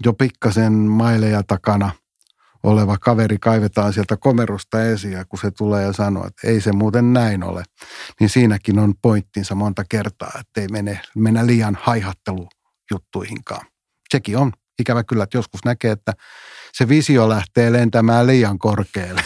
jo 0.05 0.13
pikkasen 0.13 0.73
maileja 0.73 1.43
takana– 1.43 1.91
oleva 2.67 2.97
kaveri 2.97 3.37
kaivetaan 3.37 3.93
sieltä 3.93 4.17
komerosta 4.17 4.83
esiin 4.83 5.13
ja 5.13 5.25
kun 5.25 5.39
se 5.39 5.51
tulee 5.51 5.83
ja 5.83 5.93
sanoo, 5.93 6.27
että 6.27 6.47
ei 6.47 6.61
se 6.61 6.71
muuten 6.71 7.13
näin 7.13 7.43
ole, 7.43 7.63
niin 8.19 8.29
siinäkin 8.29 8.79
on 8.79 8.93
pointtinsa 9.01 9.55
monta 9.55 9.83
kertaa, 9.89 10.31
että 10.39 10.61
ei 10.61 10.67
mene, 10.67 11.01
mennä 11.15 11.45
liian 11.45 11.77
haihattelujuttuihinkaan. 11.81 13.65
Sekin 14.09 14.37
on 14.37 14.51
ikävä 14.79 15.03
kyllä, 15.03 15.23
että 15.23 15.37
joskus 15.37 15.65
näkee, 15.65 15.91
että 15.91 16.13
se 16.73 16.89
visio 16.89 17.29
lähtee 17.29 17.71
lentämään 17.71 18.27
liian 18.27 18.59
korkealle. 18.59 19.21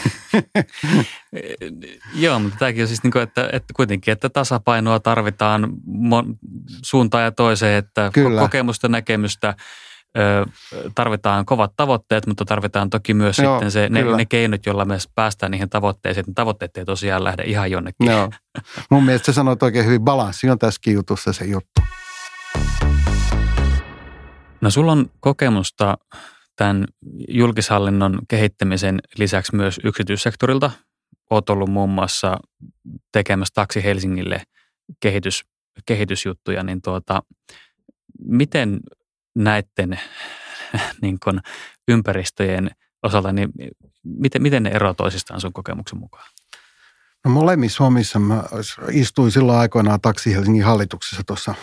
Joo, 2.14 2.38
mutta 2.38 2.58
tämäkin 2.58 2.82
on 2.82 2.88
siis 2.88 3.02
niin 3.02 3.12
kuin, 3.12 3.22
että, 3.22 3.48
että 3.52 3.72
kuitenkin, 3.76 4.12
että 4.12 4.28
tasapainoa 4.28 5.00
tarvitaan 5.00 5.72
suuntaan 6.82 7.24
ja 7.24 7.32
toiseen, 7.32 7.78
että 7.78 8.10
Kyllä. 8.14 8.40
kokemusta, 8.40 8.88
näkemystä– 8.88 9.54
tarvitaan 10.94 11.44
kovat 11.44 11.72
tavoitteet, 11.76 12.26
mutta 12.26 12.44
tarvitaan 12.44 12.90
toki 12.90 13.14
myös 13.14 13.38
Joo, 13.38 13.54
sitten 13.54 13.70
se, 13.70 13.88
ne, 13.88 14.02
ne 14.16 14.24
keinot, 14.24 14.66
joilla 14.66 14.84
me 14.84 14.98
päästään 15.14 15.52
niihin 15.52 15.70
tavoitteisiin. 15.70 16.24
Ne 16.26 16.32
tavoitteet 16.34 16.76
ei 16.76 16.84
tosiaan 16.84 17.24
lähde 17.24 17.42
ihan 17.42 17.70
jonnekin. 17.70 18.10
Joo. 18.10 18.30
Mun 18.90 19.04
mielestä 19.04 19.26
sä 19.26 19.32
sanoit 19.32 19.62
oikein 19.62 19.86
hyvin, 19.86 20.02
balanssi 20.02 20.50
on 20.50 20.58
tässäkin 20.58 20.94
jutussa 20.94 21.32
se 21.32 21.44
juttu. 21.44 21.82
No 24.60 24.70
sulla 24.70 24.92
on 24.92 25.10
kokemusta 25.20 25.98
tämän 26.56 26.84
julkishallinnon 27.28 28.18
kehittämisen 28.28 28.98
lisäksi 29.18 29.56
myös 29.56 29.80
yksityissektorilta. 29.84 30.70
Olet 31.30 31.50
ollut 31.50 31.70
muun 31.70 31.90
muassa 31.90 32.38
tekemässä 33.12 33.52
Taksi 33.54 33.84
Helsingille 33.84 34.42
kehitys, 35.00 35.42
kehitysjuttuja, 35.86 36.62
niin 36.62 36.82
tuota, 36.82 37.22
miten 38.24 38.80
näiden 39.34 40.00
niin 41.02 41.18
kuin 41.24 41.40
ympäristöjen 41.88 42.70
osalta, 43.02 43.32
niin 43.32 43.52
miten, 44.04 44.42
miten 44.42 44.62
ne 44.62 44.70
eroavat 44.70 44.96
toisistaan 44.96 45.40
sun 45.40 45.52
kokemuksen 45.52 45.98
mukaan? 45.98 46.28
No 47.24 47.30
molemmissa 47.30 47.84
omissa 47.84 48.18
mä 48.18 48.44
istuin 48.90 49.32
silloin 49.32 49.58
aikoinaan 49.58 50.00
Taksi 50.00 50.34
Helsingin 50.34 50.64
hallituksessa 50.64 51.22
tuossa, 51.26 51.54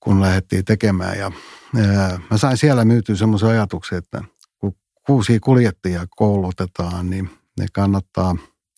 kun 0.00 0.20
lähdettiin 0.20 0.64
tekemään. 0.64 1.18
Ja, 1.18 1.32
ja 1.74 2.20
mä 2.30 2.38
sain 2.38 2.56
siellä 2.56 2.84
myytyä 2.84 3.16
semmoisen 3.16 3.48
ajatuksen, 3.48 3.98
että 3.98 4.22
kun 4.58 4.76
kuusia 5.06 5.38
kuljettajia 5.40 6.06
koulutetaan, 6.16 7.10
niin 7.10 7.30
ne 7.60 7.66
kannattaa 7.72 8.36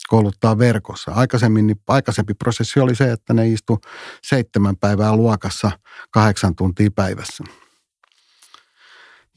kouluttaa 0.08 0.58
verkossa. 0.58 1.12
Aikaisemmin, 1.12 1.66
niin 1.66 1.80
aikaisempi 1.88 2.34
prosessi 2.34 2.80
oli 2.80 2.94
se, 2.94 3.12
että 3.12 3.34
ne 3.34 3.48
istu 3.48 3.80
seitsemän 4.22 4.76
päivää 4.76 5.16
luokassa 5.16 5.70
kahdeksan 6.10 6.56
tuntia 6.56 6.90
päivässä– 6.94 7.44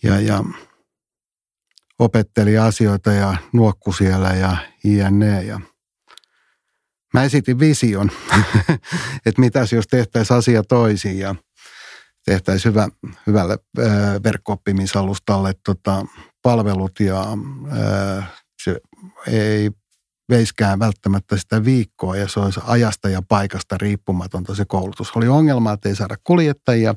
ja, 0.03 0.19
ja 0.19 0.43
opetteli 1.99 2.57
asioita 2.57 3.11
ja 3.11 3.35
nuokku 3.53 3.93
siellä 3.93 4.29
ja 4.29 4.57
jne. 4.83 5.43
Ja 5.43 5.61
mä 7.13 7.23
esitin 7.23 7.59
vision, 7.59 8.11
että 9.25 9.41
mitäs 9.41 9.73
jos 9.73 9.87
tehtäisiin 9.87 10.37
asia 10.37 10.63
toisin 10.63 11.19
ja 11.19 11.35
tehtäisiin 12.25 12.73
hyvä, 12.73 12.89
hyvälle 13.27 13.57
verkko-oppimisalustalle 14.23 15.53
tota, 15.65 16.05
palvelut 16.41 16.99
ja 16.99 17.25
ää, 17.71 18.27
se 18.63 18.79
ei 19.27 19.71
veiskään 20.29 20.79
välttämättä 20.79 21.37
sitä 21.37 21.65
viikkoa 21.65 22.15
ja 22.15 22.27
se 22.27 22.39
olisi 22.39 22.59
ajasta 22.63 23.09
ja 23.09 23.21
paikasta 23.21 23.77
riippumatonta 23.77 24.55
se 24.55 24.65
koulutus. 24.65 25.11
Oli 25.15 25.27
ongelma, 25.27 25.73
että 25.73 25.89
ei 25.89 25.95
saada 25.95 26.15
kuljettajia 26.23 26.95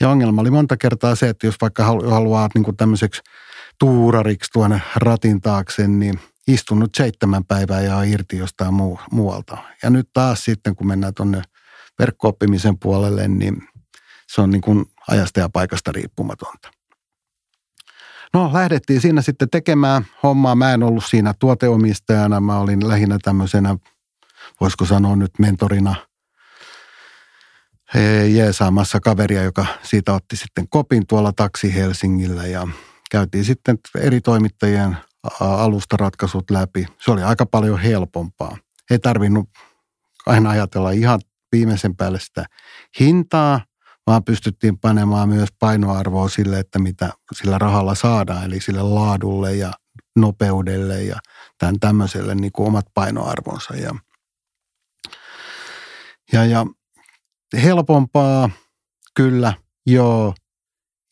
ja 0.00 0.08
ongelma 0.08 0.40
oli 0.40 0.50
monta 0.50 0.76
kertaa 0.76 1.14
se, 1.14 1.28
että 1.28 1.46
jos 1.46 1.56
vaikka 1.60 1.84
haluaa 1.84 2.48
niin 2.54 2.64
kuin 2.64 2.76
tämmöiseksi 2.76 3.22
tuurariksi 3.78 4.50
tuonne 4.52 4.82
ratin 4.96 5.40
taakse, 5.40 5.88
niin 5.88 6.20
istunut 6.48 6.90
seitsemän 6.96 7.44
päivää 7.44 7.80
ja 7.80 8.02
irti 8.02 8.36
jostain 8.36 8.74
muu, 8.74 9.00
muualta. 9.10 9.58
Ja 9.82 9.90
nyt 9.90 10.08
taas 10.12 10.44
sitten, 10.44 10.76
kun 10.76 10.86
mennään 10.86 11.14
tuonne 11.14 11.42
verkkooppimisen 11.98 12.78
puolelle, 12.78 13.28
niin 13.28 13.62
se 14.26 14.40
on 14.40 14.50
niin 14.50 14.60
kuin 14.60 14.84
ajasta 15.08 15.40
ja 15.40 15.48
paikasta 15.48 15.92
riippumatonta. 15.92 16.79
No 18.34 18.50
lähdettiin 18.52 19.00
siinä 19.00 19.22
sitten 19.22 19.50
tekemään 19.50 20.06
hommaa. 20.22 20.54
Mä 20.54 20.72
en 20.72 20.82
ollut 20.82 21.04
siinä 21.04 21.34
tuoteomistajana. 21.38 22.40
Mä 22.40 22.58
olin 22.58 22.88
lähinnä 22.88 23.18
tämmöisenä, 23.22 23.76
voisiko 24.60 24.84
sanoa 24.84 25.16
nyt 25.16 25.30
mentorina 25.38 25.94
jeesaamassa 28.28 29.00
kaveria, 29.00 29.42
joka 29.42 29.66
siitä 29.82 30.12
otti 30.14 30.36
sitten 30.36 30.68
kopin 30.68 31.06
tuolla 31.06 31.32
taksi 31.32 31.74
Helsingillä 31.74 32.46
ja 32.46 32.68
käytiin 33.10 33.44
sitten 33.44 33.78
eri 33.98 34.20
toimittajien 34.20 34.96
alustaratkaisut 35.40 36.50
läpi. 36.50 36.86
Se 36.98 37.10
oli 37.10 37.22
aika 37.22 37.46
paljon 37.46 37.78
helpompaa. 37.78 38.56
Ei 38.90 38.98
tarvinnut 38.98 39.48
aina 40.26 40.50
ajatella 40.50 40.90
ihan 40.90 41.20
viimeisen 41.52 41.96
päälle 41.96 42.20
sitä 42.20 42.44
hintaa, 43.00 43.60
vaan 44.10 44.24
pystyttiin 44.24 44.78
panemaan 44.78 45.28
myös 45.28 45.48
painoarvoa 45.58 46.28
sille, 46.28 46.58
että 46.58 46.78
mitä 46.78 47.12
sillä 47.34 47.58
rahalla 47.58 47.94
saadaan, 47.94 48.44
eli 48.44 48.60
sille 48.60 48.82
laadulle 48.82 49.54
ja 49.54 49.72
nopeudelle 50.16 51.02
ja 51.02 51.16
tämän 51.58 51.80
tämmöiselle 51.80 52.34
niin 52.34 52.52
kuin 52.52 52.66
omat 52.66 52.86
painoarvonsa. 52.94 53.74
Ja, 53.76 53.94
ja, 56.32 56.44
ja 56.44 56.66
helpompaa, 57.62 58.50
kyllä, 59.14 59.52
joo, 59.86 60.34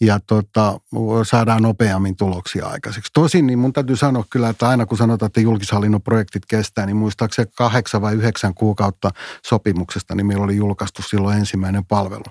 ja 0.01 0.20
tota, 0.26 0.80
saadaan 1.22 1.62
nopeammin 1.62 2.16
tuloksia 2.16 2.66
aikaiseksi. 2.66 3.11
Tosin 3.14 3.46
niin 3.46 3.59
mun 3.59 3.72
täytyy 3.72 3.96
sanoa 3.96 4.24
kyllä, 4.30 4.49
että 4.49 4.68
aina 4.68 4.86
kun 4.86 4.99
sanotaan, 4.99 5.26
että 5.26 5.40
julkishallinnon 5.40 6.03
projektit 6.03 6.46
kestää, 6.46 6.86
niin 6.86 6.96
muistaakseni 6.96 7.51
kahdeksan 7.57 8.03
vai 8.03 8.14
yhdeksän 8.14 8.55
kuukautta 8.55 9.11
sopimuksesta, 9.46 10.14
niin 10.14 10.26
meillä 10.26 10.44
oli 10.44 10.57
julkaistu 10.57 11.03
silloin 11.03 11.38
ensimmäinen 11.38 11.84
palvelu. 11.84 12.24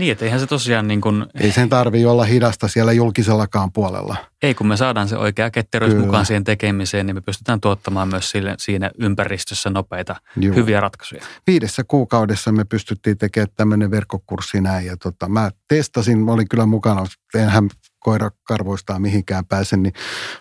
Niin, 0.00 0.12
että 0.12 0.24
eihän 0.24 0.40
se 0.40 0.46
tosiaan 0.46 0.88
niin 0.88 1.00
kuin... 1.00 1.26
Ei 1.40 1.52
sen 1.52 1.68
tarvitse 1.68 2.06
olla 2.06 2.24
hidasta 2.24 2.68
siellä 2.68 2.92
julkisellakaan 2.92 3.72
puolella. 3.72 4.16
Ei, 4.42 4.54
kun 4.54 4.66
me 4.66 4.76
saadaan 4.76 5.08
se 5.08 5.16
oikea 5.16 5.50
ketteryys 5.50 5.92
Kyllä. 5.92 6.06
mukaan 6.06 6.26
siihen 6.26 6.44
tekemiseen, 6.44 7.06
niin 7.06 7.16
me 7.16 7.20
pystytään 7.20 7.60
tuottamaan 7.60 8.08
myös 8.08 8.30
sille, 8.30 8.54
siinä 8.58 8.90
ympäristössä 8.98 9.70
nopeita, 9.70 10.16
Juu. 10.36 10.54
hyviä 10.54 10.80
ratkaisuja. 10.80 11.22
Viidessä 11.46 11.84
kuukaudessa 11.88 12.52
me 12.52 12.64
pystyttiin 12.64 13.18
tekemään 13.18 13.48
tämmöinen 13.56 13.90
verkkokurssi 13.90 14.60
näin. 14.60 14.86
Ja 14.86 14.96
tota, 14.96 15.28
mä 15.28 15.50
testasin, 15.68 16.18
mä 16.18 16.32
olin 16.32 16.48
kyllä 16.48 16.66
mukana, 16.66 17.04
enhän 17.34 17.68
koira 17.98 18.30
karvoistaa 18.42 18.98
mihinkään 18.98 19.46
pääse, 19.46 19.76
niin 19.76 19.92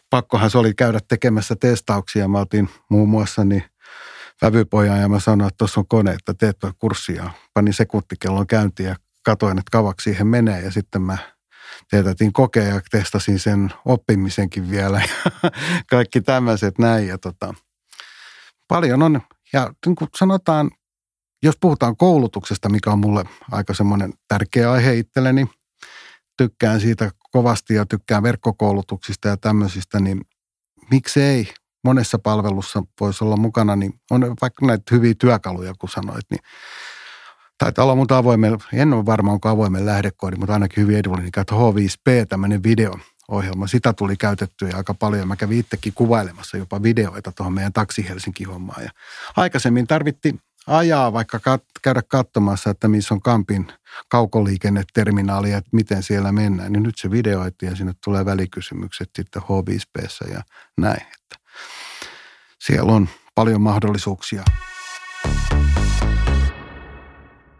pakkohan 0.10 0.50
se 0.50 0.58
oli 0.58 0.74
käydä 0.74 1.00
tekemässä 1.08 1.56
testauksia. 1.56 2.28
Mä 2.28 2.40
otin 2.40 2.70
muun 2.90 3.10
muassa 3.10 3.44
niin 3.44 3.64
vävypojan 4.42 5.02
ja 5.02 5.10
mä 5.10 5.20
sanoin, 5.20 5.48
että 5.48 5.58
tuossa 5.58 5.80
on 5.80 5.88
kone, 5.88 6.12
että 6.12 6.34
teet 6.34 6.58
kurssia. 6.80 7.30
Panin 7.54 7.74
sekuntikellon 7.74 8.48
käyntiin 8.48 8.90
ja 8.90 8.96
katoin, 9.26 9.58
että 9.58 9.72
kauaksi 9.72 10.04
siihen 10.04 10.28
menee 10.28 10.62
ja 10.62 10.72
sitten 10.72 11.02
mä 11.02 11.18
teetätin 11.92 12.34
kokea 12.34 12.64
ja 12.64 12.82
testasin 12.92 13.40
sen 13.40 13.74
oppimisenkin 13.86 14.72
vielä 14.72 15.02
ja 15.02 15.32
kaikki 15.90 16.22
tämmöiset 16.22 16.80
näin. 16.80 17.08
Ja 17.08 17.18
tota, 17.18 17.54
paljon 18.68 19.04
on, 19.04 19.22
ja 19.54 19.74
niin 19.86 19.96
kuin 19.96 20.10
sanotaan, 20.18 20.72
jos 21.44 21.56
puhutaan 21.62 21.98
koulutuksesta, 21.98 22.70
mikä 22.70 22.92
on 22.92 23.00
mulle 23.00 23.24
aika 23.52 23.74
semmoinen 23.74 24.14
tärkeä 24.28 24.72
aihe 24.72 24.96
itselleni, 24.96 25.48
tykkään 26.38 26.82
siitä 26.82 27.12
kovasti 27.32 27.74
ja 27.74 27.86
tykkään 27.86 28.24
verkkokoulutuksista 28.24 29.28
ja 29.28 29.38
tämmöisistä, 29.38 30.00
niin 30.00 30.22
miksei 30.92 31.48
monessa 31.84 32.20
palvelussa 32.20 32.84
voisi 33.00 33.24
olla 33.24 33.38
mukana, 33.38 33.76
niin 33.76 33.94
on 34.12 34.36
vaikka 34.42 34.66
näitä 34.66 34.96
hyviä 34.96 35.14
työkaluja, 35.20 35.74
kun 35.80 35.90
sanoit, 35.90 36.26
niin 36.32 36.40
Taitaa 37.60 37.84
olla 37.84 37.96
mutta 37.96 38.18
avoimen, 38.18 38.58
en 38.74 38.94
ole 38.94 39.06
varma 39.06 39.32
onko 39.32 39.50
avoimen 39.50 39.86
lähdekoodi, 39.86 40.36
mutta 40.36 40.54
ainakin 40.54 40.84
hyvin 40.84 40.98
edullinen, 40.98 41.28
että 41.28 41.56
H5P, 41.56 42.26
tämmöinen 42.30 42.64
video-ohjelma. 42.64 43.68
Sitä 43.68 43.94
tuli 43.94 44.18
käytettyä 44.18 44.70
aika 44.74 44.94
paljon. 44.94 45.28
Mä 45.28 45.36
kävin 45.36 45.60
itsekin 45.60 45.94
kuvailemassa 45.94 46.58
jopa 46.58 46.84
videoita 46.84 47.32
tuohon 47.32 47.54
meidän 47.54 47.74
Taksi 47.74 48.10
Helsinki-hommaan. 48.10 48.84
Ja 48.84 48.90
aikaisemmin 49.38 49.88
tarvittiin 49.88 50.40
ajaa 50.68 51.14
vaikka 51.14 51.38
kat- 51.38 51.80
käydä 51.82 52.02
katsomassa, 52.08 52.70
että 52.70 52.88
missä 52.88 53.14
on 53.14 53.22
Kampin 53.22 53.68
kaukoliikenneterminaali 54.10 55.52
ja 55.52 55.62
miten 55.72 56.04
siellä 56.04 56.32
mennään. 56.32 56.72
Niin 56.72 56.84
nyt 56.84 56.98
se 56.98 57.12
videoitti 57.12 57.66
ja 57.66 57.76
sinne 57.76 57.94
tulee 58.04 58.26
välikysymykset 58.26 59.10
sitten 59.16 59.42
H5P 59.42 60.32
ja 60.34 60.42
näin. 60.78 61.02
Että 61.02 61.50
siellä 62.60 62.92
on 62.92 63.10
paljon 63.36 63.62
mahdollisuuksia. 63.62 64.44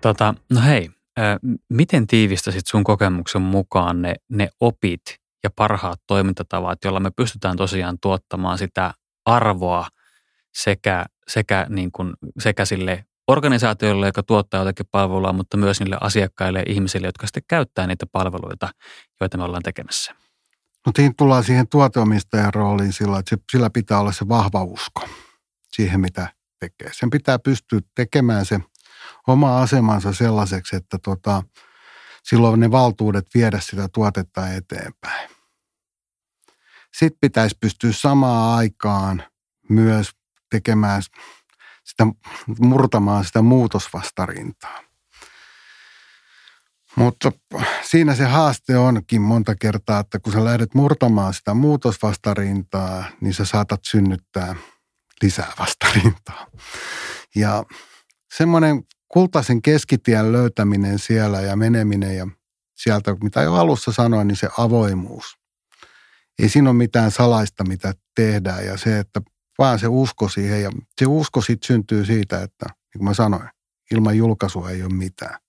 Tota, 0.02 0.34
no 0.54 0.62
hei, 0.62 0.90
miten 1.70 2.08
tiivistäsit 2.08 2.68
sun 2.68 2.84
kokemuksen 2.84 3.42
mukaan 3.42 4.02
ne, 4.02 4.16
ne 4.30 4.50
opit 4.60 5.02
ja 5.44 5.50
parhaat 5.56 6.02
toimintatavat, 6.08 6.80
joilla 6.84 7.00
me 7.00 7.12
pystytään 7.16 7.58
tosiaan 7.58 7.98
tuottamaan 8.02 8.58
sitä 8.58 8.94
arvoa 9.26 9.88
sekä, 10.54 11.06
sekä, 11.28 11.66
niin 11.70 11.92
kuin, 11.92 12.14
sekä 12.40 12.66
sille 12.66 13.06
organisaatioille, 13.28 14.06
joka 14.06 14.24
tuottaa 14.24 14.60
jotakin 14.60 14.86
palvelua, 14.92 15.34
mutta 15.34 15.58
myös 15.58 15.80
niille 15.80 15.98
asiakkaille 16.02 16.60
ja 16.60 16.66
ihmisille, 16.68 17.08
jotka 17.08 17.28
sitten 17.28 17.44
käyttää 17.48 17.88
niitä 17.88 18.06
palveluita, 18.12 18.70
joita 19.22 19.38
me 19.38 19.44
ollaan 19.44 19.64
tekemässä. 19.64 20.16
No 20.86 20.92
siinä 20.96 21.14
tullaan 21.18 21.44
siihen 21.44 21.68
tuoteomistajan 21.68 22.54
rooliin 22.54 22.94
sillä, 22.94 23.20
että 23.20 23.38
sillä 23.52 23.70
pitää 23.70 24.00
olla 24.00 24.12
se 24.12 24.28
vahva 24.28 24.64
usko 24.64 25.08
siihen, 25.72 26.00
mitä 26.00 26.34
tekee. 26.60 26.90
Sen 26.94 27.10
pitää 27.10 27.40
pystyä 27.40 27.80
tekemään 27.96 28.46
se 28.46 28.60
oma 29.30 29.62
asemansa 29.62 30.14
sellaiseksi, 30.14 30.76
että 30.76 30.98
tota, 31.04 31.44
silloin 32.24 32.60
ne 32.60 32.72
valtuudet 32.72 33.26
viedä 33.34 33.60
sitä 33.60 33.90
tuotetta 33.94 34.50
eteenpäin. 34.50 35.30
Sitten 36.98 37.20
pitäisi 37.22 37.58
pystyä 37.62 37.92
samaan 37.92 38.58
aikaan 38.58 39.24
myös 39.70 40.10
tekemään 40.52 41.02
sitä, 41.84 42.08
murtamaan 42.60 43.26
sitä 43.26 43.42
muutosvastarintaa. 43.42 44.80
Mutta 46.96 47.32
siinä 47.82 48.16
se 48.16 48.26
haaste 48.26 48.78
onkin 48.78 49.22
monta 49.22 49.56
kertaa, 49.56 50.00
että 50.00 50.20
kun 50.20 50.34
sä 50.34 50.46
lähdet 50.46 50.74
murtamaan 50.74 51.34
sitä 51.34 51.54
muutosvastarintaa, 51.54 53.04
niin 53.22 53.34
sä 53.34 53.46
saatat 53.46 53.80
synnyttää 53.84 54.56
lisää 55.22 55.52
vastarintaa. 55.60 56.48
Ja 57.36 57.64
semmoinen 58.34 58.84
kultaisen 59.10 59.62
keskitien 59.62 60.32
löytäminen 60.32 61.00
siellä 61.00 61.42
ja 61.42 61.56
meneminen 61.56 62.18
ja 62.18 62.28
sieltä, 62.76 63.16
mitä 63.24 63.42
jo 63.42 63.54
alussa 63.54 63.92
sanoin, 63.92 64.28
niin 64.28 64.36
se 64.36 64.50
avoimuus. 64.58 65.26
Ei 66.40 66.50
siinä 66.50 66.70
ole 66.70 66.78
mitään 66.78 67.12
salaista, 67.12 67.64
mitä 67.64 67.94
tehdään 68.16 68.66
ja 68.66 68.78
se, 68.78 69.00
että 69.00 69.22
vaan 69.58 69.80
se 69.80 69.88
usko 69.88 70.30
siihen 70.30 70.64
ja 70.64 70.72
se 71.00 71.06
usko 71.08 71.42
sitten 71.42 71.68
syntyy 71.68 72.06
siitä, 72.06 72.44
että 72.44 72.66
niin 72.66 72.98
kuin 72.98 73.04
mä 73.04 73.14
sanoin, 73.14 73.50
ilman 73.92 74.18
julkaisua 74.18 74.70
ei 74.70 74.84
ole 74.84 74.94
mitään. 74.94 75.40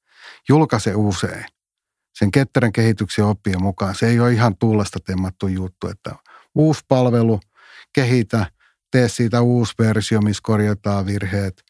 Julkaise 0.49 0.95
usein. 0.95 1.45
Sen 2.15 2.31
ketterän 2.31 2.73
kehityksen 2.73 3.25
oppien 3.25 3.63
mukaan 3.63 3.95
se 3.95 4.09
ei 4.09 4.21
ole 4.21 4.33
ihan 4.33 4.57
tuulesta 4.57 4.99
temmattu 5.07 5.49
juttu, 5.49 5.89
että 5.89 6.15
uusi 6.55 6.81
palvelu, 6.89 7.41
kehitä, 7.93 8.47
tee 8.91 9.09
siitä 9.09 9.41
uusi 9.41 9.75
versio, 9.79 10.21
missä 10.21 10.41
korjataan 10.43 11.07
virheet, 11.07 11.65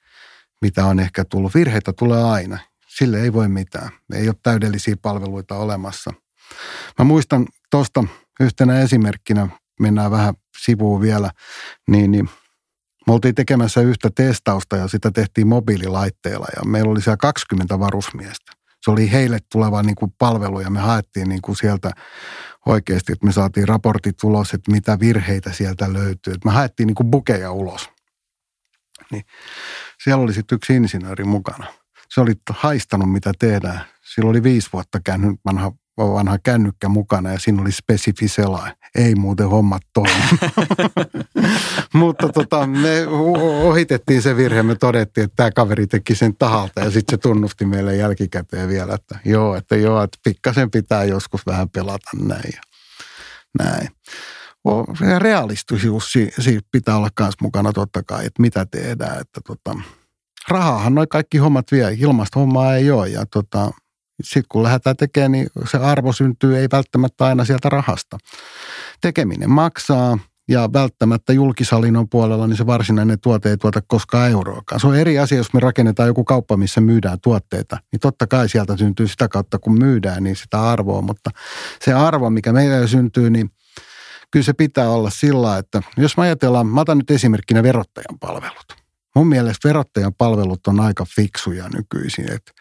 mitä 0.60 0.86
on 0.86 1.00
ehkä 1.00 1.24
tullut. 1.24 1.54
Virheitä 1.54 1.92
tulee 1.92 2.24
aina. 2.24 2.58
Sille 2.88 3.22
ei 3.22 3.32
voi 3.32 3.48
mitään. 3.48 3.90
Ei 4.14 4.28
ole 4.28 4.36
täydellisiä 4.42 4.96
palveluita 5.02 5.54
olemassa. 5.54 6.12
Mä 6.98 7.04
muistan 7.04 7.46
tuosta 7.70 8.04
yhtenä 8.40 8.80
esimerkkinä, 8.80 9.48
mennään 9.80 10.10
vähän 10.10 10.34
sivuun 10.64 11.00
vielä, 11.00 11.30
niin, 11.88 12.10
niin 12.10 12.30
me 13.06 13.12
oltiin 13.12 13.34
tekemässä 13.34 13.80
yhtä 13.80 14.10
testausta 14.14 14.76
ja 14.76 14.88
sitä 14.88 15.10
tehtiin 15.10 15.46
mobiililaitteella 15.46 16.46
ja 16.56 16.64
meillä 16.64 16.90
oli 16.90 17.02
siellä 17.02 17.16
20 17.16 17.78
varusmiestä. 17.78 18.52
Se 18.84 18.90
oli 18.90 19.12
heille 19.12 19.38
tuleva 19.52 19.82
niin 19.82 19.94
kuin 19.94 20.14
palvelu 20.18 20.60
ja 20.60 20.70
me 20.70 20.80
haettiin 20.80 21.28
niin 21.28 21.42
kuin 21.42 21.56
sieltä 21.56 21.90
oikeasti, 22.66 23.12
että 23.12 23.26
me 23.26 23.32
saatiin 23.32 23.68
raportit 23.68 24.24
ulos, 24.24 24.54
että 24.54 24.72
mitä 24.72 25.00
virheitä 25.00 25.52
sieltä 25.52 25.92
löytyy. 25.92 26.32
Että 26.32 26.48
me 26.48 26.52
haettiin 26.52 26.86
niin 26.86 26.94
kuin 26.94 27.10
bukeja 27.10 27.52
ulos. 27.52 27.90
Niin 29.10 29.24
siellä 30.04 30.22
oli 30.22 30.34
sitten 30.34 30.56
yksi 30.56 30.76
insinööri 30.76 31.24
mukana. 31.24 31.66
Se 32.08 32.20
oli 32.20 32.32
haistanut, 32.50 33.12
mitä 33.12 33.32
tehdään. 33.38 33.80
Sillä 34.14 34.30
oli 34.30 34.42
viisi 34.42 34.68
vuotta 34.72 35.00
käynyt 35.04 35.40
vanha, 35.44 35.72
vanha 35.98 36.38
kännykkä 36.38 36.88
mukana 36.88 37.32
ja 37.32 37.38
siinä 37.38 37.62
oli 37.62 37.72
spesifi 37.72 38.28
selain. 38.28 38.72
Ei 38.94 39.14
muuten 39.14 39.48
hommat 39.48 39.82
toimi. 39.92 40.22
Mutta 41.94 42.28
tota, 42.28 42.66
me 42.66 43.06
ohitettiin 43.62 44.22
se 44.22 44.36
virhe. 44.36 44.62
Me 44.62 44.74
todettiin, 44.74 45.24
että 45.24 45.36
tämä 45.36 45.50
kaveri 45.50 45.86
teki 45.86 46.14
sen 46.14 46.36
tahalta 46.36 46.80
ja 46.80 46.90
sitten 46.90 47.18
se 47.18 47.20
tunnusti 47.22 47.64
meille 47.64 47.96
jälkikäteen 47.96 48.68
vielä, 48.68 48.94
että 48.94 49.18
joo, 49.24 49.56
että 49.56 49.76
joo, 49.76 50.02
että 50.02 50.18
pikkasen 50.24 50.70
pitää 50.70 51.04
joskus 51.04 51.46
vähän 51.46 51.68
pelata 51.68 52.10
näin. 52.20 52.50
Ja 52.54 52.60
näin. 53.58 53.88
Se 54.98 55.18
realistisuus 55.18 56.12
siitä 56.38 56.68
pitää 56.72 56.96
olla 56.96 57.08
myös 57.20 57.34
mukana 57.40 57.72
totta 57.72 58.02
kai, 58.02 58.26
että 58.26 58.42
mitä 58.42 58.66
tehdään. 58.66 59.20
Että 59.20 59.40
tota, 59.46 59.74
rahahan 60.48 60.94
noin 60.94 61.08
kaikki 61.08 61.38
hommat 61.38 61.72
vie, 61.72 61.96
ilmasta 61.98 62.40
hommaa 62.40 62.74
ei 62.74 62.90
ole 62.90 63.08
ja 63.08 63.26
tota, 63.26 63.70
sitten 64.22 64.48
kun 64.48 64.62
lähdetään 64.62 64.96
tekemään, 64.96 65.32
niin 65.32 65.46
se 65.70 65.78
arvo 65.78 66.12
syntyy 66.12 66.58
ei 66.58 66.68
välttämättä 66.72 67.24
aina 67.24 67.44
sieltä 67.44 67.68
rahasta. 67.68 68.18
Tekeminen 69.00 69.50
maksaa 69.50 70.18
ja 70.48 70.68
välttämättä 70.72 71.32
julkisalinnon 71.32 72.08
puolella 72.08 72.46
niin 72.46 72.56
se 72.56 72.66
varsinainen 72.66 73.20
tuote 73.20 73.50
ei 73.50 73.56
tuota 73.56 73.80
koskaan 73.86 74.30
euroakaan. 74.30 74.80
Se 74.80 74.86
on 74.86 74.96
eri 74.96 75.18
asia, 75.18 75.38
jos 75.38 75.52
me 75.52 75.60
rakennetaan 75.60 76.06
joku 76.06 76.24
kauppa, 76.24 76.56
missä 76.56 76.80
myydään 76.80 77.18
tuotteita, 77.20 77.78
niin 77.92 78.00
totta 78.00 78.26
kai 78.26 78.48
sieltä 78.48 78.76
syntyy 78.76 79.08
sitä 79.08 79.28
kautta, 79.28 79.58
kun 79.58 79.78
myydään, 79.78 80.24
niin 80.24 80.36
sitä 80.36 80.70
arvoa, 80.70 81.02
mutta 81.02 81.30
se 81.84 81.92
arvo, 81.92 82.30
mikä 82.30 82.52
meillä 82.52 82.86
syntyy, 82.86 83.30
niin 83.30 83.50
kyllä 84.30 84.44
se 84.44 84.52
pitää 84.52 84.90
olla 84.90 85.10
sillä, 85.10 85.58
että 85.58 85.82
jos 85.96 86.16
me 86.16 86.22
ajatellaan, 86.22 86.66
mä 86.66 86.80
otan 86.80 86.98
nyt 86.98 87.10
esimerkkinä 87.10 87.62
verottajan 87.62 88.18
palvelut. 88.20 88.76
Mun 89.14 89.26
mielestä 89.26 89.68
verottajan 89.68 90.14
palvelut 90.18 90.66
on 90.66 90.80
aika 90.80 91.04
fiksuja 91.16 91.68
nykyisin, 91.68 92.32
että 92.32 92.52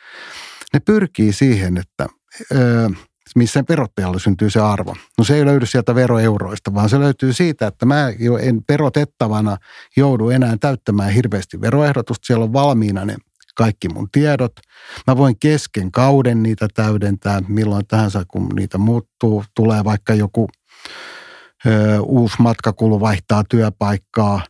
ne 0.74 0.80
pyrkii 0.80 1.34
siihen, 1.34 1.78
että 1.78 2.07
öö, 2.55 2.89
missä 3.36 3.63
verottajalle 3.70 4.20
syntyy 4.20 4.49
se 4.49 4.59
arvo. 4.59 4.95
No 5.17 5.24
se 5.24 5.36
ei 5.36 5.45
löydy 5.45 5.65
sieltä 5.65 5.95
veroeuroista, 5.95 6.74
vaan 6.74 6.89
se 6.89 6.99
löytyy 6.99 7.34
siitä, 7.34 7.67
että 7.67 7.86
mä 7.86 8.13
jo 8.20 8.38
en 8.38 8.61
verotettavana 8.70 9.57
joudu 9.97 10.30
enää 10.30 10.57
täyttämään 10.59 11.11
hirveästi 11.11 11.61
veroehdotusta. 11.61 12.26
Siellä 12.26 12.43
on 12.43 12.53
valmiina 12.53 13.05
ne 13.05 13.15
kaikki 13.55 13.89
mun 13.89 14.07
tiedot. 14.11 14.51
Mä 15.07 15.17
voin 15.17 15.39
kesken 15.39 15.91
kauden 15.91 16.43
niitä 16.43 16.67
täydentää, 16.74 17.41
milloin 17.47 17.88
tahansa 17.88 18.24
kun 18.28 18.49
niitä 18.55 18.78
muuttuu. 18.78 19.43
Tulee 19.55 19.84
vaikka 19.84 20.13
joku 20.13 20.47
uusi 22.01 22.36
matkakulu 22.39 22.99
vaihtaa 22.99 23.43
työpaikkaa 23.49 24.41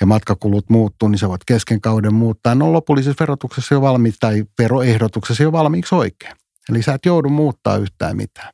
ja 0.00 0.06
matkakulut 0.06 0.70
muuttuu, 0.70 1.08
niin 1.08 1.18
sä 1.18 1.28
voit 1.28 1.44
kesken 1.46 1.80
kauden 1.80 2.14
muuttaa. 2.14 2.54
No 2.54 2.72
lopullisessa 2.72 3.20
verotuksessa 3.20 3.74
jo 3.74 3.80
valmiiksi 3.80 4.20
tai 4.20 4.44
veroehdotuksessa 4.58 5.42
jo 5.42 5.52
valmiiksi 5.52 5.94
oikein. 5.94 6.36
Eli 6.70 6.82
sä 6.82 6.94
et 6.94 7.06
joudu 7.06 7.28
muuttaa 7.28 7.76
yhtään 7.76 8.16
mitään. 8.16 8.52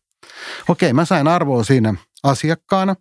Okei, 0.68 0.92
mä 0.92 1.04
sain 1.04 1.28
arvoa 1.28 1.64
siinä 1.64 1.94
asiakkaana, 2.22 2.96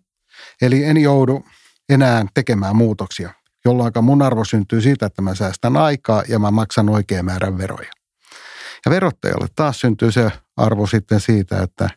eli 0.62 0.84
en 0.84 0.96
joudu 0.96 1.44
enää 1.88 2.26
tekemään 2.34 2.76
muutoksia, 2.76 3.30
jolloin 3.64 3.92
mun 4.02 4.22
arvo 4.22 4.44
syntyy 4.44 4.80
siitä, 4.80 5.06
että 5.06 5.22
mä 5.22 5.34
säästän 5.34 5.76
aikaa 5.76 6.22
ja 6.28 6.38
mä 6.38 6.50
maksan 6.50 6.88
oikean 6.88 7.24
määrän 7.24 7.58
veroja. 7.58 7.90
Ja 8.84 8.90
verottajalle 8.90 9.46
taas 9.56 9.80
syntyy 9.80 10.12
se 10.12 10.32
arvo 10.56 10.86
sitten 10.86 11.20
siitä, 11.20 11.62
että 11.62 11.90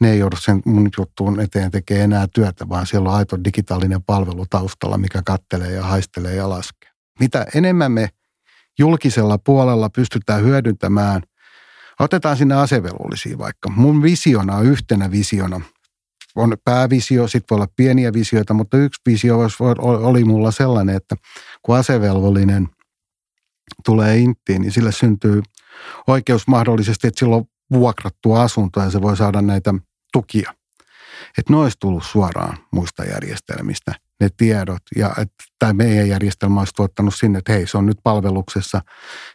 ne 0.00 0.10
ei 0.10 0.18
joudu 0.18 0.36
sen 0.36 0.62
mun 0.64 0.90
juttuun 0.98 1.40
eteen 1.40 1.70
tekemään 1.70 2.04
enää 2.04 2.26
työtä, 2.34 2.68
vaan 2.68 2.86
siellä 2.86 3.10
on 3.10 3.16
aito 3.16 3.44
digitaalinen 3.44 4.02
palvelu 4.02 4.46
taustalla, 4.50 4.98
mikä 4.98 5.22
kattelee 5.24 5.72
ja 5.72 5.82
haistelee 5.82 6.34
ja 6.34 6.48
laskee. 6.48 6.90
Mitä 7.20 7.46
enemmän 7.54 7.92
me 7.92 8.08
julkisella 8.78 9.38
puolella 9.38 9.90
pystytään 9.90 10.42
hyödyntämään– 10.42 11.22
Otetaan 12.00 12.36
sinne 12.36 12.54
asevelvollisia 12.54 13.38
vaikka. 13.38 13.70
Mun 13.70 14.02
visiona 14.02 14.56
on 14.56 14.66
yhtenä 14.66 15.10
visiona. 15.10 15.60
On 16.34 16.56
päävisio, 16.64 17.28
sitten 17.28 17.46
voi 17.50 17.56
olla 17.56 17.72
pieniä 17.76 18.12
visioita, 18.12 18.54
mutta 18.54 18.76
yksi 18.76 19.00
visio 19.06 19.38
oli 19.78 20.24
mulla 20.24 20.50
sellainen, 20.50 20.96
että 20.96 21.16
kun 21.62 21.76
asevelvollinen 21.76 22.68
tulee 23.84 24.18
inttiin, 24.18 24.62
niin 24.62 24.72
sille 24.72 24.92
syntyy 24.92 25.42
oikeus 26.06 26.48
mahdollisesti, 26.48 27.06
että 27.06 27.18
silloin 27.18 27.48
vuokrattu 27.72 28.32
asunto 28.32 28.80
ja 28.80 28.90
se 28.90 29.02
voi 29.02 29.16
saada 29.16 29.42
näitä 29.42 29.74
tukia. 30.12 30.54
Että 31.38 31.52
ne 31.52 31.56
olisi 31.56 31.76
tullut 31.80 32.04
suoraan 32.04 32.58
muista 32.72 33.04
järjestelmistä, 33.04 33.94
ne 34.20 34.28
tiedot. 34.36 34.82
Ja 34.96 35.14
tämä 35.58 35.72
meidän 35.72 36.08
järjestelmä 36.08 36.60
olisi 36.60 36.74
tuottanut 36.74 37.14
sinne, 37.14 37.38
että 37.38 37.52
hei, 37.52 37.66
se 37.66 37.78
on 37.78 37.86
nyt 37.86 37.98
palveluksessa 38.02 38.82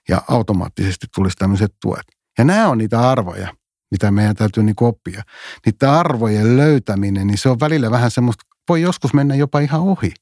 ja 0.09 0.21
automaattisesti 0.27 1.07
tulisi 1.15 1.35
tämmöiset 1.35 1.75
tuet. 1.81 2.05
Ja 2.37 2.43
nämä 2.43 2.69
on 2.69 2.77
niitä 2.77 3.09
arvoja, 3.09 3.53
mitä 3.91 4.11
meidän 4.11 4.35
täytyy 4.35 4.63
niin 4.63 4.75
oppia. 4.81 5.23
Niiden 5.65 5.89
arvojen 5.89 6.57
löytäminen, 6.57 7.27
niin 7.27 7.37
se 7.37 7.49
on 7.49 7.59
välillä 7.59 7.91
vähän 7.91 8.11
semmoista, 8.11 8.43
voi 8.69 8.81
joskus 8.81 9.13
mennä 9.13 9.35
jopa 9.35 9.59
ihan 9.59 9.81
ohi. 9.81 10.13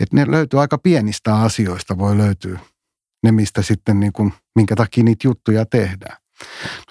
Että 0.00 0.16
ne 0.16 0.30
löytyy 0.30 0.60
aika 0.60 0.78
pienistä 0.78 1.36
asioista, 1.36 1.98
voi 1.98 2.18
löytyä 2.18 2.58
ne, 3.22 3.32
mistä 3.32 3.62
sitten 3.62 4.00
niin 4.00 4.12
kuin, 4.12 4.32
minkä 4.54 4.76
takia 4.76 5.04
niitä 5.04 5.26
juttuja 5.28 5.66
tehdään. 5.66 6.21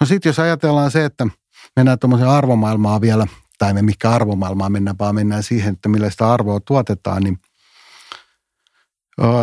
No 0.00 0.06
sitten 0.06 0.30
jos 0.30 0.38
ajatellaan 0.38 0.90
se, 0.90 1.04
että 1.04 1.26
mennään 1.76 1.98
tuommoisen 1.98 2.28
arvomaailmaa 2.28 3.00
vielä, 3.00 3.26
tai 3.58 3.72
me 3.74 3.82
mikä 3.82 4.10
arvomaailmaa 4.10 4.70
mennään, 4.70 4.98
vaan 4.98 5.14
mennään 5.14 5.42
siihen, 5.42 5.74
että 5.74 5.88
millä 5.88 6.10
sitä 6.10 6.32
arvoa 6.32 6.60
tuotetaan, 6.60 7.22
niin 7.22 7.38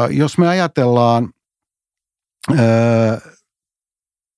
jos 0.10 0.38
me 0.38 0.48
ajatellaan 0.48 1.34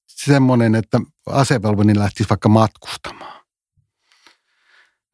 semmoinen, 0.08 0.76
että 0.76 1.00
asevelvollinen 1.26 2.00
lähtisi 2.00 2.30
vaikka 2.30 2.50
matkustamaan. 2.50 3.42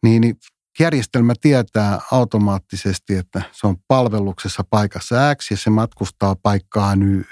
Niin, 0.03 0.21
niin 0.21 0.37
järjestelmä 0.79 1.33
tietää 1.41 2.01
automaattisesti, 2.11 3.15
että 3.15 3.41
se 3.51 3.67
on 3.67 3.77
palveluksessa 3.87 4.63
paikassa 4.69 5.35
X 5.35 5.51
ja 5.51 5.57
se 5.57 5.69
matkustaa 5.69 6.35
paikkaan 6.35 7.01
Y. 7.01 7.23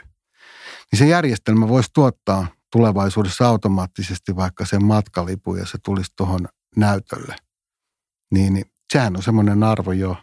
Niin 0.91 0.97
se 0.97 1.05
järjestelmä 1.05 1.67
voisi 1.67 1.89
tuottaa 1.93 2.47
tulevaisuudessa 2.71 3.47
automaattisesti 3.47 4.35
vaikka 4.35 4.65
sen 4.65 4.85
matkalipun 4.85 5.57
ja 5.59 5.65
se 5.65 5.77
tulisi 5.85 6.11
tuohon 6.17 6.47
näytölle. 6.75 7.35
Niin, 8.31 8.53
niin 8.53 8.65
sehän 8.93 9.15
on 9.15 9.23
semmoinen 9.23 9.63
arvo 9.63 9.91
jo, 9.91 10.17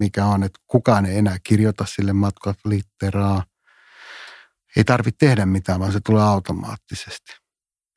mikä 0.00 0.24
on, 0.24 0.42
että 0.42 0.60
kukaan 0.66 1.06
ei 1.06 1.18
enää 1.18 1.36
kirjoita 1.44 1.84
sille 1.86 2.12
matkalitteraa– 2.12 3.42
ei 4.76 4.84
tarvitse 4.84 5.26
tehdä 5.26 5.46
mitään, 5.46 5.80
vaan 5.80 5.92
se 5.92 6.00
tulee 6.06 6.22
automaattisesti. 6.22 7.32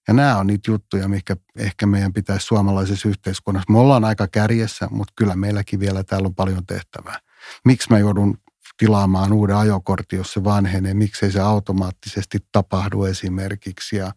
Ja 0.07 0.13
nämä 0.13 0.37
on 0.37 0.47
niitä 0.47 0.71
juttuja, 0.71 1.07
mikä 1.07 1.35
ehkä 1.57 1.85
meidän 1.85 2.13
pitäisi 2.13 2.45
suomalaisessa 2.45 3.09
yhteiskunnassa. 3.09 3.71
Me 3.71 3.79
ollaan 3.79 4.05
aika 4.05 4.27
kärjessä, 4.27 4.87
mutta 4.91 5.13
kyllä 5.15 5.35
meilläkin 5.35 5.79
vielä 5.79 6.03
täällä 6.03 6.25
on 6.25 6.35
paljon 6.35 6.65
tehtävää. 6.65 7.19
Miksi 7.65 7.89
mä 7.89 7.99
joudun 7.99 8.37
tilaamaan 8.79 9.33
uuden 9.33 9.55
ajokortin, 9.55 10.17
jos 10.17 10.33
se 10.33 10.43
vanhenee, 10.43 10.93
miksei 10.93 11.31
se 11.31 11.39
automaattisesti 11.39 12.37
tapahdu 12.51 13.03
esimerkiksi. 13.03 13.95
Ja 13.95 14.11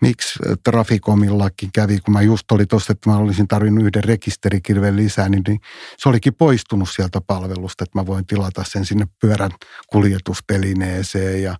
miksi 0.00 0.38
Trafikomillakin 0.64 1.72
kävi, 1.72 2.00
kun 2.00 2.12
mä 2.14 2.22
just 2.22 2.52
oli 2.52 2.66
tuossa, 2.66 2.92
että 2.92 3.10
mä 3.10 3.16
olisin 3.16 3.48
tarvinnut 3.48 3.84
yhden 3.84 4.04
rekisterikirveen 4.04 4.96
lisää, 4.96 5.28
niin, 5.28 5.42
niin 5.48 5.60
se 5.98 6.08
olikin 6.08 6.34
poistunut 6.34 6.88
sieltä 6.90 7.20
palvelusta, 7.20 7.84
että 7.84 7.98
mä 7.98 8.06
voin 8.06 8.26
tilata 8.26 8.64
sen 8.66 8.86
sinne 8.86 9.06
pyörän 9.20 9.50
kuljetustelineeseen 9.86 11.42
ja 11.42 11.56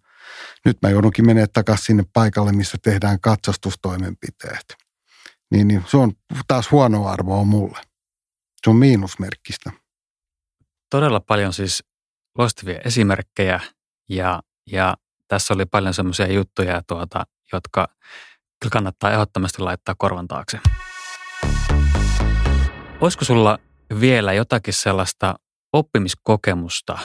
nyt 0.65 0.77
mä 0.83 0.91
joudunkin 0.91 1.27
menemään 1.27 1.49
takaisin 1.53 1.87
sinne 1.87 2.05
paikalle, 2.13 2.53
missä 2.53 2.79
tehdään 2.83 3.21
katsastustoimenpiteet. 3.21 4.77
Niin, 5.51 5.69
niin 5.69 5.85
se 5.87 5.97
on 5.97 6.13
taas 6.49 6.71
huono 6.71 7.07
arvo 7.07 7.41
on 7.41 7.47
mulle. 7.47 7.79
Se 8.65 8.71
on 8.71 8.77
miinusmerkkistä. 8.77 9.73
Todella 10.91 11.21
paljon 11.21 11.53
siis 11.53 11.85
loistavia 12.39 12.79
esimerkkejä 12.85 13.61
ja, 14.09 14.43
ja 14.73 14.97
tässä 15.29 15.55
oli 15.55 15.67
paljon 15.67 15.95
semmoisia 15.95 16.33
juttuja, 16.33 16.83
tuota, 16.87 17.27
jotka 17.53 17.89
kyllä 18.61 18.73
kannattaa 18.73 19.11
ehdottomasti 19.13 19.63
laittaa 19.63 19.95
korvan 19.99 20.29
taakse. 20.29 20.61
Olisiko 23.01 23.25
sulla 23.25 23.59
vielä 24.01 24.33
jotakin 24.33 24.75
sellaista 24.75 25.35
oppimiskokemusta 25.73 26.99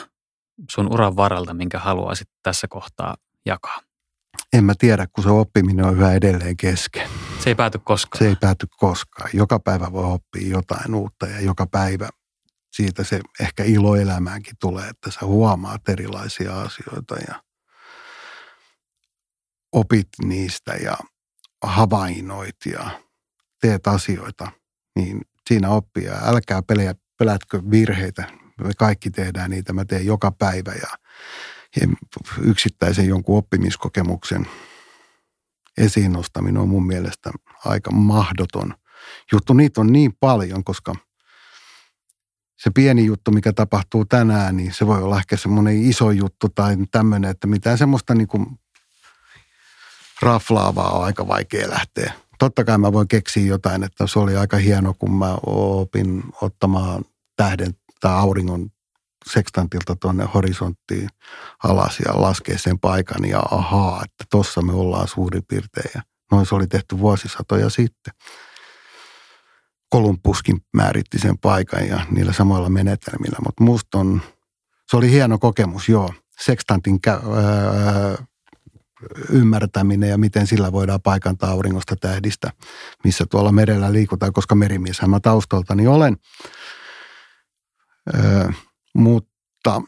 sun 0.70 0.92
uran 0.92 1.16
varalta, 1.16 1.54
minkä 1.54 1.78
haluaisit 1.78 2.28
tässä 2.42 2.68
kohtaa 2.68 3.16
jakaa? 3.46 3.78
En 4.52 4.64
mä 4.64 4.72
tiedä, 4.78 5.06
kun 5.12 5.24
se 5.24 5.30
oppiminen 5.30 5.84
on 5.84 5.96
yhä 5.96 6.12
edelleen 6.12 6.56
kesken. 6.56 7.08
Se 7.38 7.50
ei 7.50 7.54
pääty 7.54 7.78
koskaan. 7.84 8.18
Se 8.18 8.28
ei 8.28 8.36
pääty 8.40 8.66
koskaan. 8.76 9.30
Joka 9.32 9.58
päivä 9.58 9.92
voi 9.92 10.04
oppia 10.04 10.48
jotain 10.48 10.94
uutta 10.94 11.26
ja 11.26 11.40
joka 11.40 11.66
päivä 11.66 12.08
siitä 12.72 13.04
se 13.04 13.20
ehkä 13.40 13.64
ilo 13.64 13.96
elämäänkin 13.96 14.54
tulee, 14.60 14.88
että 14.88 15.10
sä 15.10 15.20
huomaat 15.22 15.88
erilaisia 15.88 16.60
asioita 16.60 17.14
ja 17.28 17.42
opit 19.72 20.08
niistä 20.24 20.72
ja 20.74 20.96
havainnoit 21.62 22.56
ja 22.66 23.00
teet 23.60 23.86
asioita, 23.86 24.52
niin 24.96 25.20
siinä 25.48 25.68
oppia. 25.68 26.12
Älkää 26.22 26.62
pelejä, 26.62 26.94
pelätkö 27.18 27.62
virheitä. 27.70 28.24
Me 28.64 28.70
kaikki 28.78 29.10
tehdään 29.10 29.50
niitä. 29.50 29.72
Mä 29.72 29.84
teen 29.84 30.06
joka 30.06 30.32
päivä 30.32 30.72
ja 30.72 30.88
yksittäisen 32.40 33.08
jonkun 33.08 33.38
oppimiskokemuksen 33.38 34.46
esiin 35.78 36.12
nostaminen 36.12 36.62
on 36.62 36.68
mun 36.68 36.86
mielestä 36.86 37.30
aika 37.64 37.90
mahdoton 37.90 38.74
juttu. 39.32 39.52
Niitä 39.52 39.80
on 39.80 39.92
niin 39.92 40.12
paljon, 40.20 40.64
koska 40.64 40.94
se 42.64 42.70
pieni 42.70 43.04
juttu, 43.04 43.30
mikä 43.30 43.52
tapahtuu 43.52 44.04
tänään, 44.04 44.56
niin 44.56 44.74
se 44.74 44.86
voi 44.86 45.02
olla 45.02 45.18
ehkä 45.18 45.36
semmoinen 45.36 45.82
iso 45.82 46.10
juttu 46.10 46.48
tai 46.48 46.76
tämmöinen, 46.90 47.30
että 47.30 47.46
mitään 47.46 47.78
semmoista 47.78 48.14
niin 48.14 48.28
kuin 48.28 48.46
raflaavaa 50.22 50.90
on 50.90 51.04
aika 51.04 51.28
vaikea 51.28 51.70
lähteä 51.70 52.12
totta 52.44 52.64
kai 52.64 52.78
mä 52.78 52.92
voin 52.92 53.08
keksiä 53.08 53.46
jotain, 53.46 53.82
että 53.82 54.06
se 54.06 54.18
oli 54.18 54.36
aika 54.36 54.56
hieno, 54.56 54.94
kun 54.98 55.14
mä 55.14 55.38
opin 55.46 56.22
ottamaan 56.40 57.04
tähden 57.36 57.74
tai 58.00 58.12
auringon 58.12 58.70
sekstantilta 59.32 59.96
tuonne 59.96 60.28
horisonttiin 60.34 61.08
alas 61.64 62.00
ja 62.06 62.22
laskee 62.22 62.58
sen 62.58 62.78
paikan 62.78 63.24
ja 63.24 63.42
ahaa, 63.50 64.02
että 64.04 64.24
tossa 64.30 64.62
me 64.62 64.72
ollaan 64.72 65.08
suurin 65.08 65.42
piirtein. 65.48 66.02
Noin 66.32 66.46
se 66.46 66.54
oli 66.54 66.66
tehty 66.66 66.98
vuosisatoja 66.98 67.70
sitten. 67.70 68.14
Kolumbuskin 69.92 70.60
määritti 70.72 71.18
sen 71.18 71.38
paikan 71.38 71.88
ja 71.88 72.06
niillä 72.10 72.32
samoilla 72.32 72.68
menetelmillä, 72.68 73.36
mutta 73.44 73.64
musta 73.64 73.98
on, 73.98 74.22
se 74.90 74.96
oli 74.96 75.10
hieno 75.10 75.38
kokemus, 75.38 75.88
joo. 75.88 76.14
Sekstantin 76.40 76.98
kä- 77.08 77.26
öö, 77.26 78.16
ymmärtäminen 79.28 80.08
ja 80.10 80.18
miten 80.18 80.46
sillä 80.46 80.72
voidaan 80.72 81.02
paikantaa 81.02 81.50
auringosta 81.50 81.96
tähdistä, 81.96 82.50
missä 83.04 83.26
tuolla 83.30 83.52
merellä 83.52 83.92
liikutaan, 83.92 84.32
koska 84.32 84.54
merimieshän 84.54 85.10
mä 85.10 85.20
taustaltani 85.20 85.86
olen. 85.86 86.16
Öö, 88.14 88.48
mutta 88.94 89.82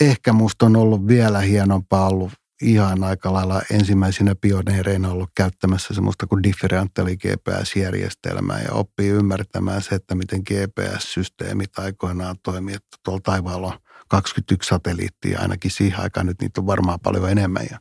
ehkä 0.00 0.32
musta 0.32 0.66
on 0.66 0.76
ollut 0.76 1.06
vielä 1.06 1.40
hienompaa 1.40 2.08
ollut 2.08 2.32
ihan 2.62 3.04
aika 3.04 3.32
lailla 3.32 3.62
ensimmäisenä 3.70 4.34
pioneereina 4.40 5.10
ollut 5.10 5.30
käyttämässä 5.36 5.94
semmoista 5.94 6.26
kuin 6.26 6.42
differentiaali 6.42 7.16
GPS-järjestelmää 7.16 8.60
ja 8.60 8.72
oppii 8.72 9.08
ymmärtämään 9.08 9.82
se, 9.82 9.94
että 9.94 10.14
miten 10.14 10.40
GPS-systeemit 10.40 11.78
aikoinaan 11.78 12.36
toimii, 12.42 12.74
että 12.74 12.96
tuolla 13.04 13.20
taivaalla 13.24 13.66
on 13.66 13.78
21 14.08 14.68
satelliittia, 14.68 15.40
ainakin 15.40 15.70
siihen 15.70 16.00
aikaan 16.00 16.26
nyt 16.26 16.40
niitä 16.40 16.60
on 16.60 16.66
varmaan 16.66 17.00
paljon 17.00 17.30
enemmän 17.30 17.66
ja 17.70 17.78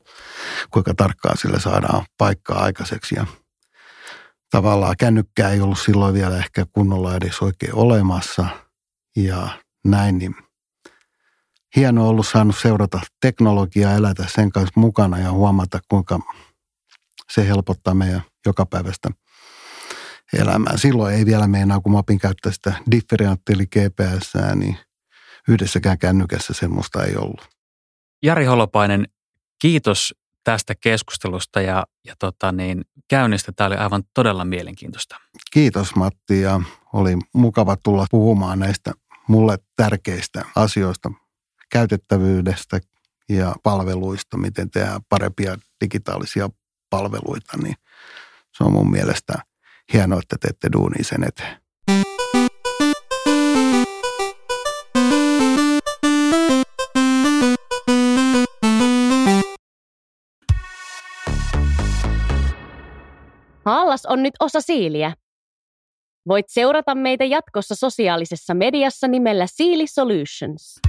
kuinka 0.70 0.94
tarkkaan 0.94 1.38
sillä 1.38 1.60
saadaan 1.60 2.06
paikkaa 2.18 2.64
aikaiseksi. 2.64 3.16
Ja 3.16 3.26
tavallaan 4.52 4.96
kännykkää 4.98 5.52
ei 5.52 5.62
ollut 5.62 5.80
silloin 5.80 6.14
vielä 6.14 6.38
ehkä 6.38 6.66
kunnolla 6.74 7.16
edes 7.16 7.42
oikein 7.42 7.76
olemassa 7.76 8.46
ja 9.18 9.48
näin, 9.86 10.18
niin 10.18 10.36
hienoa 11.76 12.08
ollut 12.08 12.28
saanut 12.28 12.58
seurata 12.58 13.00
teknologiaa, 13.22 13.94
elätä 13.94 14.26
sen 14.28 14.52
kanssa 14.52 14.80
mukana 14.80 15.20
ja 15.20 15.32
huomata, 15.32 15.80
kuinka 15.88 16.20
se 17.32 17.48
helpottaa 17.48 17.94
meidän 17.94 18.22
jokapäiväistä 18.46 19.10
elämää. 20.34 20.78
Silloin 20.78 21.16
ei 21.16 21.26
vielä 21.26 21.48
meinaa, 21.48 21.80
kun 21.80 21.92
mä 21.92 21.98
opin 21.98 22.20
käyttää 22.20 22.52
sitä 22.52 22.74
differentiaali 22.92 23.66
GPS, 23.66 24.34
niin 24.56 24.78
yhdessäkään 25.48 25.98
kännykässä 25.98 26.54
semmoista 26.54 27.04
ei 27.04 27.16
ollut. 27.16 27.50
Jari 28.24 28.46
Holopainen, 28.46 29.08
kiitos 29.62 30.14
tästä 30.44 30.76
keskustelusta 30.76 31.62
ja, 31.62 31.86
ja 32.08 32.16
tota 32.20 32.52
niin, 32.52 32.82
käynnistä. 33.10 33.52
Tämä 33.52 33.68
oli 33.68 33.76
aivan 33.76 34.04
todella 34.14 34.46
mielenkiintoista. 34.46 35.16
Kiitos 35.52 35.96
Matti 35.96 36.42
ja 36.42 36.62
oli 36.94 37.18
mukava 37.34 37.78
tulla 37.84 38.06
puhumaan 38.12 38.60
näistä 38.60 38.92
mulle 39.28 39.58
tärkeistä 39.76 40.46
asioista, 40.56 41.12
käytettävyydestä 41.72 42.80
ja 43.30 43.56
palveluista, 43.64 44.38
miten 44.38 44.72
tehdään 44.72 45.02
parempia 45.10 45.58
digitaalisia 45.84 46.50
palveluita, 46.90 47.58
niin 47.64 47.76
se 48.58 48.64
on 48.64 48.72
mun 48.72 48.92
mielestä 48.92 49.34
hienoa, 49.94 50.20
että 50.20 50.36
teette 50.42 50.70
duunia 50.74 51.04
sen 51.04 51.24
eteen. 51.24 51.62
Haallas 63.66 64.06
on 64.06 64.24
nyt 64.24 64.34
osa 64.40 64.62
Siiliä. 64.62 65.14
Voit 66.28 66.46
seurata 66.50 66.96
meitä 66.96 67.26
jatkossa 67.26 67.76
sosiaalisessa 67.76 68.54
mediassa 68.54 69.08
nimellä 69.08 69.48
Siili 69.48 69.88
Solutions. 69.88 70.80